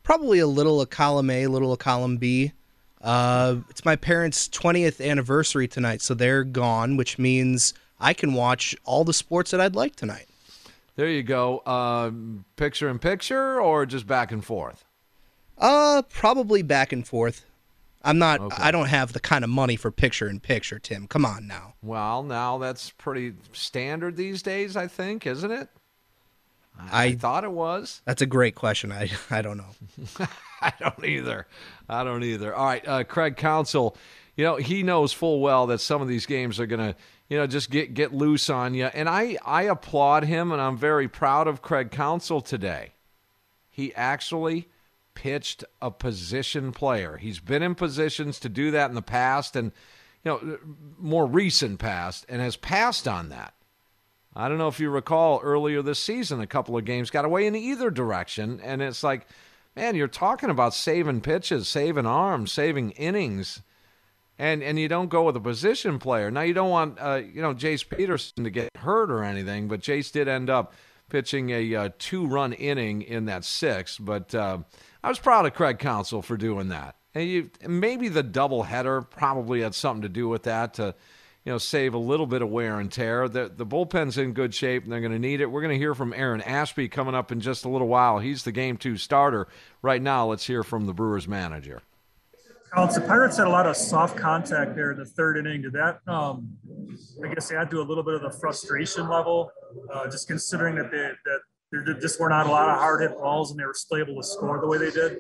Probably 0.03 0.39
a 0.39 0.47
little 0.47 0.81
of 0.81 0.89
column 0.91 1.29
A, 1.29 1.43
a 1.43 1.51
little 1.51 1.73
of 1.73 1.79
column 1.81 2.17
B. 2.17 2.53
Uh, 3.01 3.57
it's 3.71 3.85
my 3.85 3.97
parents' 3.97 4.49
20th 4.49 5.07
anniversary 5.07 5.69
tonight, 5.69 6.03
so 6.03 6.15
they're 6.15 6.45
gone, 6.45 6.97
which 6.97 7.19
means 7.19 7.75
I 8.01 8.15
can 8.15 8.35
watch 8.35 8.75
all 8.85 9.05
the 9.05 9.13
sports 9.13 9.51
that 9.51 9.61
I'd 9.61 9.75
like 9.75 9.97
tonight. 9.97 10.27
There 10.97 11.09
you 11.09 11.23
go. 11.23 11.59
Uh, 11.59 12.11
picture 12.57 12.89
in 12.89 12.99
picture 12.99 13.61
or 13.61 13.85
just 13.87 14.07
back 14.07 14.33
and 14.33 14.45
forth? 14.45 14.85
Uh, 15.59 16.03
probably 16.09 16.63
back 16.63 16.93
and 16.93 17.07
forth. 17.07 17.45
I'm 18.03 18.19
not. 18.19 18.41
Okay. 18.41 18.63
I 18.63 18.71
don't 18.71 18.87
have 18.87 19.13
the 19.13 19.21
kind 19.21 19.43
of 19.43 19.51
money 19.51 19.75
for 19.77 19.91
picture 19.91 20.29
in 20.29 20.39
picture, 20.39 20.79
Tim. 20.79 21.09
Come 21.09 21.25
on 21.25 21.47
now. 21.47 21.75
Well, 21.83 22.23
now 22.23 22.57
that's 22.57 22.91
pretty 22.91 23.35
standard 23.53 24.17
these 24.17 24.43
days, 24.43 24.77
I 24.77 24.87
think, 24.87 25.27
isn't 25.27 25.51
it? 25.51 25.69
I, 26.79 27.05
I 27.05 27.15
thought 27.15 27.45
it 27.45 27.53
was. 27.53 28.03
That's 28.05 28.23
a 28.23 28.27
great 28.27 28.55
question. 28.55 28.93
I 28.93 29.11
I 29.31 29.43
don't 29.43 29.57
know. 29.57 30.27
I 30.61 30.73
don't 30.79 31.05
either. 31.05 31.47
I 31.89 32.05
don't 32.05 32.25
either. 32.25 32.55
All 32.55 32.67
right, 32.67 32.87
uh, 32.87 33.05
Craig 33.05 33.37
Counsell. 33.37 33.97
You 34.37 34.45
know 34.45 34.57
he 34.57 34.83
knows 34.83 35.13
full 35.13 35.41
well 35.41 35.67
that 35.69 35.81
some 35.81 36.03
of 36.03 36.09
these 36.09 36.27
games 36.27 36.61
are 36.61 36.67
going 36.67 36.93
to 36.93 36.97
you 37.29 37.39
know 37.39 37.47
just 37.47 37.71
get 37.71 37.95
get 37.95 38.13
loose 38.13 38.51
on 38.51 38.75
you, 38.75 38.87
and 38.87 39.09
I 39.09 39.39
I 39.45 39.63
applaud 39.63 40.25
him, 40.25 40.53
and 40.53 40.61
I'm 40.61 40.77
very 40.77 41.09
proud 41.09 41.49
of 41.49 41.63
Craig 41.63 41.91
Counsell 41.91 42.41
today. 42.41 42.93
He 43.71 43.95
actually 43.95 44.69
pitched 45.15 45.65
a 45.83 45.91
position 45.91 46.73
player. 46.73 47.17
He's 47.17 47.41
been 47.41 47.63
in 47.63 47.75
positions 47.75 48.39
to 48.41 48.49
do 48.49 48.71
that 48.71 48.91
in 48.91 48.95
the 48.95 49.03
past, 49.03 49.57
and 49.57 49.73
you 50.25 50.31
know 50.31 50.59
more 50.99 51.27
recent 51.27 51.79
past, 51.79 52.27
and 52.29 52.41
has 52.41 52.57
passed 52.57 53.09
on 53.09 53.31
that. 53.31 53.55
I 54.37 54.49
don't 54.49 54.59
know 54.59 54.69
if 54.69 54.79
you 54.79 54.91
recall 54.91 55.41
earlier 55.43 55.81
this 55.81 55.99
season, 55.99 56.41
a 56.41 56.47
couple 56.47 56.77
of 56.77 56.85
games 56.85 57.09
got 57.09 57.25
away 57.25 57.47
in 57.47 57.57
either 57.57 57.91
direction, 57.91 58.61
and 58.63 58.83
it's 58.83 59.03
like, 59.03 59.27
man, 59.75 59.95
you're 59.95 60.09
talking 60.09 60.51
about 60.51 60.75
saving 60.75 61.23
pitches, 61.23 61.69
saving 61.69 62.05
arms, 62.05 62.53
saving 62.53 62.91
innings, 62.93 63.63
and 64.39 64.63
and 64.63 64.79
you 64.79 64.89
don't 64.89 65.09
go 65.09 65.23
with 65.23 65.37
a 65.37 65.41
position 65.41 65.99
player. 65.99 66.31
Now 66.31 66.43
you 66.43 66.53
don't 66.53 66.69
want 66.69 66.99
uh, 67.01 67.23
you 67.25 67.41
know 67.41 67.55
Jace 67.55 67.89
Peterson 67.89 68.45
to 68.45 68.51
get 68.51 68.69
hurt 68.77 69.11
or 69.11 69.25
anything, 69.25 69.69
but 69.69 69.81
Jace 69.81 70.13
did 70.13 70.29
end 70.29 70.51
up 70.51 70.75
pitching 71.09 71.51
a 71.51 71.75
uh, 71.75 71.89
two-run 71.99 72.53
inning 72.53 73.01
in 73.01 73.25
that 73.27 73.45
sixth. 73.45 73.99
But 74.01 74.35
uh, 74.35 74.59
I 75.03 75.09
was 75.09 75.19
proud 75.19 75.47
of 75.47 75.55
Craig 75.55 75.79
Counsell 75.79 76.21
for 76.21 76.37
doing 76.37 76.69
that. 76.69 76.97
And 77.15 77.27
you, 77.27 77.51
maybe 77.67 78.09
the 78.09 78.23
double 78.23 78.65
header 78.65 79.01
probably 79.01 79.63
had 79.63 79.75
something 79.75 80.03
to 80.03 80.09
do 80.09 80.29
with 80.29 80.43
that 80.43 80.75
to 80.75 80.95
you 81.47 81.53
know, 81.53 81.59
save 81.59 81.95
a 81.95 81.99
little 81.99 82.27
bit 82.27 82.43
of 82.43 82.51
wear 82.51 82.81
and 82.81 82.91
tear. 82.91 83.29
The, 83.29 83.49
the 83.49 83.65
bullpen's 83.65 84.19
in 84.19 84.33
good 84.33 84.53
shape, 84.53 84.83
and 84.83 84.93
they're 84.93 85.01
going 85.01 85.13
to 85.13 85.19
need 85.19 85.41
it. 85.41 85.47
We're 85.47 85.61
going 85.61 85.73
to 85.73 85.79
hear 85.79 85.95
from 85.95 86.13
Aaron 86.13 86.41
Ashby 86.43 86.89
coming 86.89 87.15
up 87.15 87.31
in 87.31 87.41
just 87.41 87.65
a 87.65 87.69
little 87.69 87.87
while. 87.87 88.19
He's 88.19 88.43
the 88.43 88.51
game 88.51 88.77
two 88.77 88.97
starter. 88.97 89.47
Right 89.81 90.03
now, 90.03 90.27
let's 90.27 90.45
hear 90.45 90.65
from 90.65 90.87
the 90.87 90.93
Brewers 90.93 91.29
manager. 91.29 91.83
Alex, 92.77 92.97
the 92.97 93.01
Pirates 93.03 93.37
had 93.37 93.47
a 93.47 93.51
lot 93.51 93.65
of 93.65 93.77
soft 93.77 94.17
contact 94.17 94.75
there 94.75 94.91
in 94.91 94.99
the 94.99 95.05
third 95.05 95.39
inning. 95.39 95.63
Did 95.63 95.73
that, 95.75 96.01
um, 96.09 96.49
I 97.25 97.33
guess, 97.33 97.53
add 97.53 97.71
to 97.71 97.81
a 97.81 97.87
little 97.87 98.03
bit 98.03 98.15
of 98.15 98.23
the 98.23 98.37
frustration 98.41 99.09
level, 99.09 99.53
uh, 99.95 100.11
just 100.11 100.27
considering 100.27 100.75
that 100.75 100.91
they, 100.91 101.13
that 101.27 101.41
there 101.71 101.95
just 101.95 102.19
were 102.19 102.29
not 102.29 102.47
a 102.47 102.51
lot 102.51 102.69
of 102.69 102.79
hard 102.79 103.03
hit 103.03 103.17
balls 103.17 103.53
and 103.53 103.61
they 103.61 103.65
were 103.65 103.73
still 103.73 103.99
able 103.99 104.17
to 104.17 104.27
score 104.27 104.61
the 104.61 104.67
way 104.67 104.79
they 104.79 104.91
did? 104.91 105.19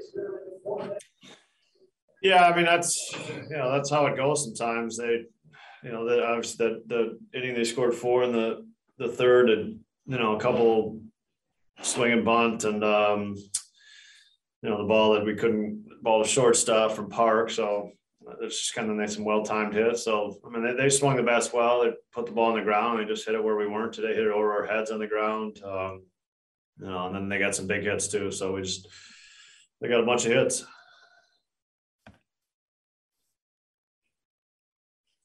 Yeah, 2.20 2.47
I 2.47 2.57
mean 2.57 2.64
that's 2.64 3.14
you 3.49 3.57
know 3.57 3.70
that's 3.70 3.91
how 3.91 4.07
it 4.07 4.16
goes 4.16 4.43
sometimes. 4.43 4.97
They 4.97 5.27
you 5.83 5.93
know, 5.93 6.09
that 6.09 6.22
obviously 6.24 6.66
that 6.66 6.89
the 6.89 7.18
inning 7.39 7.55
they 7.55 7.64
scored 7.64 7.95
four 7.95 8.24
in 8.24 8.33
the 8.33 8.66
the 8.99 9.09
third, 9.09 9.51
and 9.51 9.81
you 10.07 10.18
know, 10.18 10.37
a 10.37 10.41
couple 10.41 11.01
swing 11.83 12.12
and 12.12 12.24
bunt, 12.24 12.64
and 12.64 12.83
um, 12.83 13.35
you 14.62 14.70
know, 14.70 14.79
the 14.79 14.89
ball 14.89 15.14
that 15.14 15.24
we 15.24 15.35
couldn't 15.35 15.85
ball 16.03 16.22
to 16.22 16.29
shortstop 16.29 16.93
from 16.93 17.11
Park. 17.11 17.51
So 17.51 17.91
it's 18.41 18.59
just 18.59 18.74
kind 18.74 18.91
of 18.91 18.97
nice 18.97 19.16
and 19.16 19.27
well 19.27 19.45
timed 19.45 19.74
hits. 19.74 20.05
So 20.05 20.39
I 20.45 20.51
mean, 20.51 20.64
they, 20.64 20.74
they 20.74 20.91
swung 20.91 21.16
the 21.16 21.22
best 21.22 21.53
well. 21.53 21.83
They 21.83 21.93
put 22.12 22.27
the 22.27 22.33
ball 22.33 22.51
on 22.51 22.59
the 22.59 22.64
ground. 22.64 22.99
They 22.99 23.05
just 23.05 23.27
hit 23.27 23.35
it 23.35 23.45
where 23.45 23.57
we 23.57 23.68
weren't 23.68 23.93
today. 23.93 24.14
Hit 24.14 24.27
it 24.27 24.33
over 24.33 24.53
our 24.53 24.66
heads 24.66 24.91
on 24.91 24.99
the 24.99 25.07
ground. 25.07 25.61
Um, 25.64 26.05
you 26.79 26.87
know, 26.87 27.07
and 27.07 27.14
then 27.14 27.29
they 27.29 27.39
got 27.39 27.55
some 27.55 27.66
big 27.66 27.83
hits 27.83 28.09
too. 28.09 28.31
So 28.31 28.53
we 28.53 28.62
just 28.62 28.89
they 29.81 29.89
got 29.89 30.01
a 30.01 30.07
bunch 30.07 30.27
of 30.27 30.33
hits. 30.33 30.64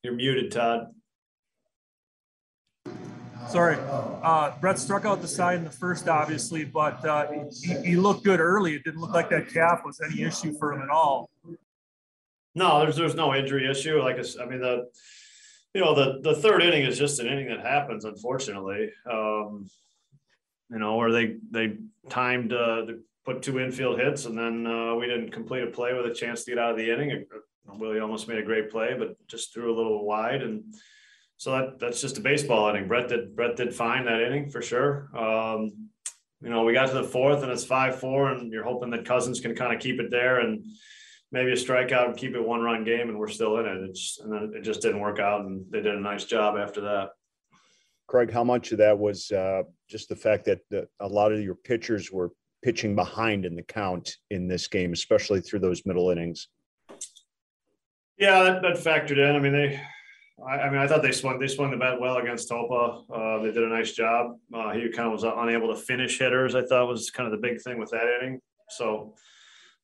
You're 0.04 0.14
muted, 0.14 0.52
Todd. 0.52 0.88
Sorry. 3.49 3.78
Uh, 3.80 4.54
Brett 4.60 4.80
struck 4.80 5.06
out 5.06 5.22
the 5.22 5.28
side 5.28 5.58
in 5.58 5.64
the 5.64 5.72
first, 5.72 6.08
obviously, 6.08 6.64
but 6.64 7.06
uh, 7.06 7.28
he, 7.64 7.74
he, 7.82 7.95
looked 7.95 8.24
good 8.24 8.39
early. 8.39 8.76
It 8.76 8.84
didn't 8.84 9.02
look 9.02 9.14
like 9.14 9.30
that 9.30 9.49
calf 9.49 9.82
was 9.86 9.99
any 10.02 10.24
issue 10.24 10.58
for 10.58 10.74
him 10.74 10.82
at 10.82 10.89
all. 10.89 11.30
No, 12.56 12.80
there's 12.80 12.95
there's 12.95 13.16
no 13.16 13.36
injury 13.36 13.70
issue. 13.70 14.02
Like 14.02 14.18
I, 14.18 14.43
I 14.43 14.45
mean 14.45 14.62
the, 14.62 14.88
you 15.74 15.82
know 15.82 15.93
the 15.93 16.20
the 16.22 16.36
third 16.36 16.64
inning 16.64 16.84
is 16.84 16.97
just 16.97 17.20
an 17.20 17.28
inning 17.28 17.47
that 17.49 17.62
happens, 17.62 18.06
unfortunately. 18.06 18.91
Um, 19.10 19.70
you 20.70 20.80
know 20.80 20.95
where 20.95 21.12
they 21.12 21.38
they 21.49 21.78
timed 22.10 22.54
uh, 22.54 22.86
put 23.26 23.41
two 23.41 23.60
infield 23.60 23.99
hits, 23.99 24.26
and 24.26 24.38
then 24.38 24.66
uh, 24.66 24.95
we 24.95 25.08
didn't 25.08 25.32
complete 25.32 25.64
a 25.64 25.68
play 25.68 25.93
with 25.93 26.06
a 26.06 26.14
chance 26.14 26.43
to 26.43 26.52
get 26.52 26.60
out 26.60 26.72
of 26.72 26.78
the 26.78 26.91
inning. 26.91 27.26
Willie 27.66 27.99
almost 27.99 28.28
made 28.28 28.38
a 28.38 28.43
great 28.43 28.70
play, 28.70 28.95
but 28.97 29.16
just 29.28 29.53
threw 29.53 29.74
a 29.74 29.78
little 29.78 30.05
wide, 30.05 30.41
and 30.41 30.64
so 31.38 31.51
that 31.51 31.80
that's 31.80 32.01
just 32.01 32.18
a 32.18 32.22
baseball 32.22 32.70
inning. 32.70 32.88
Brett 32.88 33.07
did 33.07 33.36
Brett 33.36 33.55
did 33.55 33.74
fine 33.74 34.05
that 34.05 34.22
inning 34.22 34.49
for 34.49 34.62
sure. 34.62 35.09
Um, 35.18 35.89
you 36.41 36.49
know, 36.49 36.64
we 36.64 36.74
got 36.74 36.88
to 36.88 36.93
the 36.93 37.03
fourth, 37.03 37.43
and 37.43 37.51
it's 37.51 37.64
five 37.64 37.99
four, 37.99 38.32
and 38.32 38.51
you're 38.51 38.64
hoping 38.64 38.89
that 38.91 39.05
Cousins 39.05 39.39
can 39.39 39.55
kind 39.55 39.74
of 39.74 39.80
keep 39.80 39.99
it 39.99 40.12
there, 40.12 40.39
and 40.39 40.66
maybe 41.32 41.51
a 41.51 41.55
strikeout 41.55 42.07
and 42.07 42.18
keep 42.18 42.36
it 42.36 42.45
one 42.45 42.62
run 42.62 42.84
game, 42.84 43.09
and 43.09 43.18
we're 43.18 43.28
still 43.28 43.57
in 43.57 43.66
it. 43.66 43.89
It's 43.89 44.20
and 44.22 44.32
then 44.32 44.53
it 44.55 44.62
just 44.62 44.82
didn't 44.82 44.99
work 44.99 45.20
out, 45.20 45.41
and 45.41 45.66
they 45.70 45.82
did 45.82 45.95
a 45.95 45.99
nice 45.99 46.26
job 46.26 46.57
after 46.57 46.82
that. 46.82 47.09
Craig, 48.07 48.32
how 48.32 48.43
much 48.43 48.74
of 48.74 48.80
that 48.80 48.97
was 48.97 49.32
uh, 49.32 49.64
just 49.89 50.09
the 50.09 50.16
fact 50.16 50.43
that 50.45 50.59
the, 50.70 50.88
a 50.99 51.07
lot 51.07 51.32
of 51.32 51.41
your 51.41 51.55
pitchers 51.55 52.12
were 52.12 52.32
pitching 52.62 52.93
behind 52.93 53.45
in 53.45 53.55
the 53.55 53.64
count 53.64 54.18
in 54.30 54.47
this 54.47 54.68
game, 54.68 54.91
especially 54.91 55.39
through 55.39 55.59
those 55.59 55.86
middle 55.86 56.09
innings? 56.09 56.49
Yeah, 58.22 58.44
that, 58.44 58.62
that 58.62 58.78
factored 58.78 59.18
in. 59.18 59.36
I 59.36 59.40
mean, 59.40 59.52
they, 59.52 59.82
I, 60.48 60.70
mean, 60.70 60.78
I 60.78 60.86
thought 60.86 61.02
they 61.02 61.12
swung 61.12 61.40
they 61.40 61.48
swung 61.48 61.72
the 61.72 61.78
bat 61.78 62.00
well 62.00 62.18
against 62.18 62.52
Topa. 62.52 63.04
Uh, 63.12 63.42
they 63.42 63.52
did 63.52 63.64
a 63.64 63.68
nice 63.68 63.94
job. 63.94 64.38
Uh, 64.54 64.72
he 64.74 64.88
kind 64.90 65.08
of 65.08 65.14
was 65.14 65.24
unable 65.24 65.74
to 65.74 65.82
finish 65.82 66.20
hitters. 66.20 66.54
I 66.54 66.64
thought 66.64 66.88
was 66.88 67.10
kind 67.10 67.26
of 67.26 67.32
the 67.32 67.48
big 67.48 67.60
thing 67.62 67.80
with 67.80 67.90
that 67.90 68.20
inning. 68.22 68.40
So, 68.70 69.16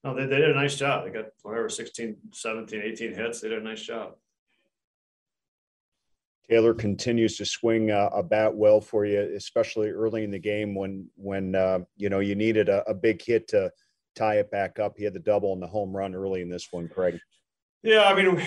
no, 0.04 0.14
they, 0.14 0.28
they 0.28 0.38
did 0.38 0.52
a 0.52 0.54
nice 0.54 0.76
job. 0.76 1.04
They 1.04 1.10
got 1.10 1.26
whatever 1.42 1.68
16, 1.68 2.16
17, 2.32 2.80
18 2.80 3.16
hits. 3.16 3.42
They 3.42 3.50
did 3.50 3.60
a 3.60 3.64
nice 3.64 3.82
job. 3.82 4.12
Taylor 6.48 6.76
continues 6.76 7.38
to 7.38 7.46
swing 7.46 7.90
a 7.90 8.22
bat 8.22 8.56
well 8.56 8.80
for 8.80 9.04
you, 9.04 9.20
especially 9.36 9.90
early 9.90 10.24
in 10.24 10.32
the 10.32 10.40
game 10.40 10.76
when 10.76 11.10
when 11.16 11.56
uh, 11.56 11.80
you 11.98 12.10
know 12.10 12.20
you 12.20 12.36
needed 12.36 12.70
a, 12.70 12.88
a, 12.88 12.94
big 12.94 13.22
hit 13.22 13.50
to 13.50 13.72
tie 14.16 14.36
it 14.36 14.50
back 14.52 14.80
up. 14.80 14.94
He 14.96 15.04
had 15.04 15.14
the 15.14 15.20
double 15.20 15.54
and 15.54 15.62
the 15.62 15.68
home 15.68 15.94
run 15.94 16.16
early 16.16 16.42
in 16.42 16.50
this 16.50 16.68
one, 16.72 16.88
Craig. 16.88 17.20
Yeah, 17.84 18.04
I 18.04 18.16
mean, 18.16 18.44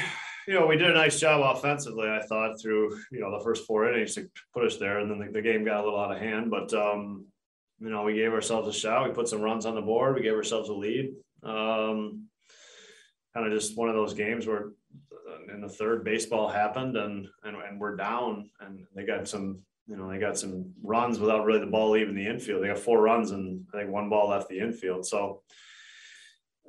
you 0.47 0.55
know, 0.55 0.67
we 0.67 0.77
did 0.77 0.91
a 0.91 0.95
nice 0.95 1.21
job 1.21 1.57
offensively. 1.57 2.09
I 2.09 2.21
thought 2.27 2.61
through 2.61 2.99
you 3.13 3.21
know 3.21 3.37
the 3.37 3.45
first 3.45 3.67
four 3.67 3.89
innings 3.89 4.15
to 4.15 4.29
put 4.53 4.65
us 4.65 4.77
there, 4.79 5.01
and 5.01 5.11
then 5.11 5.19
the, 5.19 5.33
the 5.33 5.43
game 5.43 5.65
got 5.65 5.81
a 5.81 5.85
little 5.85 6.01
out 6.01 6.13
of 6.13 6.21
hand. 6.21 6.51
But 6.51 6.73
um, 6.75 7.27
you 7.79 7.91
know, 7.91 8.03
we 8.03 8.15
gave 8.15 8.33
ourselves 8.33 8.69
a 8.69 8.79
shot. 8.79 9.07
We 9.09 9.15
put 9.15 9.29
some 9.29 9.41
runs 9.41 9.67
on 9.67 9.75
the 9.75 9.81
board. 9.81 10.15
We 10.15 10.23
gave 10.23 10.35
ourselves 10.35 10.69
a 10.69 10.75
lead. 10.75 11.15
Um, 11.43 12.27
kind 13.35 13.47
of 13.47 13.53
just 13.53 13.77
one 13.77 13.89
of 13.89 13.95
those 13.95 14.15
games 14.15 14.47
where 14.47 14.73
uh, 15.13 15.55
in 15.55 15.61
the 15.61 15.69
third 15.69 16.05
baseball 16.05 16.49
happened 16.49 16.97
and, 16.97 17.29
and 17.45 17.57
and 17.57 17.81
we're 17.81 17.97
down 17.97 18.51
and 18.61 18.85
they 18.95 19.05
got 19.05 19.29
some 19.29 19.61
you 19.87 19.97
know 19.97 20.09
they 20.11 20.19
got 20.19 20.39
some 20.39 20.73
runs 20.83 21.19
without 21.19 21.45
really 21.45 21.61
the 21.61 21.67
ball 21.67 21.91
leaving 21.91 22.15
the 22.15 22.27
infield 22.27 22.63
they 22.63 22.69
got 22.69 22.79
four 22.79 23.01
runs 23.01 23.31
and 23.31 23.65
i 23.73 23.79
think 23.79 23.91
one 23.91 24.09
ball 24.09 24.29
left 24.29 24.49
the 24.49 24.59
infield 24.59 25.07
so 25.07 25.43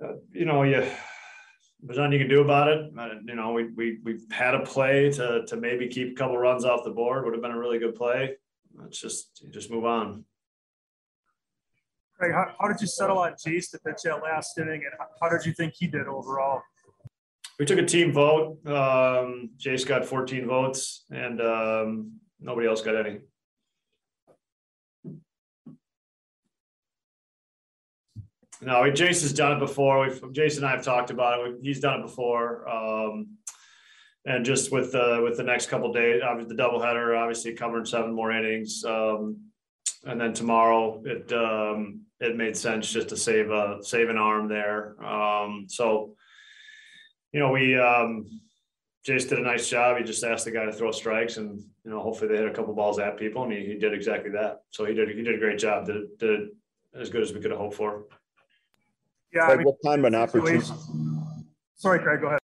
uh, 0.03 0.14
you 0.32 0.45
know 0.45 0.64
you 0.64 0.86
there's 1.84 1.98
nothing 1.98 2.14
you 2.14 2.20
can 2.20 2.30
do 2.30 2.42
about 2.42 2.68
it. 2.68 2.92
You 3.26 3.36
know, 3.36 3.54
we 3.54 3.70
we 3.70 4.00
we've 4.04 4.26
had 4.32 4.54
a 4.56 4.62
play 4.62 5.12
to 5.12 5.46
to 5.46 5.58
maybe 5.58 5.88
keep 5.88 6.12
a 6.12 6.16
couple 6.16 6.38
runs 6.38 6.66
off 6.66 6.84
the 6.84 6.92
board. 6.92 7.26
Would 7.26 7.34
have 7.34 7.42
been 7.42 7.52
a 7.52 7.60
really 7.60 7.80
good 7.80 7.96
play. 7.96 8.36
It's 8.86 9.00
just 9.00 9.44
just 9.52 9.72
move 9.72 9.86
on. 9.86 10.26
Craig, 12.18 12.34
how, 12.34 12.54
how 12.60 12.68
did 12.68 12.80
you 12.80 12.88
settle 12.88 13.18
on 13.18 13.34
Jace 13.34 13.72
to 13.72 13.80
pitch 13.80 14.04
that 14.04 14.22
last 14.22 14.58
inning, 14.58 14.84
and 14.86 14.94
how, 15.00 15.08
how 15.22 15.36
did 15.36 15.46
you 15.46 15.54
think 15.54 15.74
he 15.76 15.88
did 15.88 16.08
overall? 16.08 16.62
We 17.58 17.66
took 17.66 17.80
a 17.80 17.86
team 17.86 18.12
vote. 18.12 18.60
Um, 18.68 19.52
Jace 19.58 19.88
got 19.88 20.06
14 20.06 20.46
votes, 20.46 21.06
and 21.12 21.42
um, 21.42 22.12
nobody 22.40 22.68
else 22.68 22.82
got 22.82 22.96
any. 22.96 23.22
No, 28.62 28.89
Jason's 28.91 29.34
done 29.34 29.53
it 29.53 29.59
before. 29.59 30.01
We've, 30.01 30.34
Jason 30.34 30.64
and 30.64 30.72
I 30.72 30.76
have 30.76 30.86
talked 30.86 31.09
about 31.09 31.47
it. 31.47 31.55
He's 31.64 31.80
done 31.80 31.99
it 31.99 32.03
before. 32.03 32.70
Um, 32.70 33.38
and 34.26 34.45
just 34.45 34.72
with 34.72 34.91
the 34.91 35.20
with 35.24 35.38
the 35.38 35.43
next 35.43 35.68
couple 35.68 35.91
days, 35.91 36.22
obviously 36.24 36.55
the 36.55 36.62
doubleheader, 36.62 37.18
obviously 37.18 37.53
covering 37.53 37.86
seven 37.86 38.14
more 38.14 38.32
innings, 38.32 38.84
um, 38.86 39.38
and 40.05 40.22
then 40.22 40.34
tomorrow 40.34 41.01
it 41.05 41.34
um, 41.34 42.01
it 42.20 42.38
made 42.38 42.55
sense 42.55 42.91
just 42.91 43.09
to 43.09 43.18
save 43.18 43.49
a 43.49 43.80
save 43.82 44.09
an 44.09 44.18
arm 44.18 44.47
there. 44.47 45.03
Um, 45.03 45.66
so, 45.68 46.16
you 47.32 47.39
know, 47.39 47.51
we 47.51 47.76
um, 47.80 48.28
Jace 49.07 49.28
did 49.28 49.39
a 49.39 49.43
nice 49.43 49.68
job. 49.68 49.97
He 49.97 50.03
just 50.03 50.24
asked 50.24 50.45
the 50.45 50.51
guy 50.51 50.66
to 50.66 50.72
throw 50.72 50.91
strikes, 50.91 51.38
and 51.38 51.59
you 51.84 51.89
know, 51.89 51.99
hopefully 51.99 52.30
they 52.30 52.38
hit 52.38 52.47
a 52.47 52.53
couple 52.53 52.76
balls 52.76 52.99
at 52.99 53.18
people, 53.18 53.41
and 53.41 53.51
he, 53.51 53.66
he 53.66 53.80
did 53.80 53.95
exactly 53.95 54.30
that. 54.32 54.59
So 54.70 54.86
he 54.86 54.93
did 54.93 55.09
he 55.09 55.24
did 55.24 55.34
a 55.34 55.39
great 55.39 55.57
job. 55.57 55.88
Did 55.88 56.16
did 56.20 56.49
as 56.93 57.09
good 57.09 57.24
as 57.24 57.34
we 57.34 57.41
could 57.41 57.49
have 57.49 57.59
hoped 57.59 57.76
for. 57.76 58.05
Yeah, 59.34 59.44
I 59.44 59.56
mean, 59.56 59.66
what 59.66 59.78
kind 59.86 60.00
of 60.00 60.06
an 60.06 60.16
opportunity? 60.16 60.66
Sorry, 61.76 62.00
Craig, 62.00 62.22
go 62.22 62.28
ahead. 62.28 62.40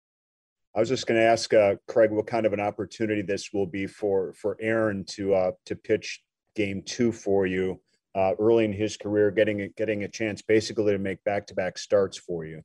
I 0.75 0.81
was 0.81 0.89
just 0.89 1.07
going 1.07 1.21
to 1.21 1.27
ask 1.27 1.53
uh, 1.53 1.77
Craig 1.87 2.11
what 2.11 2.27
kind 2.27 2.47
of 2.47 2.53
an 2.53 2.61
opportunity 2.61 3.23
this 3.23 3.53
will 3.53 3.67
be 3.67 3.87
for 3.87 4.33
for 4.33 4.57
Aaron 4.61 5.05
to 5.11 5.35
uh, 5.35 5.51
to 5.67 5.77
pitch 5.77 6.23
game 6.55 6.83
two 6.85 7.13
for 7.13 7.47
you 7.47 7.81
uh, 8.15 8.33
early 8.39 8.65
in 8.65 8.73
his 8.73 8.97
career, 8.97 9.31
getting 9.31 9.71
getting 9.77 10.05
a 10.05 10.09
chance 10.09 10.43
basically 10.43 10.93
to 10.93 10.99
make 10.99 11.23
back 11.25 11.47
to 11.49 11.55
back 11.55 11.79
starts 11.79 12.19
for 12.19 12.45
you. 12.45 12.63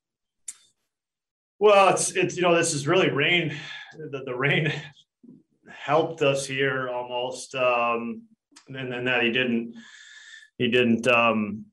Well, 1.60 1.90
it's 1.90 2.12
it's 2.12 2.36
you 2.36 2.44
know 2.44 2.56
this 2.56 2.74
is 2.74 2.88
really 2.88 3.10
rain. 3.10 3.56
The, 3.98 4.24
the 4.26 4.36
rain 4.36 4.72
helped 5.70 6.22
us 6.22 6.46
here 6.46 6.90
almost, 6.90 7.56
um, 7.56 8.24
and 8.68 8.92
then 8.92 9.06
that 9.06 9.24
he 9.24 9.32
didn't 9.32 9.76
he 10.58 10.70
didn't 10.70 11.08
um, 11.08 11.66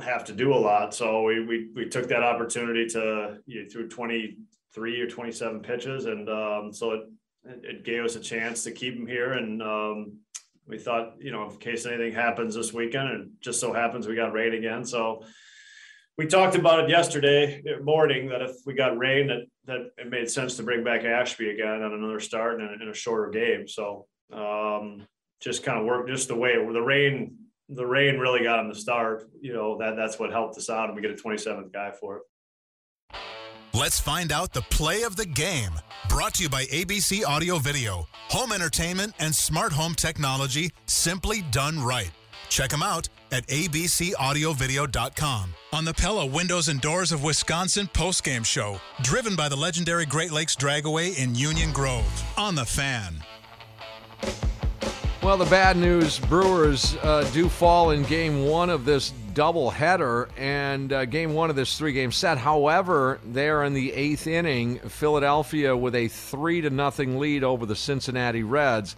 have 0.00 0.24
to 0.24 0.32
do 0.32 0.54
a 0.54 0.56
lot. 0.56 0.94
So 0.94 1.22
we 1.22 1.44
we 1.44 1.68
we 1.74 1.88
took 1.88 2.08
that 2.08 2.22
opportunity 2.22 2.86
to 2.88 3.38
you 3.46 3.62
know, 3.62 3.68
through 3.68 3.88
twenty 3.88 4.38
three 4.74 5.00
or 5.00 5.06
twenty 5.06 5.32
seven 5.32 5.60
pitches, 5.60 6.06
and 6.06 6.28
um, 6.28 6.72
so 6.72 6.92
it 6.92 7.00
it 7.62 7.84
gave 7.84 8.04
us 8.04 8.16
a 8.16 8.20
chance 8.20 8.64
to 8.64 8.70
keep 8.70 8.94
him 8.94 9.06
here. 9.06 9.32
And 9.32 9.62
um, 9.62 10.18
we 10.66 10.78
thought, 10.78 11.14
you 11.18 11.32
know, 11.32 11.50
in 11.50 11.56
case 11.56 11.86
anything 11.86 12.12
happens 12.12 12.54
this 12.54 12.72
weekend, 12.72 13.08
and 13.08 13.30
just 13.40 13.60
so 13.60 13.72
happens 13.72 14.06
we 14.06 14.14
got 14.14 14.32
rain 14.32 14.54
again, 14.54 14.84
so 14.84 15.24
we 16.18 16.26
talked 16.26 16.56
about 16.56 16.84
it 16.84 16.90
yesterday 16.90 17.62
morning 17.82 18.28
that 18.28 18.42
if 18.42 18.52
we 18.66 18.74
got 18.74 18.98
rain 18.98 19.26
that 19.28 19.46
that 19.64 19.90
it 19.96 20.10
made 20.10 20.30
sense 20.30 20.56
to 20.56 20.62
bring 20.62 20.84
back 20.84 21.04
Ashby 21.04 21.50
again 21.50 21.82
on 21.82 21.92
another 21.92 22.20
start 22.20 22.60
in 22.60 22.66
a, 22.66 22.82
in 22.82 22.88
a 22.88 22.94
shorter 22.94 23.30
game. 23.30 23.66
So 23.66 24.06
um, 24.32 25.06
just 25.40 25.62
kind 25.62 25.78
of 25.78 25.86
work 25.86 26.08
just 26.08 26.28
the 26.28 26.36
way 26.36 26.54
the 26.54 26.82
rain 26.82 27.36
the 27.68 27.86
rain 27.86 28.18
really 28.18 28.42
got 28.42 28.60
him 28.60 28.72
to 28.72 28.78
start. 28.78 29.28
You 29.40 29.52
know 29.52 29.78
that 29.78 29.96
that's 29.96 30.18
what 30.18 30.30
helped 30.30 30.56
us 30.58 30.70
out, 30.70 30.88
and 30.88 30.96
we 30.96 31.02
get 31.02 31.10
a 31.10 31.14
27th 31.14 31.72
guy 31.72 31.92
for 31.92 32.18
it. 32.18 32.22
Let's 33.74 33.98
find 33.98 34.32
out 34.32 34.52
the 34.52 34.60
play 34.62 35.02
of 35.02 35.16
the 35.16 35.24
game. 35.24 35.72
Brought 36.08 36.34
to 36.34 36.42
you 36.42 36.50
by 36.50 36.64
ABC 36.66 37.24
Audio 37.26 37.58
Video, 37.58 38.06
home 38.28 38.52
entertainment 38.52 39.14
and 39.18 39.34
smart 39.34 39.72
home 39.72 39.94
technology 39.94 40.70
simply 40.86 41.40
done 41.50 41.82
right. 41.82 42.10
Check 42.50 42.68
them 42.68 42.82
out 42.82 43.08
at 43.30 43.46
abcaudiovideo.com. 43.46 45.54
On 45.72 45.84
the 45.86 45.94
Pella 45.94 46.26
Windows 46.26 46.68
and 46.68 46.82
Doors 46.82 47.12
of 47.12 47.22
Wisconsin 47.22 47.88
postgame 47.94 48.44
show, 48.44 48.78
driven 49.00 49.34
by 49.34 49.48
the 49.48 49.56
legendary 49.56 50.04
Great 50.04 50.32
Lakes 50.32 50.54
Dragway 50.54 51.18
in 51.18 51.34
Union 51.34 51.72
Grove. 51.72 52.24
On 52.36 52.54
the 52.54 52.66
fan. 52.66 53.14
Well, 55.22 55.36
the 55.36 55.44
bad 55.44 55.76
news 55.76 56.18
Brewers 56.18 56.96
uh, 56.96 57.22
do 57.32 57.48
fall 57.48 57.92
in 57.92 58.02
game 58.02 58.44
one 58.44 58.68
of 58.68 58.84
this 58.84 59.12
doubleheader 59.34 60.28
and 60.36 60.92
uh, 60.92 61.04
game 61.04 61.32
one 61.32 61.48
of 61.48 61.54
this 61.54 61.78
three 61.78 61.92
game 61.92 62.10
set. 62.10 62.38
However, 62.38 63.20
they 63.24 63.48
are 63.48 63.62
in 63.62 63.72
the 63.72 63.92
eighth 63.92 64.26
inning, 64.26 64.80
Philadelphia 64.80 65.76
with 65.76 65.94
a 65.94 66.08
three 66.08 66.60
to 66.62 66.70
nothing 66.70 67.20
lead 67.20 67.44
over 67.44 67.66
the 67.66 67.76
Cincinnati 67.76 68.42
Reds. 68.42 68.96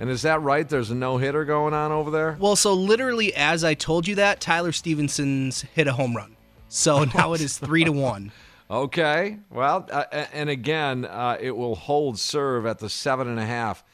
And 0.00 0.08
is 0.08 0.22
that 0.22 0.40
right? 0.40 0.66
There's 0.66 0.90
a 0.90 0.94
no 0.94 1.18
hitter 1.18 1.44
going 1.44 1.74
on 1.74 1.92
over 1.92 2.10
there? 2.10 2.38
Well, 2.40 2.56
so 2.56 2.72
literally, 2.72 3.34
as 3.34 3.62
I 3.62 3.74
told 3.74 4.08
you 4.08 4.14
that, 4.14 4.40
Tyler 4.40 4.72
Stephenson's 4.72 5.60
hit 5.74 5.86
a 5.86 5.92
home 5.92 6.16
run. 6.16 6.34
So 6.68 7.04
now 7.14 7.34
it 7.34 7.42
is 7.42 7.58
three 7.58 7.84
to 7.84 7.92
one. 7.92 8.32
Okay. 8.70 9.38
Well, 9.50 9.86
uh, 9.92 10.04
and 10.32 10.48
again, 10.48 11.04
uh, 11.04 11.36
it 11.38 11.54
will 11.54 11.74
hold 11.74 12.18
serve 12.18 12.64
at 12.64 12.78
the 12.78 12.88
seven 12.88 13.28
and 13.28 13.38
a 13.38 13.44
half 13.44 13.84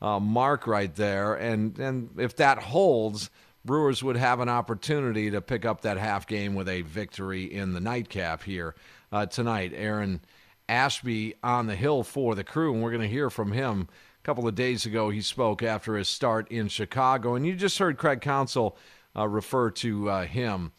uh, 0.00 0.18
mark 0.18 0.66
right 0.66 0.94
there. 0.94 1.34
And, 1.34 1.78
and 1.78 2.10
if 2.18 2.36
that 2.36 2.58
holds, 2.58 3.30
Brewers 3.64 4.02
would 4.02 4.16
have 4.16 4.40
an 4.40 4.48
opportunity 4.48 5.30
to 5.30 5.40
pick 5.40 5.64
up 5.64 5.82
that 5.82 5.98
half 5.98 6.26
game 6.26 6.54
with 6.54 6.68
a 6.68 6.82
victory 6.82 7.44
in 7.44 7.72
the 7.72 7.80
nightcap 7.80 8.42
here 8.42 8.74
uh, 9.12 9.26
tonight. 9.26 9.72
Aaron 9.74 10.20
Ashby 10.68 11.34
on 11.42 11.66
the 11.66 11.76
hill 11.76 12.02
for 12.02 12.34
the 12.34 12.44
crew, 12.44 12.72
and 12.72 12.82
we're 12.82 12.90
going 12.90 13.02
to 13.02 13.08
hear 13.08 13.28
from 13.28 13.52
him 13.52 13.88
a 14.20 14.24
couple 14.24 14.46
of 14.46 14.54
days 14.54 14.84
ago, 14.84 15.10
he 15.10 15.22
spoke 15.22 15.62
after 15.62 15.96
his 15.96 16.08
start 16.08 16.50
in 16.50 16.68
Chicago, 16.68 17.34
and 17.34 17.46
you 17.46 17.54
just 17.54 17.78
heard 17.78 17.96
Craig 17.96 18.20
Counsell 18.20 18.76
uh, 19.16 19.26
refer 19.26 19.70
to 19.70 20.10
uh, 20.10 20.24
him 20.26 20.72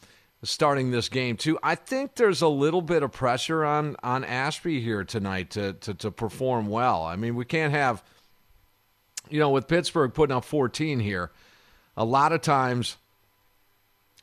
starting 0.43 0.91
this 0.91 1.09
game 1.09 1.37
too. 1.37 1.57
I 1.63 1.75
think 1.75 2.15
there's 2.15 2.41
a 2.41 2.47
little 2.47 2.81
bit 2.81 3.03
of 3.03 3.11
pressure 3.11 3.65
on 3.65 3.95
on 4.03 4.23
Ashby 4.23 4.79
here 4.81 5.03
tonight 5.03 5.51
to 5.51 5.73
to, 5.73 5.93
to 5.95 6.11
perform 6.11 6.67
well. 6.67 7.03
I 7.03 7.15
mean, 7.15 7.35
we 7.35 7.45
can't 7.45 7.73
have, 7.73 8.03
you 9.31 9.39
know, 9.39 9.49
with 9.49 9.67
Pittsburgh 9.67 10.13
putting 10.13 10.35
up 10.35 10.45
14 10.45 10.99
here, 10.99 11.31
a 11.97 12.05
lot 12.05 12.31
of 12.31 12.41
times, 12.41 12.97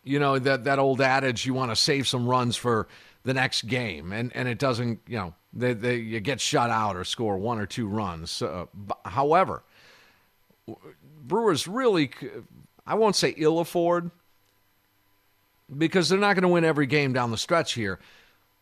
you 0.04 0.18
know 0.18 0.38
that 0.38 0.64
that 0.64 0.78
old 0.78 1.00
adage, 1.00 1.44
you 1.44 1.54
want 1.54 1.70
to 1.70 1.76
save 1.76 2.06
some 2.06 2.26
runs 2.26 2.56
for 2.56 2.88
the 3.24 3.34
next 3.34 3.62
game, 3.62 4.12
and 4.12 4.34
and 4.34 4.48
it 4.48 4.58
doesn't, 4.58 5.00
you 5.06 5.16
know 5.16 5.34
they, 5.52 5.72
they, 5.72 5.96
you 5.96 6.20
get 6.20 6.40
shut 6.40 6.70
out 6.70 6.96
or 6.96 7.04
score 7.04 7.36
one 7.36 7.58
or 7.58 7.66
two 7.66 7.86
runs. 7.88 8.42
Uh, 8.42 8.66
however, 9.04 9.62
Brewers 11.22 11.66
really, 11.66 12.10
I 12.86 12.94
won't 12.94 13.16
say 13.16 13.34
ill 13.36 13.58
afford 13.58 14.10
because 15.76 16.08
they're 16.08 16.18
not 16.18 16.34
going 16.34 16.42
to 16.42 16.48
win 16.48 16.64
every 16.64 16.86
game 16.86 17.12
down 17.12 17.30
the 17.30 17.38
stretch 17.38 17.74
here. 17.74 17.98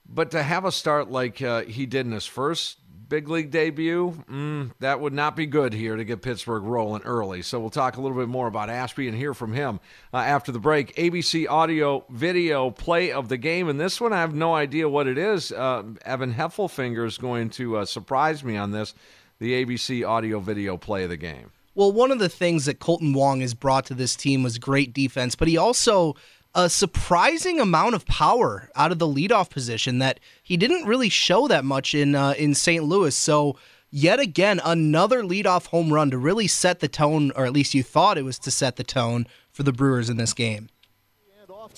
But 0.09 0.31
to 0.33 0.43
have 0.43 0.65
a 0.65 0.73
start 0.73 1.11
like 1.11 1.43
uh, 1.43 1.63
he 1.63 1.87
did 1.87 2.07
in 2.07 2.13
his 2.13 2.27
first 2.27 2.79
big 3.09 3.29
league 3.29 3.51
debut, 3.51 4.13
mm, 4.31 4.71
that 4.81 5.01
would 5.01 5.13
not 5.13 5.37
be 5.37 5.47
good 5.47 5.73
here 5.73 5.97
to 5.97 6.05
get 6.05 6.23
Pittsburgh 6.23 6.63
rolling 6.63 7.03
early. 7.03 7.43
So 7.43 7.61
we'll 7.61 7.71
talk 7.71 7.97
a 7.97 8.01
little 8.01 8.17
bit 8.17 8.29
more 8.29 8.47
about 8.47 8.71
Ashby 8.71 9.09
and 9.09 9.17
hear 9.17 9.35
from 9.35 9.53
him 9.53 9.81
uh, 10.13 10.19
after 10.19 10.53
the 10.53 10.59
break. 10.59 10.95
ABC 10.97 11.49
Audio 11.49 12.05
Video 12.11 12.71
play 12.71 13.13
of 13.13 13.29
the 13.29 13.37
game, 13.37 13.69
and 13.69 13.81
this 13.81 14.01
one 14.01 14.13
I 14.13 14.21
have 14.21 14.35
no 14.35 14.55
idea 14.55 14.89
what 14.89 15.07
it 15.07 15.19
is. 15.19 15.53
Uh, 15.53 15.83
Evan 16.05 16.35
Heffelfinger 16.35 17.07
is 17.07 17.19
going 17.19 17.51
to 17.51 17.79
uh, 17.79 17.85
surprise 17.85 18.43
me 18.43 18.57
on 18.57 18.71
this. 18.71 18.95
The 19.39 19.65
ABC 19.65 20.07
Audio 20.07 20.41
Video 20.41 20.77
play 20.77 21.05
of 21.05 21.11
the 21.11 21.17
game. 21.17 21.51
Well, 21.77 21.93
one 21.93 22.11
of 22.11 22.19
the 22.19 22.31
things 22.31 22.65
that 22.65 22.81
Kolten 22.81 23.15
Wong 23.15 23.43
has 23.43 23.53
brought 23.53 23.85
to 23.87 23.95
this 23.95 24.17
team 24.17 24.43
was 24.43 24.57
great 24.57 24.95
defense, 24.95 25.35
but 25.35 25.47
he 25.47 25.59
also 25.59 26.17
a 26.57 26.71
surprising 26.71 27.61
amount 27.61 27.95
of 27.95 28.07
power 28.07 28.71
out 28.75 28.91
of 28.91 28.99
the 28.99 29.07
leadoff 29.07 29.51
position 29.51 29.99
that 29.99 30.19
he 30.43 30.57
didn't 30.57 30.87
really 30.87 31.11
show 31.11 31.47
that 31.47 31.65
much 31.65 31.95
in 31.95 32.15
uh, 32.15 32.35
in 32.39 32.55
St. 32.55 32.83
Louis. 32.83 33.15
So 33.15 33.57
yet 33.91 34.19
again, 34.19 34.61
another 34.65 35.23
leadoff 35.23 35.67
home 35.67 35.93
run 35.93 36.11
to 36.11 36.19
really 36.19 36.47
set 36.47 36.81
the 36.81 36.89
tone, 36.89 37.31
or 37.37 37.45
at 37.45 37.53
least 37.53 37.75
you 37.75 37.83
thought 37.83 38.17
it 38.17 38.25
was 38.25 38.39
to 38.41 38.51
set 38.51 38.77
the 38.77 38.85
tone 38.85 39.27
for 39.51 39.63
the 39.63 39.73
Brewers 39.73 40.09
in 40.09 40.17
this 40.17 40.33
game 40.33 40.69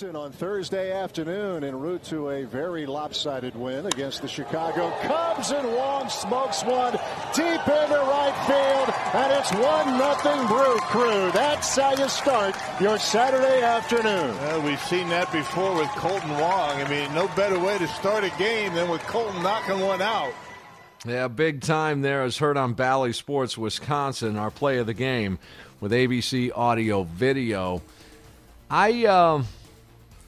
on 0.04 0.30
Thursday 0.30 0.92
afternoon 0.92 1.64
en 1.64 1.76
route 1.76 2.04
to 2.04 2.30
a 2.30 2.44
very 2.44 2.86
lopsided 2.86 3.56
win 3.56 3.84
against 3.84 4.22
the 4.22 4.28
Chicago 4.28 4.92
Cubs. 5.02 5.50
And 5.50 5.66
Wong 5.74 6.08
smokes 6.08 6.62
one 6.62 6.92
deep 7.34 7.60
into 7.66 7.98
right 7.98 8.34
field, 8.46 8.94
and 9.12 9.32
it's 9.32 9.52
one 9.54 9.98
nothing 9.98 10.46
Brew 10.46 10.78
Crew. 10.82 11.32
That's 11.32 11.74
how 11.74 11.96
you 11.96 12.08
start 12.08 12.54
your 12.80 12.96
Saturday 12.96 13.60
afternoon. 13.60 14.36
Well, 14.36 14.62
we've 14.62 14.80
seen 14.82 15.08
that 15.08 15.32
before 15.32 15.74
with 15.74 15.88
Kolten 15.88 16.40
Wong. 16.40 16.80
I 16.80 16.88
mean, 16.88 17.12
no 17.12 17.26
better 17.34 17.58
way 17.58 17.76
to 17.78 17.88
start 17.88 18.22
a 18.22 18.30
game 18.38 18.74
than 18.74 18.88
with 18.88 19.00
Kolten 19.02 19.42
knocking 19.42 19.80
one 19.80 20.00
out. 20.00 20.32
Yeah, 21.04 21.26
big 21.26 21.60
time 21.60 22.02
there 22.02 22.24
is 22.24 22.38
heard 22.38 22.56
on 22.56 22.74
Bally 22.74 23.12
Sports 23.12 23.58
Wisconsin, 23.58 24.36
our 24.36 24.52
play 24.52 24.78
of 24.78 24.86
the 24.86 24.94
game 24.94 25.40
with 25.80 25.90
ABC 25.90 26.52
Audio 26.54 27.02
Video. 27.02 27.82
I. 28.70 29.04
Uh, 29.04 29.42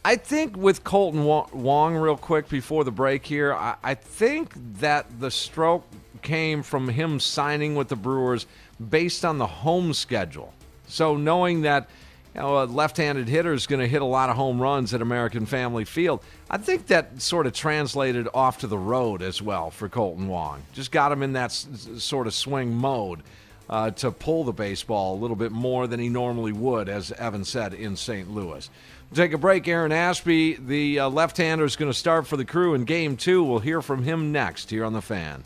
I 0.05 0.17
think 0.17 0.57
with 0.57 0.83
Kolten 0.83 1.25
Wong, 1.53 1.97
real 1.97 2.17
quick 2.17 2.49
before 2.49 2.85
the 2.85 2.91
break 2.91 3.27
here, 3.27 3.53
I, 3.53 3.77
I 3.83 3.95
think 3.95 4.55
that 4.81 5.21
the 5.21 5.31
stroke 5.31 5.85
came 6.23 6.63
from 6.63 6.89
him 6.89 7.21
signing 7.21 7.75
with 7.75 7.89
the 7.89 7.97
Brewers 7.97 8.47
based 8.89 9.25
on 9.25 9.39
the 9.39 9.47
home 9.47 9.93
schedule. 9.93 10.55
So 10.87 11.17
knowing 11.17 11.63
that 11.63 11.89
you 12.35 12.41
know, 12.41 12.63
a 12.63 12.65
left-handed 12.65 13.29
hitter 13.29 13.53
is 13.53 13.67
going 13.67 13.81
to 13.81 13.87
hit 13.87 14.01
a 14.01 14.07
lot 14.07 14.31
of 14.31 14.37
home 14.37 14.61
runs 14.61 14.95
at 14.95 15.03
American 15.03 15.45
Family 15.45 15.85
Field, 15.85 16.23
I 16.49 16.57
think 16.57 16.87
that 16.87 17.21
sort 17.21 17.47
of 17.47 17.53
translated 17.53 18.27
off 18.33 18.59
to 18.61 18.67
the 18.67 18.79
road 18.79 19.21
as 19.21 19.43
well 19.43 19.71
for 19.71 19.89
Kolten 19.89 20.29
Wong. 20.29 20.63
Just 20.73 20.93
got 20.93 21.13
him 21.13 21.23
in 21.23 21.35
that 21.35 21.51
s- 21.51 21.67
sort 21.99 22.27
of 22.27 22.33
swing 22.33 22.73
mode 22.73 23.21
uh, 23.69 23.91
to 23.91 24.11
pull 24.11 24.45
the 24.45 24.53
baseball 24.53 25.15
a 25.15 25.19
little 25.19 25.37
bit 25.37 25.53
more 25.53 25.87
than 25.87 26.01
he 26.01 26.09
normally 26.09 26.53
would, 26.53 26.89
as 26.89 27.13
Evan 27.13 27.45
said 27.45 27.75
in 27.75 27.97
St. 27.97 28.31
Louis 28.31 28.69
take 29.17 29.33
a 29.33 29.39
break. 29.39 29.67
Aaron 29.67 29.93
Ashby, 29.93 30.55
the 30.55 31.01
uh, 31.01 31.09
left 31.09 31.37
hander, 31.37 31.65
is 31.65 31.77
going 31.77 31.91
to 31.91 31.97
start 31.97 32.27
for 32.27 32.37
the 32.37 32.45
crew 32.45 32.75
in 32.75 32.85
game 32.85 33.17
two. 33.17 33.43
We'll 33.43 33.59
hear 33.59 33.83
from 33.83 34.05
him 34.05 34.31
next 34.33 34.71
here 34.71 34.85
on 34.85 34.93
The 34.93 35.03
Fan. 35.03 35.43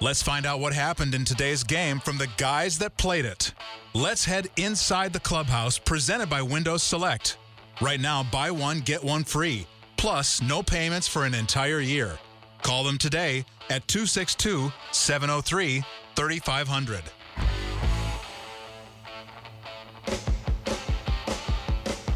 Let's 0.00 0.22
find 0.22 0.44
out 0.44 0.60
what 0.60 0.74
happened 0.74 1.14
in 1.14 1.24
today's 1.24 1.64
game 1.64 1.98
from 1.98 2.18
the 2.18 2.28
guys 2.36 2.78
that 2.78 2.96
played 2.98 3.24
it. 3.24 3.54
Let's 3.94 4.24
head 4.24 4.48
inside 4.56 5.12
the 5.12 5.20
clubhouse 5.20 5.78
presented 5.78 6.28
by 6.28 6.42
Windows 6.42 6.82
Select. 6.82 7.38
Right 7.80 8.00
now, 8.00 8.22
buy 8.22 8.50
one, 8.50 8.80
get 8.80 9.02
one 9.02 9.24
free, 9.24 9.66
plus 9.96 10.42
no 10.42 10.62
payments 10.62 11.08
for 11.08 11.24
an 11.24 11.34
entire 11.34 11.80
year. 11.80 12.18
Call 12.62 12.84
them 12.84 12.98
today 12.98 13.46
at 13.70 13.86
262 13.88 14.72
703 14.92 15.84
3500. 16.16 17.02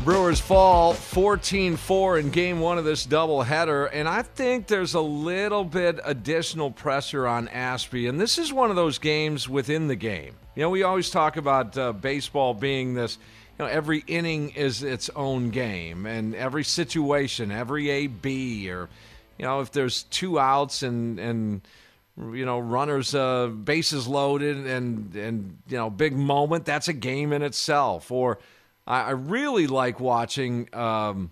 Brewers 0.08 0.40
fall 0.40 0.94
14 0.94 1.76
4 1.76 2.18
in 2.18 2.30
game 2.30 2.60
one 2.60 2.78
of 2.78 2.86
this 2.86 3.06
doubleheader, 3.06 3.90
and 3.92 4.08
I 4.08 4.22
think 4.22 4.66
there's 4.66 4.94
a 4.94 5.02
little 5.02 5.64
bit 5.64 6.00
additional 6.02 6.70
pressure 6.70 7.26
on 7.26 7.46
Ashby. 7.48 8.06
And 8.06 8.18
this 8.18 8.38
is 8.38 8.50
one 8.50 8.70
of 8.70 8.76
those 8.76 8.98
games 8.98 9.50
within 9.50 9.86
the 9.86 9.96
game. 9.96 10.34
You 10.54 10.62
know, 10.62 10.70
we 10.70 10.82
always 10.82 11.10
talk 11.10 11.36
about 11.36 11.76
uh, 11.76 11.92
baseball 11.92 12.54
being 12.54 12.94
this, 12.94 13.18
you 13.58 13.66
know, 13.66 13.70
every 13.70 14.02
inning 14.06 14.48
is 14.50 14.82
its 14.82 15.10
own 15.14 15.50
game, 15.50 16.06
and 16.06 16.34
every 16.34 16.64
situation, 16.64 17.52
every 17.52 17.90
AB, 17.90 18.70
or, 18.70 18.88
you 19.38 19.44
know, 19.44 19.60
if 19.60 19.72
there's 19.72 20.02
two 20.04 20.38
outs 20.38 20.82
and, 20.82 21.18
and, 21.18 21.60
you 22.16 22.44
know, 22.44 22.58
runners, 22.58 23.14
uh, 23.14 23.46
bases 23.46 24.08
loaded, 24.08 24.66
and 24.66 25.14
and 25.14 25.58
you 25.68 25.76
know, 25.76 25.88
big 25.88 26.16
moment. 26.16 26.64
That's 26.64 26.88
a 26.88 26.92
game 26.92 27.32
in 27.32 27.42
itself. 27.42 28.10
Or 28.10 28.38
I, 28.86 29.10
really 29.10 29.66
like 29.66 30.00
watching 30.00 30.68
um, 30.74 31.30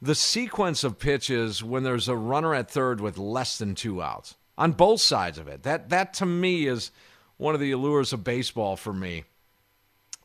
the 0.00 0.14
sequence 0.14 0.84
of 0.84 0.98
pitches 0.98 1.64
when 1.64 1.82
there's 1.82 2.08
a 2.08 2.16
runner 2.16 2.54
at 2.54 2.70
third 2.70 3.00
with 3.00 3.18
less 3.18 3.58
than 3.58 3.74
two 3.74 4.02
outs 4.02 4.36
on 4.56 4.72
both 4.72 5.00
sides 5.00 5.38
of 5.38 5.48
it. 5.48 5.64
That 5.64 5.88
that 5.90 6.14
to 6.14 6.26
me 6.26 6.66
is 6.66 6.90
one 7.36 7.54
of 7.54 7.60
the 7.60 7.72
allures 7.72 8.12
of 8.12 8.22
baseball 8.22 8.76
for 8.76 8.92
me. 8.92 9.24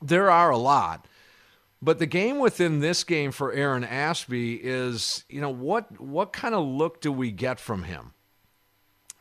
There 0.01 0.29
are 0.29 0.51
a 0.51 0.57
lot. 0.57 1.07
But 1.85 1.99
the 1.99 2.07
game 2.07 2.39
within 2.39 2.79
this 2.79 3.03
game 3.03 3.31
for 3.31 3.53
Aaron 3.53 3.83
Ashby 3.83 4.55
is, 4.55 5.23
you 5.29 5.39
know, 5.39 5.51
what 5.51 6.01
what 6.01 6.33
kind 6.33 6.55
of 6.55 6.65
look 6.65 6.99
do 6.99 7.11
we 7.11 7.29
get 7.29 7.59
from 7.59 7.83
him? 7.83 8.13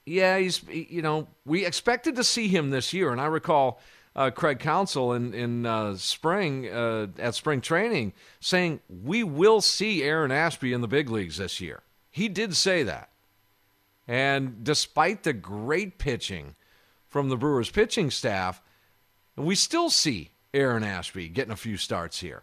Yeah, 0.07 0.39
he's 0.39 0.63
you 0.67 1.03
know, 1.03 1.29
we 1.45 1.67
expected 1.67 2.17
to 2.17 2.25
see 2.25 2.49
him 2.49 2.71
this 2.71 2.95
year 2.95 3.13
and 3.13 3.21
I 3.21 3.27
recall 3.27 3.83
uh, 4.17 4.31
Craig 4.31 4.61
Counsell 4.61 5.13
in 5.13 5.35
in 5.35 5.67
uh, 5.67 5.97
spring 5.97 6.67
uh, 6.71 7.09
at 7.19 7.35
spring 7.35 7.61
training 7.61 8.15
saying 8.41 8.81
we 8.89 9.23
will 9.23 9.61
see 9.61 10.03
Aaron 10.03 10.33
Ashby 10.33 10.73
in 10.73 10.81
the 10.81 10.89
big 10.89 11.11
leagues 11.11 11.37
this 11.37 11.61
year. 11.61 11.83
He 12.11 12.29
did 12.29 12.57
say 12.57 12.83
that, 12.83 13.11
and 14.09 14.65
despite 14.65 15.25
the 15.25 15.35
great 15.35 15.99
pitching 15.99 16.55
from 17.11 17.29
the 17.29 17.37
Brewers 17.37 17.69
pitching 17.69 18.11
staff, 18.11 18.63
we 19.37 19.55
still 19.55 19.91
see 19.91 20.31
Aaron 20.55 20.83
Ashby 20.83 21.29
getting 21.29 21.53
a 21.53 21.57
few 21.57 21.77
starts 21.77 22.21
here. 22.21 22.43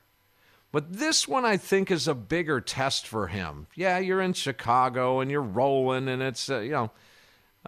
But 0.72 0.94
this 0.94 1.28
one 1.28 1.46
I 1.46 1.58
think 1.58 1.92
is 1.92 2.08
a 2.08 2.16
bigger 2.16 2.62
test 2.62 3.06
for 3.06 3.28
him. 3.28 3.68
Yeah, 3.76 3.98
you're 3.98 4.22
in 4.22 4.34
Chicago 4.34 5.20
and 5.20 5.30
you're 5.30 5.42
rolling, 5.42 6.08
and 6.08 6.22
it's 6.22 6.50
uh, 6.50 6.60
you 6.60 6.72
know. 6.72 6.92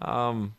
Um, 0.01 0.55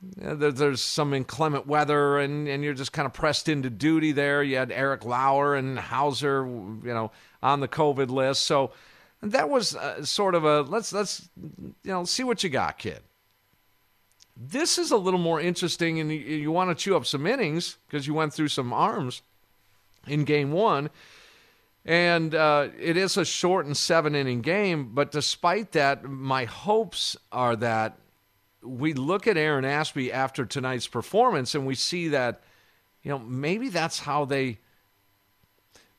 there's 0.00 0.80
some 0.80 1.12
inclement 1.12 1.66
weather, 1.66 2.18
and, 2.18 2.46
and 2.46 2.62
you're 2.62 2.74
just 2.74 2.92
kind 2.92 3.06
of 3.06 3.12
pressed 3.12 3.48
into 3.48 3.68
duty 3.68 4.12
there. 4.12 4.42
You 4.42 4.56
had 4.56 4.70
Eric 4.70 5.04
Lauer 5.04 5.56
and 5.56 5.76
Houser, 5.78 6.46
you 6.46 6.94
know, 6.94 7.10
on 7.42 7.58
the 7.60 7.68
COVID 7.68 8.08
list. 8.08 8.44
So 8.44 8.70
that 9.22 9.50
was 9.50 9.74
uh, 9.74 10.04
sort 10.04 10.34
of 10.34 10.44
a 10.44 10.62
let's 10.62 10.92
let's 10.92 11.28
you 11.36 11.74
know 11.84 12.04
see 12.04 12.22
what 12.22 12.44
you 12.44 12.50
got, 12.50 12.78
kid. 12.78 13.00
This 14.36 14.78
is 14.78 14.92
a 14.92 14.96
little 14.96 15.18
more 15.18 15.40
interesting, 15.40 15.98
and 15.98 16.12
you, 16.12 16.18
you 16.18 16.52
want 16.52 16.70
to 16.70 16.80
chew 16.80 16.96
up 16.96 17.04
some 17.04 17.26
innings 17.26 17.76
because 17.88 18.06
you 18.06 18.14
went 18.14 18.32
through 18.32 18.48
some 18.48 18.72
arms 18.72 19.22
in 20.06 20.22
game 20.22 20.52
one. 20.52 20.90
And 21.88 22.34
uh, 22.34 22.68
it 22.78 22.98
is 22.98 23.16
a 23.16 23.24
short 23.24 23.64
and 23.64 23.74
seven 23.74 24.14
inning 24.14 24.42
game, 24.42 24.90
but 24.92 25.10
despite 25.10 25.72
that, 25.72 26.04
my 26.04 26.44
hopes 26.44 27.16
are 27.32 27.56
that 27.56 27.98
we 28.62 28.92
look 28.92 29.26
at 29.26 29.38
Aaron 29.38 29.64
Ashby 29.64 30.12
after 30.12 30.44
tonight's 30.44 30.86
performance 30.86 31.54
and 31.54 31.66
we 31.66 31.74
see 31.74 32.08
that, 32.08 32.42
you 33.02 33.10
know, 33.10 33.18
maybe 33.18 33.70
that's 33.70 34.00
how 34.00 34.26
they. 34.26 34.58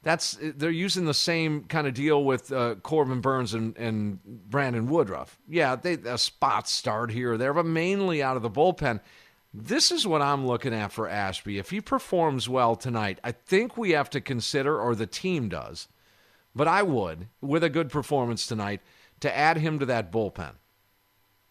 That's 0.02 0.38
they're 0.40 0.70
using 0.70 1.06
the 1.06 1.14
same 1.14 1.64
kind 1.66 1.86
of 1.86 1.94
deal 1.94 2.24
with 2.24 2.54
uh, 2.54 2.76
Corbin 2.76 3.20
Burnes 3.20 3.54
and, 3.54 3.76
and 3.76 4.24
Brandon 4.24 4.88
Woodruff. 4.88 5.38
Yeah, 5.50 5.76
they 5.76 5.94
a 5.94 6.18
spot 6.18 6.70
start 6.70 7.12
here 7.12 7.34
or 7.34 7.38
there, 7.38 7.54
but 7.54 7.66
mainly 7.66 8.24
out 8.24 8.38
of 8.38 8.44
the 8.44 8.50
bullpen. 8.50 9.02
This 9.54 9.92
is 9.92 10.06
what 10.06 10.22
I'm 10.22 10.46
looking 10.46 10.74
at 10.74 10.92
for 10.92 11.08
Ashby. 11.08 11.58
If 11.58 11.72
he 11.72 11.82
performs 11.82 12.48
well 12.48 12.76
tonight, 12.76 13.20
I 13.24 13.32
think 13.32 13.78
we 13.78 13.92
have 13.92 14.10
to 14.12 14.22
consider, 14.22 14.80
or 14.80 14.94
the 14.94 15.08
team 15.08 15.50
does, 15.50 15.88
but 16.56 16.68
I 16.68 16.84
would, 16.84 17.28
with 17.42 17.64
a 17.64 17.70
good 17.70 17.90
performance 17.90 18.46
tonight, 18.46 18.82
to 19.22 19.36
add 19.36 19.58
him 19.58 19.80
to 19.80 19.86
that 19.88 20.12
bullpen 20.12 20.54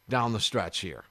down 0.08 0.32
the 0.32 0.40
stretch 0.40 0.80
here. 0.80 1.04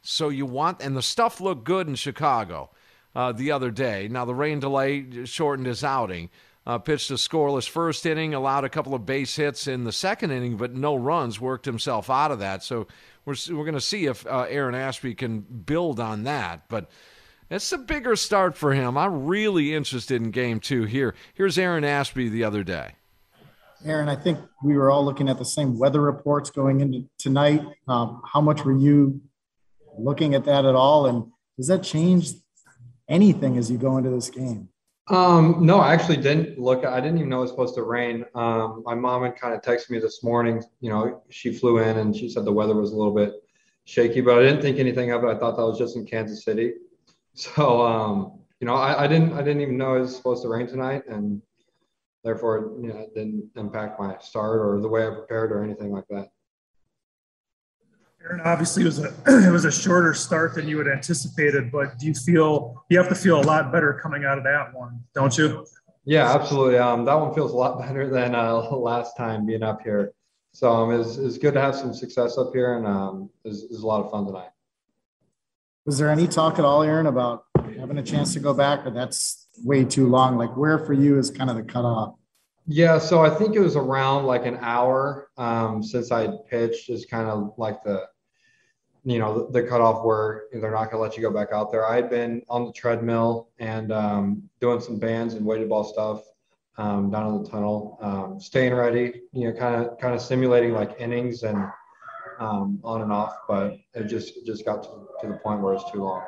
So 0.00 0.28
you 0.28 0.46
want, 0.46 0.80
and 0.80 0.96
the 0.96 1.02
stuff 1.02 1.40
looked 1.40 1.64
good 1.64 1.88
in 1.88 1.96
Chicago 1.96 2.70
uh, 3.14 3.32
the 3.32 3.50
other 3.50 3.70
day. 3.70 4.08
Now, 4.08 4.24
the 4.24 4.34
rain 4.34 4.60
delay 4.60 5.24
shortened 5.24 5.66
his 5.66 5.82
outing. 5.82 6.30
Uh, 6.68 6.76
pitched 6.76 7.10
a 7.10 7.14
scoreless 7.14 7.66
first 7.66 8.04
inning, 8.04 8.34
allowed 8.34 8.62
a 8.62 8.68
couple 8.68 8.94
of 8.94 9.06
base 9.06 9.34
hits 9.36 9.66
in 9.66 9.84
the 9.84 9.92
second 9.92 10.30
inning, 10.30 10.58
but 10.58 10.74
no 10.74 10.94
runs, 10.94 11.40
worked 11.40 11.64
himself 11.64 12.10
out 12.10 12.30
of 12.30 12.40
that. 12.40 12.62
So 12.62 12.86
we're, 13.24 13.36
we're 13.48 13.64
going 13.64 13.72
to 13.72 13.80
see 13.80 14.04
if 14.04 14.26
uh, 14.26 14.44
Aaron 14.50 14.74
Ashby 14.74 15.14
can 15.14 15.40
build 15.40 15.98
on 15.98 16.24
that. 16.24 16.68
But 16.68 16.90
it's 17.48 17.72
a 17.72 17.78
bigger 17.78 18.16
start 18.16 18.54
for 18.54 18.74
him. 18.74 18.98
I'm 18.98 19.24
really 19.24 19.74
interested 19.74 20.20
in 20.20 20.30
game 20.30 20.60
two 20.60 20.84
here. 20.84 21.14
Here's 21.32 21.56
Aaron 21.56 21.84
Ashby 21.84 22.28
the 22.28 22.44
other 22.44 22.62
day. 22.62 22.92
Aaron, 23.82 24.10
I 24.10 24.16
think 24.16 24.38
we 24.62 24.76
were 24.76 24.90
all 24.90 25.06
looking 25.06 25.30
at 25.30 25.38
the 25.38 25.46
same 25.46 25.78
weather 25.78 26.02
reports 26.02 26.50
going 26.50 26.82
into 26.82 27.08
tonight. 27.16 27.62
Um, 27.86 28.20
how 28.30 28.42
much 28.42 28.62
were 28.66 28.76
you 28.76 29.22
looking 29.96 30.34
at 30.34 30.44
that 30.44 30.66
at 30.66 30.74
all? 30.74 31.06
And 31.06 31.32
does 31.56 31.68
that 31.68 31.82
change 31.82 32.32
anything 33.08 33.56
as 33.56 33.70
you 33.70 33.78
go 33.78 33.96
into 33.96 34.10
this 34.10 34.28
game? 34.28 34.68
Um, 35.10 35.64
no, 35.64 35.78
I 35.78 35.94
actually 35.94 36.18
didn't 36.18 36.58
look. 36.58 36.84
I 36.84 37.00
didn't 37.00 37.18
even 37.18 37.30
know 37.30 37.38
it 37.38 37.42
was 37.42 37.50
supposed 37.50 37.74
to 37.76 37.82
rain. 37.82 38.24
Um, 38.34 38.82
my 38.84 38.94
mom 38.94 39.22
had 39.22 39.36
kind 39.36 39.54
of 39.54 39.62
texted 39.62 39.90
me 39.90 39.98
this 39.98 40.22
morning. 40.22 40.62
You 40.80 40.90
know, 40.90 41.22
she 41.30 41.52
flew 41.52 41.78
in 41.78 41.98
and 41.98 42.14
she 42.14 42.28
said 42.28 42.44
the 42.44 42.52
weather 42.52 42.74
was 42.74 42.92
a 42.92 42.96
little 42.96 43.14
bit 43.14 43.32
shaky, 43.84 44.20
but 44.20 44.38
I 44.38 44.42
didn't 44.42 44.60
think 44.60 44.78
anything 44.78 45.10
of 45.12 45.24
it. 45.24 45.28
I 45.28 45.38
thought 45.38 45.56
that 45.56 45.64
was 45.64 45.78
just 45.78 45.96
in 45.96 46.04
Kansas 46.04 46.44
City. 46.44 46.74
So, 47.34 47.86
um, 47.86 48.40
you 48.58 48.66
know, 48.66 48.74
I, 48.74 49.04
I, 49.04 49.06
didn't. 49.06 49.32
I 49.32 49.42
didn't 49.42 49.60
even 49.60 49.78
know 49.78 49.94
it 49.94 50.00
was 50.00 50.16
supposed 50.16 50.42
to 50.42 50.48
rain 50.48 50.66
tonight, 50.66 51.04
and 51.08 51.40
therefore, 52.24 52.72
you 52.80 52.88
know, 52.88 52.98
it 52.98 53.14
didn't 53.14 53.48
impact 53.54 54.00
my 54.00 54.16
start 54.18 54.58
or 54.58 54.80
the 54.80 54.88
way 54.88 55.06
I 55.06 55.10
prepared 55.10 55.52
or 55.52 55.62
anything 55.62 55.92
like 55.92 56.08
that. 56.10 56.32
Aaron, 58.24 58.40
obviously, 58.44 58.82
it 58.82 58.86
was 58.86 58.98
a 58.98 59.14
it 59.26 59.50
was 59.50 59.64
a 59.64 59.72
shorter 59.72 60.14
start 60.14 60.54
than 60.54 60.68
you 60.68 60.78
had 60.78 60.88
anticipated, 60.88 61.70
but 61.70 61.98
do 61.98 62.06
you 62.06 62.14
feel 62.14 62.84
you 62.88 62.98
have 62.98 63.08
to 63.08 63.14
feel 63.14 63.40
a 63.40 63.46
lot 63.46 63.70
better 63.72 63.98
coming 64.02 64.24
out 64.24 64.38
of 64.38 64.44
that 64.44 64.74
one, 64.74 65.00
don't 65.14 65.36
you? 65.38 65.66
Yeah, 66.04 66.34
absolutely. 66.34 66.78
Um, 66.78 67.04
that 67.04 67.14
one 67.14 67.34
feels 67.34 67.52
a 67.52 67.56
lot 67.56 67.78
better 67.86 68.08
than 68.08 68.34
uh, 68.34 68.60
last 68.70 69.16
time 69.16 69.46
being 69.46 69.62
up 69.62 69.82
here. 69.82 70.12
So 70.52 70.70
um, 70.72 71.00
it's, 71.00 71.16
it's 71.16 71.38
good 71.38 71.54
to 71.54 71.60
have 71.60 71.76
some 71.76 71.94
success 71.94 72.38
up 72.38 72.50
here, 72.52 72.78
and 72.78 72.86
um, 72.86 73.30
it 73.44 73.48
was, 73.48 73.64
it 73.64 73.70
was 73.70 73.82
a 73.82 73.86
lot 73.86 74.04
of 74.04 74.10
fun 74.10 74.26
tonight. 74.26 74.50
Was 75.84 75.98
there 75.98 76.10
any 76.10 76.26
talk 76.26 76.58
at 76.58 76.64
all, 76.64 76.82
Aaron, 76.82 77.06
about 77.06 77.44
having 77.78 77.98
a 77.98 78.02
chance 78.02 78.32
to 78.34 78.40
go 78.40 78.52
back, 78.52 78.84
or 78.84 78.90
that's 78.90 79.48
way 79.62 79.84
too 79.84 80.08
long? 80.08 80.36
Like, 80.36 80.56
where 80.56 80.78
for 80.78 80.92
you 80.92 81.18
is 81.18 81.30
kind 81.30 81.50
of 81.50 81.56
the 81.56 81.62
cutoff? 81.62 82.14
Yeah, 82.70 82.98
so 82.98 83.24
I 83.24 83.30
think 83.30 83.56
it 83.56 83.60
was 83.60 83.76
around 83.76 84.26
like 84.26 84.44
an 84.44 84.58
hour 84.60 85.30
um, 85.38 85.82
since 85.82 86.12
I 86.12 86.28
pitched 86.50 86.90
is 86.90 87.06
kind 87.06 87.26
of 87.26 87.54
like 87.56 87.82
the, 87.82 88.04
you 89.04 89.18
know, 89.18 89.48
the, 89.50 89.62
cutoff 89.62 90.04
where 90.04 90.44
they're 90.52 90.70
not 90.70 90.90
going 90.90 90.96
to 90.96 90.98
let 90.98 91.16
you 91.16 91.22
go 91.22 91.30
back 91.30 91.48
out 91.50 91.72
there. 91.72 91.86
I 91.86 91.96
had 91.96 92.10
been 92.10 92.42
on 92.50 92.66
the 92.66 92.72
treadmill 92.74 93.48
and 93.58 93.90
um, 93.90 94.42
doing 94.60 94.80
some 94.80 94.98
bands 94.98 95.32
and 95.32 95.46
weighted 95.46 95.70
ball 95.70 95.82
stuff 95.82 96.24
um, 96.76 97.10
down 97.10 97.34
in 97.34 97.42
the 97.42 97.48
tunnel, 97.48 97.96
um, 98.02 98.38
staying 98.38 98.74
ready, 98.74 99.22
you 99.32 99.48
know, 99.48 99.58
kind 99.58 99.82
of 99.82 99.98
kind 99.98 100.14
of 100.14 100.20
simulating 100.20 100.72
like 100.72 100.94
innings 101.00 101.44
and 101.44 101.56
um, 102.38 102.80
on 102.84 103.00
and 103.00 103.10
off, 103.10 103.34
but 103.48 103.78
it 103.94 104.08
just 104.08 104.36
it 104.36 104.44
just 104.44 104.66
got 104.66 104.82
to, 104.82 104.90
to 105.22 105.28
the 105.28 105.38
point 105.38 105.62
where 105.62 105.72
it's 105.72 105.90
too 105.90 106.02
long. 106.02 106.22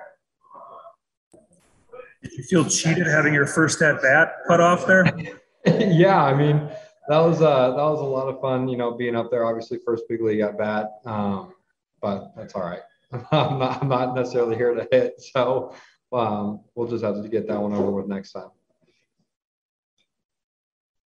Did 2.22 2.32
you 2.32 2.44
feel 2.44 2.64
cheated 2.64 3.06
having 3.06 3.34
your 3.34 3.46
first 3.46 3.82
at 3.82 4.00
bat 4.00 4.32
cut 4.48 4.62
off 4.62 4.86
there? 4.86 5.04
yeah, 5.66 6.22
I 6.24 6.34
mean 6.34 6.70
that 7.08 7.18
was 7.18 7.42
uh, 7.42 7.70
that 7.70 7.82
was 7.82 8.00
a 8.00 8.04
lot 8.04 8.28
of 8.28 8.40
fun. 8.40 8.68
You 8.68 8.76
know, 8.76 8.92
being 8.92 9.16
up 9.16 9.30
there. 9.30 9.44
Obviously, 9.44 9.78
first 9.84 10.04
big 10.08 10.22
league 10.22 10.40
at 10.40 10.56
bat, 10.56 11.00
um, 11.04 11.52
but 12.00 12.32
that's 12.36 12.54
all 12.54 12.62
right. 12.62 12.82
I'm 13.32 13.58
not, 13.58 13.82
I'm 13.82 13.88
not 13.88 14.14
necessarily 14.14 14.56
here 14.56 14.74
to 14.74 14.86
hit, 14.92 15.20
so 15.20 15.74
um, 16.12 16.60
we'll 16.74 16.88
just 16.88 17.04
have 17.04 17.20
to 17.20 17.28
get 17.28 17.48
that 17.48 17.60
one 17.60 17.72
over 17.72 17.90
with 17.90 18.06
next 18.06 18.32
time. 18.32 18.50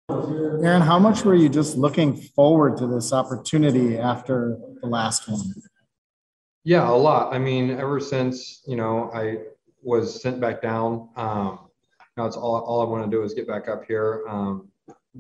Aaron, 0.10 0.82
how 0.82 1.00
much 1.00 1.24
were 1.24 1.36
you 1.36 1.48
just 1.48 1.78
looking 1.78 2.16
forward 2.16 2.78
to 2.78 2.88
this 2.88 3.14
opportunity 3.14 3.98
after 3.98 4.60
the 4.82 4.88
last 4.88 5.30
one? 5.30 5.42
Yeah, 6.66 6.90
a 6.90 6.92
lot. 6.92 7.34
I 7.34 7.40
mean, 7.40 7.72
ever 7.72 8.02
since 8.02 8.62
you 8.68 8.76
know 8.76 9.10
I 9.14 9.38
was 9.82 10.22
sent 10.22 10.42
back 10.42 10.62
down. 10.62 11.10
Um, 11.16 11.63
now 12.18 12.26
it's 12.26 12.36
all, 12.36 12.62
all 12.62 12.82
I 12.82 12.90
want 12.90 13.10
to 13.10 13.16
do 13.16 13.24
is 13.24 13.34
get 13.34 13.48
back 13.48 13.68
up 13.68 13.84
here. 13.86 14.24
Um, 14.28 14.70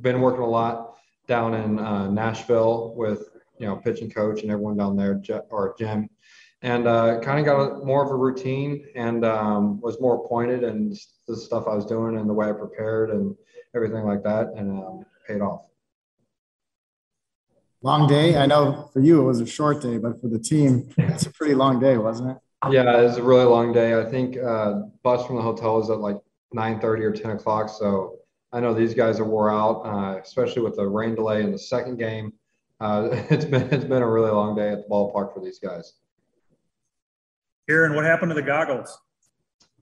been 0.01 0.21
working 0.21 0.41
a 0.41 0.49
lot 0.49 0.95
down 1.27 1.53
in 1.53 1.79
uh, 1.79 2.09
Nashville 2.09 2.93
with 2.95 3.29
you 3.59 3.65
know 3.65 3.75
pitching 3.75 4.09
coach 4.09 4.41
and 4.41 4.51
everyone 4.51 4.77
down 4.77 4.95
there 4.95 5.21
or 5.49 5.75
Jim, 5.77 6.09
and 6.61 6.87
uh, 6.87 7.19
kind 7.21 7.39
of 7.39 7.45
got 7.45 7.59
a, 7.59 7.85
more 7.85 8.03
of 8.03 8.11
a 8.11 8.15
routine 8.15 8.85
and 8.95 9.25
um, 9.25 9.79
was 9.81 9.99
more 9.99 10.27
pointed 10.27 10.63
and 10.63 10.95
the 11.27 11.35
stuff 11.35 11.67
I 11.67 11.75
was 11.75 11.85
doing 11.85 12.17
and 12.17 12.29
the 12.29 12.33
way 12.33 12.49
I 12.49 12.53
prepared 12.53 13.09
and 13.09 13.35
everything 13.75 14.05
like 14.05 14.23
that. 14.23 14.53
And 14.55 14.71
um, 14.71 15.05
paid 15.27 15.41
off. 15.41 15.61
Long 17.81 18.07
day. 18.07 18.37
I 18.37 18.45
know 18.45 18.89
for 18.93 19.01
you 19.01 19.21
it 19.21 19.25
was 19.25 19.41
a 19.41 19.45
short 19.45 19.81
day, 19.81 19.97
but 19.97 20.21
for 20.21 20.27
the 20.27 20.39
team, 20.39 20.89
it's 20.97 21.25
a 21.25 21.31
pretty 21.31 21.53
long 21.53 21.79
day, 21.79 21.97
wasn't 21.97 22.31
it? 22.31 22.37
Yeah, 22.71 22.97
it 22.97 23.03
was 23.03 23.17
a 23.17 23.23
really 23.23 23.43
long 23.43 23.73
day. 23.73 23.99
I 23.99 24.05
think 24.05 24.37
uh, 24.37 24.83
bus 25.03 25.25
from 25.27 25.35
the 25.35 25.41
hotel 25.41 25.75
was 25.75 25.89
at 25.89 25.99
like 25.99 26.17
9:30 26.53 26.83
or 27.03 27.11
10 27.11 27.31
o'clock. 27.31 27.69
So 27.69 28.19
I 28.51 28.59
know 28.59 28.73
these 28.73 28.93
guys 28.93 29.19
are 29.19 29.25
wore 29.25 29.51
out, 29.51 29.81
uh, 29.81 30.19
especially 30.19 30.61
with 30.61 30.75
the 30.75 30.87
rain 30.87 31.15
delay 31.15 31.41
in 31.41 31.51
the 31.51 31.59
second 31.59 31.97
game. 31.97 32.33
Uh, 32.79 33.09
it's 33.29 33.45
been 33.45 33.63
it's 33.73 33.85
been 33.85 34.01
a 34.01 34.09
really 34.09 34.31
long 34.31 34.55
day 34.55 34.69
at 34.69 34.83
the 34.83 34.89
ballpark 34.89 35.33
for 35.33 35.41
these 35.43 35.59
guys. 35.59 35.93
Aaron, 37.69 37.95
what 37.95 38.05
happened 38.05 38.29
to 38.29 38.35
the 38.35 38.41
goggles? 38.41 38.97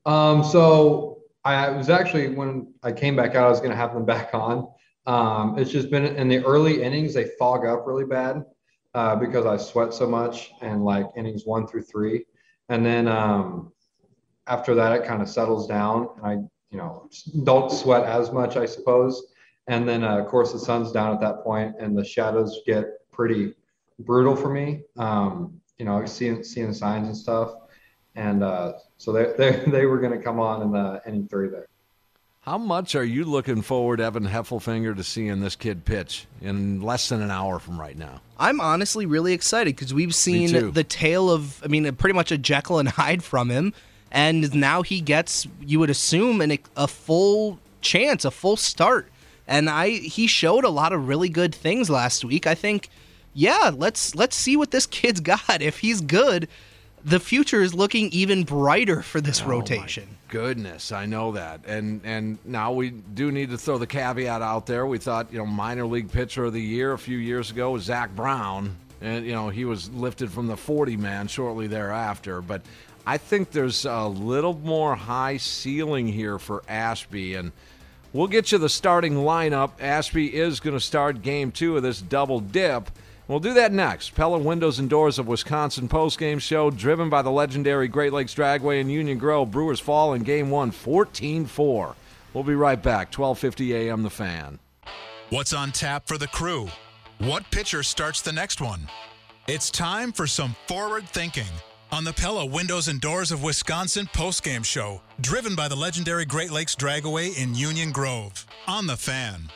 Um, 0.05 0.43
so 0.43 1.21
I 1.43 1.69
was 1.69 1.89
actually 1.89 2.29
when 2.29 2.73
I 2.83 2.91
came 2.91 3.15
back 3.15 3.35
out, 3.35 3.47
I 3.47 3.49
was 3.49 3.59
going 3.59 3.71
to 3.71 3.77
have 3.77 3.93
them 3.93 4.05
back 4.15 4.33
on. 4.33 4.67
Um, 5.07 5.57
it's 5.57 5.71
just 5.71 5.89
been 5.89 6.05
in 6.05 6.27
the 6.27 6.43
early 6.45 6.83
innings, 6.83 7.13
they 7.13 7.29
fog 7.39 7.65
up 7.65 7.87
really 7.87 8.05
bad 8.05 8.45
uh, 8.93 9.15
because 9.15 9.45
I 9.45 9.57
sweat 9.57 9.93
so 9.93 10.07
much 10.07 10.51
and 10.61 10.85
like 10.85 11.07
innings 11.15 11.45
one 11.45 11.67
through 11.67 11.83
three. 11.83 12.25
And 12.69 12.85
then 12.85 13.07
um, 13.07 13.73
after 14.47 14.75
that, 14.75 14.93
it 14.93 15.03
kind 15.03 15.21
of 15.21 15.29
settles 15.29 15.67
down 15.67 16.09
and 16.17 16.25
I, 16.25 16.37
you 16.71 16.77
know, 16.77 17.09
don't 17.43 17.71
sweat 17.71 18.05
as 18.05 18.31
much, 18.31 18.57
I 18.57 18.65
suppose. 18.65 19.27
And 19.67 19.87
then, 19.87 20.03
uh, 20.03 20.17
of 20.17 20.27
course, 20.27 20.51
the 20.51 20.59
sun's 20.59 20.91
down 20.91 21.13
at 21.13 21.21
that 21.21 21.43
point 21.43 21.75
and 21.79 21.97
the 21.97 22.03
shadows 22.03 22.61
get 22.65 23.09
pretty 23.11 23.53
brutal 23.99 24.35
for 24.35 24.49
me. 24.49 24.83
Um, 24.97 25.59
you 25.77 25.85
know, 25.85 26.05
seeing, 26.05 26.43
seeing 26.43 26.67
the 26.67 26.73
signs 26.73 27.07
and 27.07 27.17
stuff. 27.17 27.53
And 28.15 28.43
uh, 28.43 28.73
so 28.97 29.11
they, 29.11 29.33
they, 29.37 29.63
they 29.69 29.85
were 29.85 29.99
going 29.99 30.17
to 30.17 30.23
come 30.23 30.39
on 30.39 30.61
in 30.61 30.71
the 30.71 31.01
inning 31.05 31.27
three 31.27 31.49
there. 31.49 31.67
How 32.41 32.57
much 32.57 32.95
are 32.95 33.03
you 33.03 33.23
looking 33.25 33.61
forward, 33.61 34.01
Evan 34.01 34.27
Heffelfinger, 34.27 34.95
to 34.95 35.03
seeing 35.03 35.41
this 35.41 35.55
kid 35.55 35.85
pitch 35.85 36.25
in 36.41 36.81
less 36.81 37.09
than 37.09 37.21
an 37.21 37.29
hour 37.29 37.59
from 37.59 37.79
right 37.79 37.95
now? 37.95 38.19
I'm 38.35 38.59
honestly 38.59 39.05
really 39.05 39.33
excited 39.33 39.75
because 39.75 39.93
we've 39.93 40.15
seen 40.15 40.71
the 40.71 40.83
tale 40.83 41.29
of, 41.29 41.63
I 41.63 41.67
mean, 41.67 41.93
pretty 41.95 42.15
much 42.15 42.31
a 42.31 42.39
Jekyll 42.39 42.79
and 42.79 42.89
Hyde 42.89 43.23
from 43.23 43.49
him. 43.49 43.75
And 44.11 44.53
now 44.53 44.81
he 44.81 44.99
gets, 45.01 45.47
you 45.61 45.79
would 45.79 45.89
assume, 45.89 46.41
an, 46.41 46.57
a 46.75 46.87
full 46.87 47.59
chance, 47.81 48.25
a 48.25 48.31
full 48.31 48.57
start. 48.57 49.07
And 49.47 49.69
I 49.69 49.89
he 49.89 50.27
showed 50.27 50.63
a 50.63 50.69
lot 50.69 50.93
of 50.93 51.07
really 51.07 51.29
good 51.29 51.53
things 51.55 51.89
last 51.89 52.23
week. 52.25 52.45
I 52.47 52.55
think, 52.55 52.89
yeah, 53.33 53.71
let's 53.73 54.13
let's 54.15 54.35
see 54.35 54.55
what 54.55 54.71
this 54.71 54.85
kid's 54.85 55.19
got. 55.33 55.61
If 55.61 55.79
he's 55.79 56.01
good, 56.01 56.47
the 57.03 57.19
future 57.19 57.61
is 57.61 57.73
looking 57.73 58.09
even 58.11 58.43
brighter 58.43 59.01
for 59.01 59.19
this 59.21 59.41
Oh, 59.41 59.47
rotation. 59.47 60.07
goodness, 60.27 60.91
I 60.91 61.05
know 61.05 61.31
that, 61.33 61.61
and 61.65 62.01
and 62.05 62.37
now 62.45 62.71
we 62.71 62.91
do 62.91 63.31
need 63.31 63.49
to 63.49 63.57
throw 63.57 63.77
the 63.77 63.87
caveat 63.87 64.41
out 64.41 64.67
there. 64.67 64.85
We 64.85 64.99
thought 64.99 65.31
you 65.31 65.39
know 65.39 65.45
minor 65.45 65.85
league 65.85 66.11
pitcher 66.11 66.45
of 66.45 66.53
the 66.53 66.61
year 66.61 66.93
a 66.93 66.99
few 66.99 67.17
years 67.17 67.49
ago 67.51 67.71
was 67.71 67.83
Zack 67.83 68.15
Brown, 68.15 68.75
and 69.01 69.25
you 69.25 69.31
know 69.33 69.49
he 69.49 69.65
was 69.65 69.89
lifted 69.89 70.31
from 70.31 70.47
the 70.47 70.55
40 70.55 70.95
man 70.97 71.27
shortly 71.27 71.67
thereafter. 71.67 72.41
But 72.41 72.61
I 73.05 73.17
think 73.17 73.51
there's 73.51 73.85
a 73.85 74.07
little 74.07 74.53
more 74.53 74.95
high 74.95 75.37
ceiling 75.37 76.07
here 76.07 76.37
for 76.37 76.63
Ashby, 76.67 77.35
and 77.35 77.51
we'll 78.13 78.27
get 78.27 78.51
you 78.51 78.57
the 78.57 78.69
starting 78.69 79.15
lineup. 79.15 79.71
Ashby 79.79 80.35
is 80.35 80.59
going 80.59 80.75
to 80.75 80.79
start 80.79 81.23
game 81.23 81.51
two 81.51 81.77
of 81.77 81.83
this 81.83 82.01
double 82.01 82.39
dip. 82.39 82.91
We'll 83.27 83.39
do 83.39 83.53
that 83.55 83.71
next. 83.71 84.13
Pella 84.13 84.37
Windows 84.37 84.77
and 84.77 84.89
Doors 84.89 85.17
of 85.17 85.27
Wisconsin 85.27 85.87
postgame 85.87 86.39
show, 86.39 86.69
driven 86.69 87.09
by 87.09 87.21
the 87.21 87.31
legendary 87.31 87.87
Great 87.87 88.13
Lakes 88.13 88.35
Dragway 88.35 88.81
and 88.81 88.91
Union 88.91 89.17
Grove. 89.17 89.51
Brewers 89.51 89.79
fall 89.79 90.13
in 90.13 90.23
game 90.23 90.49
one, 90.51 90.69
14 90.69 91.45
4. 91.45 91.95
We'll 92.33 92.43
be 92.43 92.55
right 92.55 92.81
back, 92.81 93.07
1250 93.07 93.75
a.m. 93.75 94.03
The 94.03 94.09
Fan. 94.09 94.59
What's 95.29 95.53
on 95.53 95.71
tap 95.71 96.07
for 96.07 96.17
the 96.17 96.27
crew? 96.27 96.67
What 97.19 97.49
pitcher 97.51 97.83
starts 97.83 98.21
the 98.21 98.31
next 98.31 98.61
one? 98.61 98.81
It's 99.47 99.71
time 99.71 100.11
for 100.11 100.27
some 100.27 100.55
forward 100.67 101.07
thinking 101.07 101.45
on 101.91 102.03
the 102.03 102.13
Pella 102.13 102.45
Windows 102.45 102.87
and 102.87 103.01
Doors 103.01 103.31
of 103.31 103.43
Wisconsin 103.43 104.07
postgame 104.13 104.63
show, 104.63 105.01
driven 105.19 105.55
by 105.55 105.67
the 105.67 105.75
legendary 105.75 106.25
Great 106.25 106.51
Lakes 106.51 106.75
Dragway 106.75 107.37
in 107.37 107.53
Union 107.53 107.91
Grove. 107.91 108.45
On 108.67 108.87
the 108.87 108.95
fan. 108.95 109.49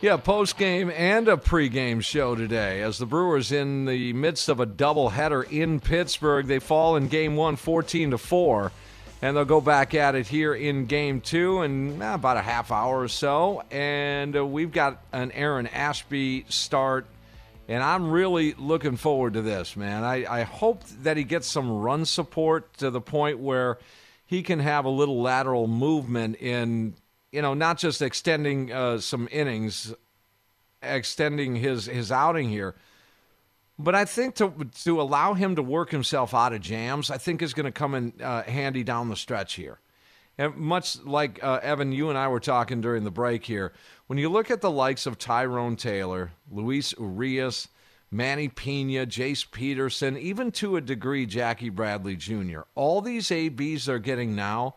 Yeah, 0.00 0.16
post 0.16 0.56
game 0.56 0.92
and 0.94 1.26
a 1.26 1.36
pregame 1.36 2.04
show 2.04 2.36
today. 2.36 2.82
As 2.82 2.98
the 2.98 3.06
Brewers 3.06 3.50
in 3.50 3.84
the 3.84 4.12
midst 4.12 4.48
of 4.48 4.60
a 4.60 4.66
doubleheader 4.66 5.50
in 5.50 5.80
Pittsburgh, 5.80 6.46
they 6.46 6.60
fall 6.60 6.94
in 6.94 7.08
game 7.08 7.34
one, 7.34 7.56
14 7.56 8.12
to 8.12 8.18
4. 8.18 8.70
And 9.20 9.36
they'll 9.36 9.44
go 9.44 9.60
back 9.60 9.94
at 9.94 10.14
it 10.14 10.28
here 10.28 10.54
in 10.54 10.86
game 10.86 11.20
two 11.20 11.62
in 11.62 12.00
eh, 12.00 12.14
about 12.14 12.36
a 12.36 12.42
half 12.42 12.70
hour 12.70 13.00
or 13.00 13.08
so. 13.08 13.64
And 13.72 14.36
uh, 14.36 14.46
we've 14.46 14.70
got 14.70 15.02
an 15.12 15.32
Aaron 15.32 15.66
Ashby 15.66 16.44
start. 16.48 17.04
And 17.68 17.82
I'm 17.82 18.10
really 18.10 18.54
looking 18.54 18.96
forward 18.96 19.34
to 19.34 19.42
this, 19.42 19.76
man. 19.76 20.02
I, 20.02 20.40
I 20.40 20.42
hope 20.42 20.84
that 21.02 21.18
he 21.18 21.24
gets 21.24 21.46
some 21.46 21.70
run 21.70 22.06
support 22.06 22.74
to 22.78 22.90
the 22.90 23.00
point 23.00 23.38
where 23.38 23.78
he 24.24 24.42
can 24.42 24.58
have 24.58 24.86
a 24.86 24.90
little 24.90 25.20
lateral 25.20 25.66
movement 25.66 26.36
in 26.36 26.94
you 27.32 27.42
know, 27.42 27.54
not 27.54 27.78
just 27.78 28.02
extending 28.02 28.72
uh, 28.72 28.98
some 28.98 29.28
innings, 29.30 29.94
extending 30.82 31.56
his 31.56 31.86
his 31.86 32.10
outing 32.10 32.48
here, 32.48 32.74
but 33.78 33.94
I 33.94 34.04
think 34.04 34.36
to 34.36 34.52
to 34.84 35.00
allow 35.00 35.34
him 35.34 35.56
to 35.56 35.62
work 35.62 35.90
himself 35.90 36.34
out 36.34 36.52
of 36.52 36.60
jams, 36.60 37.10
I 37.10 37.18
think 37.18 37.42
is 37.42 37.54
going 37.54 37.66
to 37.66 37.72
come 37.72 37.94
in 37.94 38.12
uh, 38.22 38.44
handy 38.44 38.82
down 38.82 39.08
the 39.08 39.16
stretch 39.16 39.54
here. 39.54 39.78
And 40.38 40.54
much 40.56 41.02
like 41.04 41.42
uh, 41.42 41.58
Evan, 41.62 41.92
you 41.92 42.10
and 42.10 42.18
I 42.18 42.28
were 42.28 42.40
talking 42.40 42.80
during 42.80 43.02
the 43.04 43.10
break 43.10 43.44
here, 43.44 43.72
when 44.08 44.18
you 44.18 44.28
look 44.28 44.50
at 44.50 44.60
the 44.60 44.70
likes 44.70 45.06
of 45.06 45.18
Tyrone 45.18 45.76
Taylor, 45.76 46.32
Luis 46.50 46.92
Urias, 46.98 47.68
Manny 48.10 48.48
Piña, 48.48 49.06
Jace 49.06 49.48
Peterson, 49.48 50.18
even 50.18 50.50
to 50.52 50.76
a 50.76 50.80
degree 50.80 51.24
Jackie 51.24 51.68
Bradley 51.68 52.16
Jr., 52.16 52.62
all 52.74 53.00
these 53.00 53.30
ABs 53.30 53.86
they're 53.86 53.98
getting 53.98 54.34
now 54.34 54.74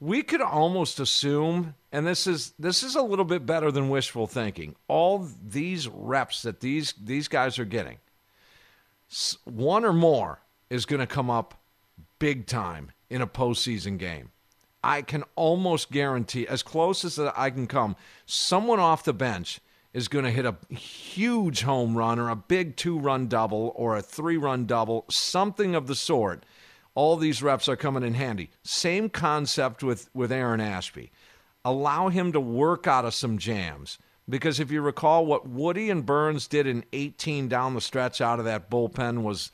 we 0.00 0.22
could 0.22 0.40
almost 0.40 0.98
assume 0.98 1.74
and 1.92 2.06
this 2.06 2.26
is 2.26 2.54
this 2.58 2.82
is 2.82 2.96
a 2.96 3.02
little 3.02 3.24
bit 3.24 3.44
better 3.44 3.70
than 3.70 3.90
wishful 3.90 4.26
thinking 4.26 4.74
all 4.88 5.28
these 5.46 5.86
reps 5.88 6.42
that 6.42 6.60
these 6.60 6.94
these 7.00 7.28
guys 7.28 7.58
are 7.58 7.66
getting 7.66 7.98
one 9.44 9.84
or 9.84 9.92
more 9.92 10.40
is 10.70 10.86
going 10.86 11.00
to 11.00 11.06
come 11.06 11.30
up 11.30 11.54
big 12.18 12.46
time 12.46 12.90
in 13.10 13.20
a 13.20 13.26
postseason 13.26 13.98
game 13.98 14.30
i 14.82 15.02
can 15.02 15.24
almost 15.36 15.90
guarantee 15.90 16.46
as 16.46 16.62
close 16.62 17.04
as 17.04 17.18
i 17.18 17.50
can 17.50 17.66
come 17.66 17.96
someone 18.26 18.80
off 18.80 19.04
the 19.04 19.12
bench 19.12 19.60
is 19.92 20.06
going 20.06 20.24
to 20.24 20.30
hit 20.30 20.46
a 20.46 20.56
huge 20.74 21.62
home 21.62 21.96
run 21.96 22.18
or 22.18 22.28
a 22.28 22.36
big 22.36 22.76
two 22.76 22.98
run 22.98 23.26
double 23.26 23.72
or 23.74 23.96
a 23.96 24.02
three 24.02 24.36
run 24.36 24.66
double 24.66 25.04
something 25.08 25.74
of 25.74 25.86
the 25.86 25.94
sort 25.94 26.44
all 26.94 27.16
these 27.16 27.42
reps 27.42 27.68
are 27.68 27.76
coming 27.76 28.02
in 28.02 28.14
handy. 28.14 28.50
Same 28.62 29.08
concept 29.08 29.82
with, 29.82 30.10
with 30.14 30.32
Aaron 30.32 30.60
Ashby. 30.60 31.12
Allow 31.64 32.08
him 32.08 32.32
to 32.32 32.40
work 32.40 32.86
out 32.86 33.04
of 33.04 33.14
some 33.14 33.38
jams. 33.38 33.98
Because 34.28 34.60
if 34.60 34.70
you 34.70 34.80
recall, 34.80 35.26
what 35.26 35.48
Woody 35.48 35.90
and 35.90 36.06
Burnes 36.06 36.46
did 36.46 36.66
in 36.66 36.84
18 36.92 37.48
down 37.48 37.74
the 37.74 37.80
stretch 37.80 38.20
out 38.20 38.38
of 38.38 38.44
that 38.44 38.70
bullpen 38.70 39.22
was 39.22 39.50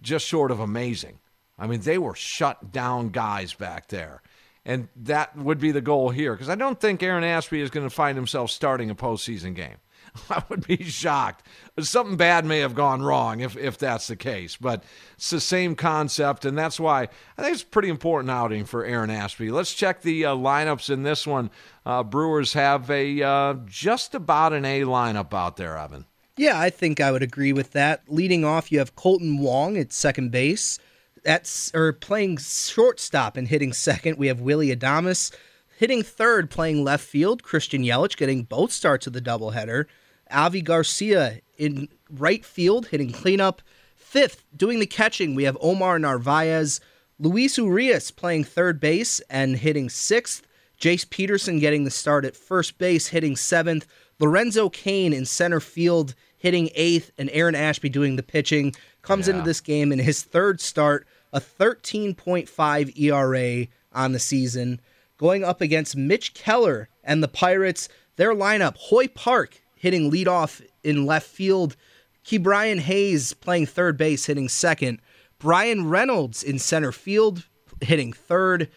just 0.00 0.26
short 0.26 0.50
of 0.50 0.60
amazing. 0.60 1.18
I 1.58 1.66
mean, 1.66 1.80
they 1.80 1.98
were 1.98 2.14
shut 2.14 2.72
down 2.72 3.10
guys 3.10 3.54
back 3.54 3.88
there. 3.88 4.22
And 4.64 4.88
that 4.96 5.36
would 5.36 5.58
be 5.58 5.72
the 5.72 5.80
goal 5.80 6.10
here. 6.10 6.32
Because 6.32 6.48
I 6.48 6.54
don't 6.54 6.80
think 6.80 7.02
Aaron 7.02 7.24
Ashby 7.24 7.60
is 7.60 7.70
going 7.70 7.86
to 7.86 7.94
find 7.94 8.16
himself 8.16 8.50
starting 8.50 8.90
a 8.90 8.94
postseason 8.94 9.54
game. 9.54 9.76
I 10.30 10.42
would 10.48 10.66
be 10.66 10.82
shocked. 10.84 11.46
Something 11.80 12.16
bad 12.16 12.44
may 12.44 12.60
have 12.60 12.74
gone 12.74 13.02
wrong 13.02 13.40
if, 13.40 13.56
if 13.56 13.78
that's 13.78 14.06
the 14.06 14.16
case, 14.16 14.56
but 14.56 14.84
it's 15.14 15.30
the 15.30 15.40
same 15.40 15.74
concept, 15.74 16.44
and 16.44 16.56
that's 16.56 16.78
why 16.78 17.08
I 17.36 17.42
think 17.42 17.54
it's 17.54 17.62
a 17.62 17.66
pretty 17.66 17.88
important 17.88 18.30
outing 18.30 18.64
for 18.64 18.84
Aaron 18.84 19.10
Ashby. 19.10 19.50
Let's 19.50 19.74
check 19.74 20.02
the 20.02 20.26
uh, 20.26 20.34
lineups 20.34 20.90
in 20.90 21.02
this 21.02 21.26
one. 21.26 21.50
Uh, 21.84 22.02
Brewers 22.02 22.52
have 22.52 22.90
a 22.90 23.22
uh, 23.22 23.54
just 23.66 24.14
about 24.14 24.52
an 24.52 24.64
A 24.64 24.82
lineup 24.82 25.34
out 25.34 25.56
there, 25.56 25.76
Evan. 25.76 26.06
Yeah, 26.36 26.58
I 26.58 26.70
think 26.70 27.00
I 27.00 27.12
would 27.12 27.22
agree 27.22 27.52
with 27.52 27.72
that. 27.72 28.02
Leading 28.08 28.44
off, 28.44 28.72
you 28.72 28.78
have 28.80 28.96
Kolten 28.96 29.38
Wong 29.38 29.76
at 29.76 29.92
second 29.92 30.30
base. 30.30 30.78
That's 31.24 31.74
or 31.74 31.92
playing 31.92 32.36
shortstop 32.36 33.36
and 33.36 33.48
hitting 33.48 33.72
second. 33.72 34.18
We 34.18 34.28
have 34.28 34.40
Willy 34.40 34.74
Adames 34.74 35.34
hitting 35.78 36.02
third, 36.02 36.50
playing 36.50 36.84
left 36.84 37.04
field. 37.04 37.42
Christian 37.42 37.82
Yelich 37.82 38.16
getting 38.16 38.44
both 38.44 38.72
starts 38.72 39.06
of 39.06 39.12
the 39.12 39.20
doubleheader. 39.20 39.86
Avi 40.30 40.62
Garcia 40.62 41.40
in 41.58 41.88
right 42.10 42.44
field, 42.44 42.88
hitting 42.88 43.10
cleanup. 43.12 43.62
Fifth, 43.96 44.44
doing 44.56 44.78
the 44.78 44.86
catching, 44.86 45.34
we 45.34 45.44
have 45.44 45.58
Omar 45.60 45.98
Narvaez. 45.98 46.80
Luis 47.18 47.58
Urias 47.58 48.10
playing 48.10 48.44
third 48.44 48.78
base 48.78 49.20
and 49.30 49.56
hitting 49.56 49.88
sixth. 49.88 50.46
Jace 50.80 51.08
Peterson 51.08 51.58
getting 51.58 51.84
the 51.84 51.90
start 51.90 52.24
at 52.24 52.36
first 52.36 52.78
base, 52.78 53.08
hitting 53.08 53.36
seventh. 53.36 53.86
Lorenzo 54.20 54.68
Cain 54.68 55.12
in 55.12 55.24
center 55.24 55.60
field, 55.60 56.14
hitting 56.36 56.70
eighth. 56.74 57.10
And 57.18 57.30
Aaron 57.32 57.54
Ashby 57.54 57.88
doing 57.88 58.16
the 58.16 58.22
pitching. 58.22 58.74
Comes 59.04 59.28
Yeah. 59.28 59.34
into 59.34 59.44
this 59.46 59.60
game 59.60 59.92
in 59.92 59.98
his 59.98 60.22
third 60.22 60.60
start, 60.60 61.06
a 61.32 61.40
13.5 61.40 62.90
ERA 62.98 63.66
on 63.92 64.12
the 64.12 64.18
season. 64.18 64.80
Going 65.18 65.44
up 65.44 65.60
against 65.60 65.96
Mitch 65.96 66.34
Keller 66.34 66.88
and 67.04 67.22
the 67.22 67.28
Pirates, 67.28 67.88
Their 68.16 68.32
lineup: 68.34 68.76
Hoy 68.76 69.08
Park 69.08 69.60
hitting 69.76 70.08
leadoff 70.10 70.62
in 70.84 71.04
left 71.04 71.26
field. 71.26 71.74
Ke'Bryan 72.24 72.78
Hayes 72.78 73.32
playing 73.34 73.66
third 73.66 73.96
base, 73.98 74.26
hitting 74.26 74.48
second. 74.48 75.00
Bryan 75.40 75.88
Reynolds 75.88 76.42
in 76.44 76.58
center 76.60 76.92
field, 76.92 77.44
hitting 77.80 78.12
third. 78.12 78.68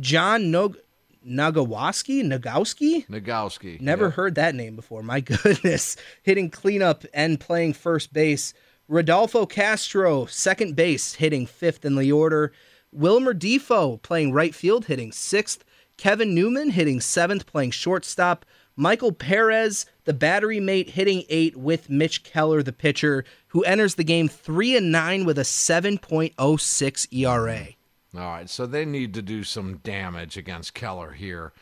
John 0.00 0.50
Nog- 0.52 0.78
Nagawaski? 1.26 2.22
Nagowski? 2.24 3.06
Nagowski. 3.08 3.80
Never 3.80 4.10
heard 4.10 4.34
that 4.36 4.54
name 4.54 4.76
before. 4.76 5.02
My 5.02 5.20
goodness. 5.42 5.96
Hitting 6.22 6.50
cleanup 6.50 7.04
and 7.12 7.40
playing 7.40 7.72
first 7.72 8.12
base. 8.12 8.54
Rodolfo 8.86 9.46
Castro, 9.46 10.26
second 10.26 10.76
base, 10.76 11.14
hitting 11.14 11.46
fifth 11.46 11.84
in 11.84 11.96
the 11.96 12.12
order. 12.12 12.52
Wilmer 12.92 13.32
Difo 13.32 14.00
playing 14.02 14.32
right 14.32 14.54
field, 14.54 14.86
hitting 14.86 15.10
sixth. 15.10 15.64
Kevin 15.96 16.34
Newman 16.34 16.70
hitting 16.70 17.00
seventh, 17.00 17.46
playing 17.46 17.70
shortstop. 17.70 18.44
Michael 18.76 19.12
Perez, 19.12 19.86
the 20.04 20.12
battery 20.12 20.60
mate, 20.60 20.90
hitting 20.90 21.24
eight 21.28 21.56
with 21.56 21.88
Mitch 21.88 22.24
Keller, 22.24 22.62
the 22.62 22.72
pitcher, 22.72 23.24
who 23.48 23.62
enters 23.62 23.94
the 23.94 24.04
game 24.04 24.28
three 24.28 24.76
and 24.76 24.92
nine 24.92 25.24
with 25.24 25.38
a 25.38 25.42
7.06 25.42 27.12
ERA. 27.12 27.66
All 28.14 28.20
right, 28.20 28.50
so 28.50 28.66
they 28.66 28.84
need 28.84 29.14
to 29.14 29.22
do 29.22 29.44
some 29.44 29.78
damage 29.78 30.36
against 30.36 30.74
Keller 30.74 31.12
here. 31.12 31.52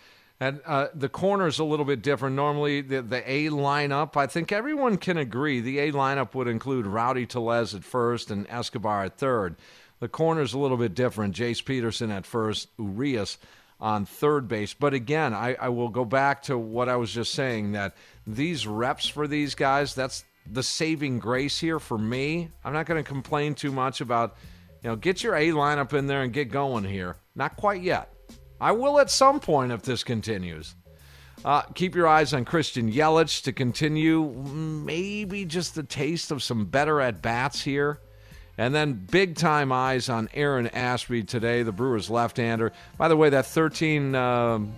And 0.43 0.61
uh, 0.66 0.88
the 0.93 1.09
corner's 1.09 1.61
a 1.61 1.64
little 1.64 1.84
bit 1.84 2.03
different. 2.03 2.34
Normally, 2.34 2.80
the, 2.80 3.01
the 3.01 3.22
A 3.30 3.49
lineup, 3.51 4.16
I 4.16 4.26
think 4.26 4.51
everyone 4.51 4.97
can 4.97 5.16
agree, 5.16 5.61
the 5.61 5.78
A 5.78 5.93
lineup 5.93 6.34
would 6.34 6.49
include 6.49 6.84
Rowdy 6.84 7.26
Tellez 7.26 7.76
at 7.76 7.84
first 7.84 8.28
and 8.28 8.45
Escobar 8.49 9.05
at 9.05 9.16
third. 9.16 9.55
The 10.01 10.09
corner's 10.09 10.53
a 10.53 10.59
little 10.59 10.76
bit 10.76 10.97
different. 10.97 11.36
Jace 11.36 11.64
Peterson 11.64 12.11
at 12.11 12.26
first, 12.26 12.70
Urias 12.76 13.38
on 13.78 14.05
third 14.05 14.49
base. 14.49 14.74
But 14.74 14.95
again, 14.95 15.32
I, 15.32 15.55
I 15.61 15.68
will 15.68 15.90
go 15.90 16.05
back 16.05 16.43
to 16.45 16.59
what 16.59 16.88
I 16.88 16.97
was 16.97 17.12
just 17.12 17.34
saying 17.34 17.70
that 17.72 17.95
these 18.26 18.66
reps 18.66 19.07
for 19.07 19.28
these 19.28 19.55
guys, 19.55 19.95
that's 19.95 20.24
the 20.51 20.64
saving 20.64 21.20
grace 21.20 21.61
here 21.61 21.78
for 21.78 21.99
me. 21.99 22.49
I'm 22.64 22.72
not 22.72 22.86
going 22.86 22.99
to 23.01 23.09
complain 23.09 23.55
too 23.55 23.70
much 23.70 24.01
about, 24.01 24.36
you 24.82 24.90
know, 24.90 24.97
get 24.97 25.22
your 25.22 25.36
A 25.36 25.51
lineup 25.51 25.93
in 25.93 26.09
there 26.09 26.22
and 26.22 26.32
get 26.32 26.51
going 26.51 26.82
here. 26.82 27.14
Not 27.36 27.55
quite 27.57 27.82
yet. 27.82 28.12
I 28.62 28.70
will 28.70 29.00
at 29.00 29.10
some 29.10 29.40
point 29.40 29.72
if 29.72 29.82
this 29.82 30.04
continues. 30.04 30.76
Uh, 31.44 31.62
keep 31.74 31.96
your 31.96 32.06
eyes 32.06 32.32
on 32.32 32.44
Christian 32.44 32.90
Yelich 32.90 33.42
to 33.42 33.52
continue 33.52 34.32
maybe 34.32 35.44
just 35.44 35.76
a 35.76 35.82
taste 35.82 36.30
of 36.30 36.44
some 36.44 36.66
better 36.66 37.00
at 37.00 37.20
bats 37.20 37.60
here. 37.60 37.98
And 38.56 38.72
then 38.72 38.92
big 39.10 39.34
time 39.34 39.72
eyes 39.72 40.08
on 40.08 40.28
Aaron 40.32 40.68
Ashby 40.68 41.24
today, 41.24 41.64
the 41.64 41.72
Brewers 41.72 42.08
left 42.08 42.36
hander. 42.36 42.72
By 42.96 43.08
the 43.08 43.16
way, 43.16 43.30
that 43.30 43.46
13 43.46 44.14
um, 44.14 44.72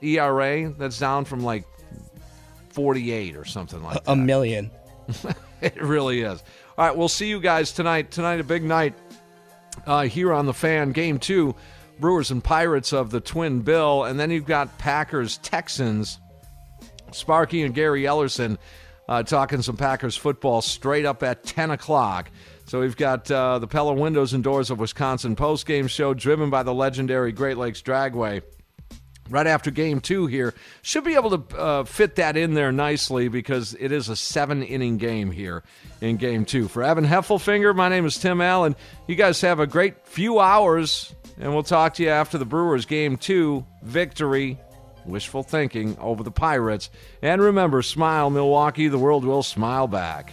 ERA, 0.00 0.70
that's 0.70 0.98
down 0.98 1.24
from 1.24 1.44
like 1.44 1.64
48 2.70 3.36
or 3.36 3.44
something 3.44 3.84
like 3.84 4.02
that. 4.02 4.10
A 4.10 4.16
million. 4.16 4.68
it 5.60 5.80
really 5.80 6.22
is. 6.22 6.42
All 6.76 6.88
right, 6.88 6.96
we'll 6.96 7.08
see 7.08 7.28
you 7.28 7.38
guys 7.38 7.70
tonight. 7.70 8.10
Tonight, 8.10 8.40
a 8.40 8.44
big 8.44 8.64
night 8.64 8.94
uh, 9.86 10.02
here 10.02 10.32
on 10.32 10.46
the 10.46 10.54
fan. 10.54 10.90
Game 10.90 11.20
two, 11.20 11.54
Brewers 12.00 12.30
and 12.30 12.42
Pirates 12.42 12.92
of 12.92 13.10
the 13.10 13.20
Twin 13.20 13.60
Bill. 13.60 14.04
And 14.04 14.18
then 14.18 14.30
you've 14.30 14.46
got 14.46 14.78
Packers 14.78 15.38
Texans. 15.38 16.18
Sparky 17.12 17.62
and 17.62 17.74
Gary 17.74 18.02
Ellerson 18.02 18.58
uh, 19.08 19.22
talking 19.22 19.62
some 19.62 19.76
Packers 19.76 20.16
football 20.16 20.62
straight 20.62 21.04
up 21.04 21.22
at 21.22 21.44
10 21.44 21.70
o'clock. 21.70 22.30
So 22.66 22.80
we've 22.80 22.96
got 22.96 23.30
uh, 23.30 23.58
the 23.58 23.66
Pella 23.66 23.92
Windows 23.92 24.32
and 24.32 24.42
Doors 24.42 24.70
of 24.70 24.78
Wisconsin 24.78 25.36
post-game 25.36 25.88
show 25.88 26.14
driven 26.14 26.48
by 26.48 26.62
the 26.62 26.72
legendary 26.72 27.32
Great 27.32 27.58
Lakes 27.58 27.82
Dragway. 27.82 28.42
Right 29.30 29.46
after 29.46 29.70
game 29.70 30.00
two 30.00 30.26
here. 30.26 30.52
Should 30.82 31.04
be 31.04 31.14
able 31.14 31.38
to 31.38 31.56
uh, 31.56 31.84
fit 31.84 32.16
that 32.16 32.36
in 32.36 32.54
there 32.54 32.72
nicely 32.72 33.28
because 33.28 33.74
it 33.78 33.92
is 33.92 34.08
a 34.08 34.16
seven 34.16 34.62
inning 34.62 34.98
game 34.98 35.30
here 35.30 35.62
in 36.00 36.16
game 36.16 36.44
two. 36.44 36.68
For 36.68 36.82
Evan 36.82 37.06
Heffelfinger, 37.06 37.74
my 37.74 37.88
name 37.88 38.04
is 38.04 38.18
Tim 38.18 38.40
Allen. 38.40 38.74
You 39.06 39.14
guys 39.14 39.40
have 39.42 39.60
a 39.60 39.66
great 39.66 40.06
few 40.06 40.38
hours, 40.38 41.14
and 41.42 41.52
we'll 41.52 41.64
talk 41.64 41.94
to 41.94 42.04
you 42.04 42.08
after 42.08 42.38
the 42.38 42.46
Brewers 42.46 42.86
game 42.86 43.16
two 43.16 43.66
victory 43.82 44.58
wishful 45.04 45.42
thinking 45.42 45.96
over 45.98 46.22
the 46.22 46.30
Pirates. 46.30 46.88
And 47.20 47.42
remember, 47.42 47.82
smile, 47.82 48.30
Milwaukee, 48.30 48.88
the 48.88 48.98
world 48.98 49.24
will 49.24 49.42
smile 49.42 49.88
back. 49.88 50.32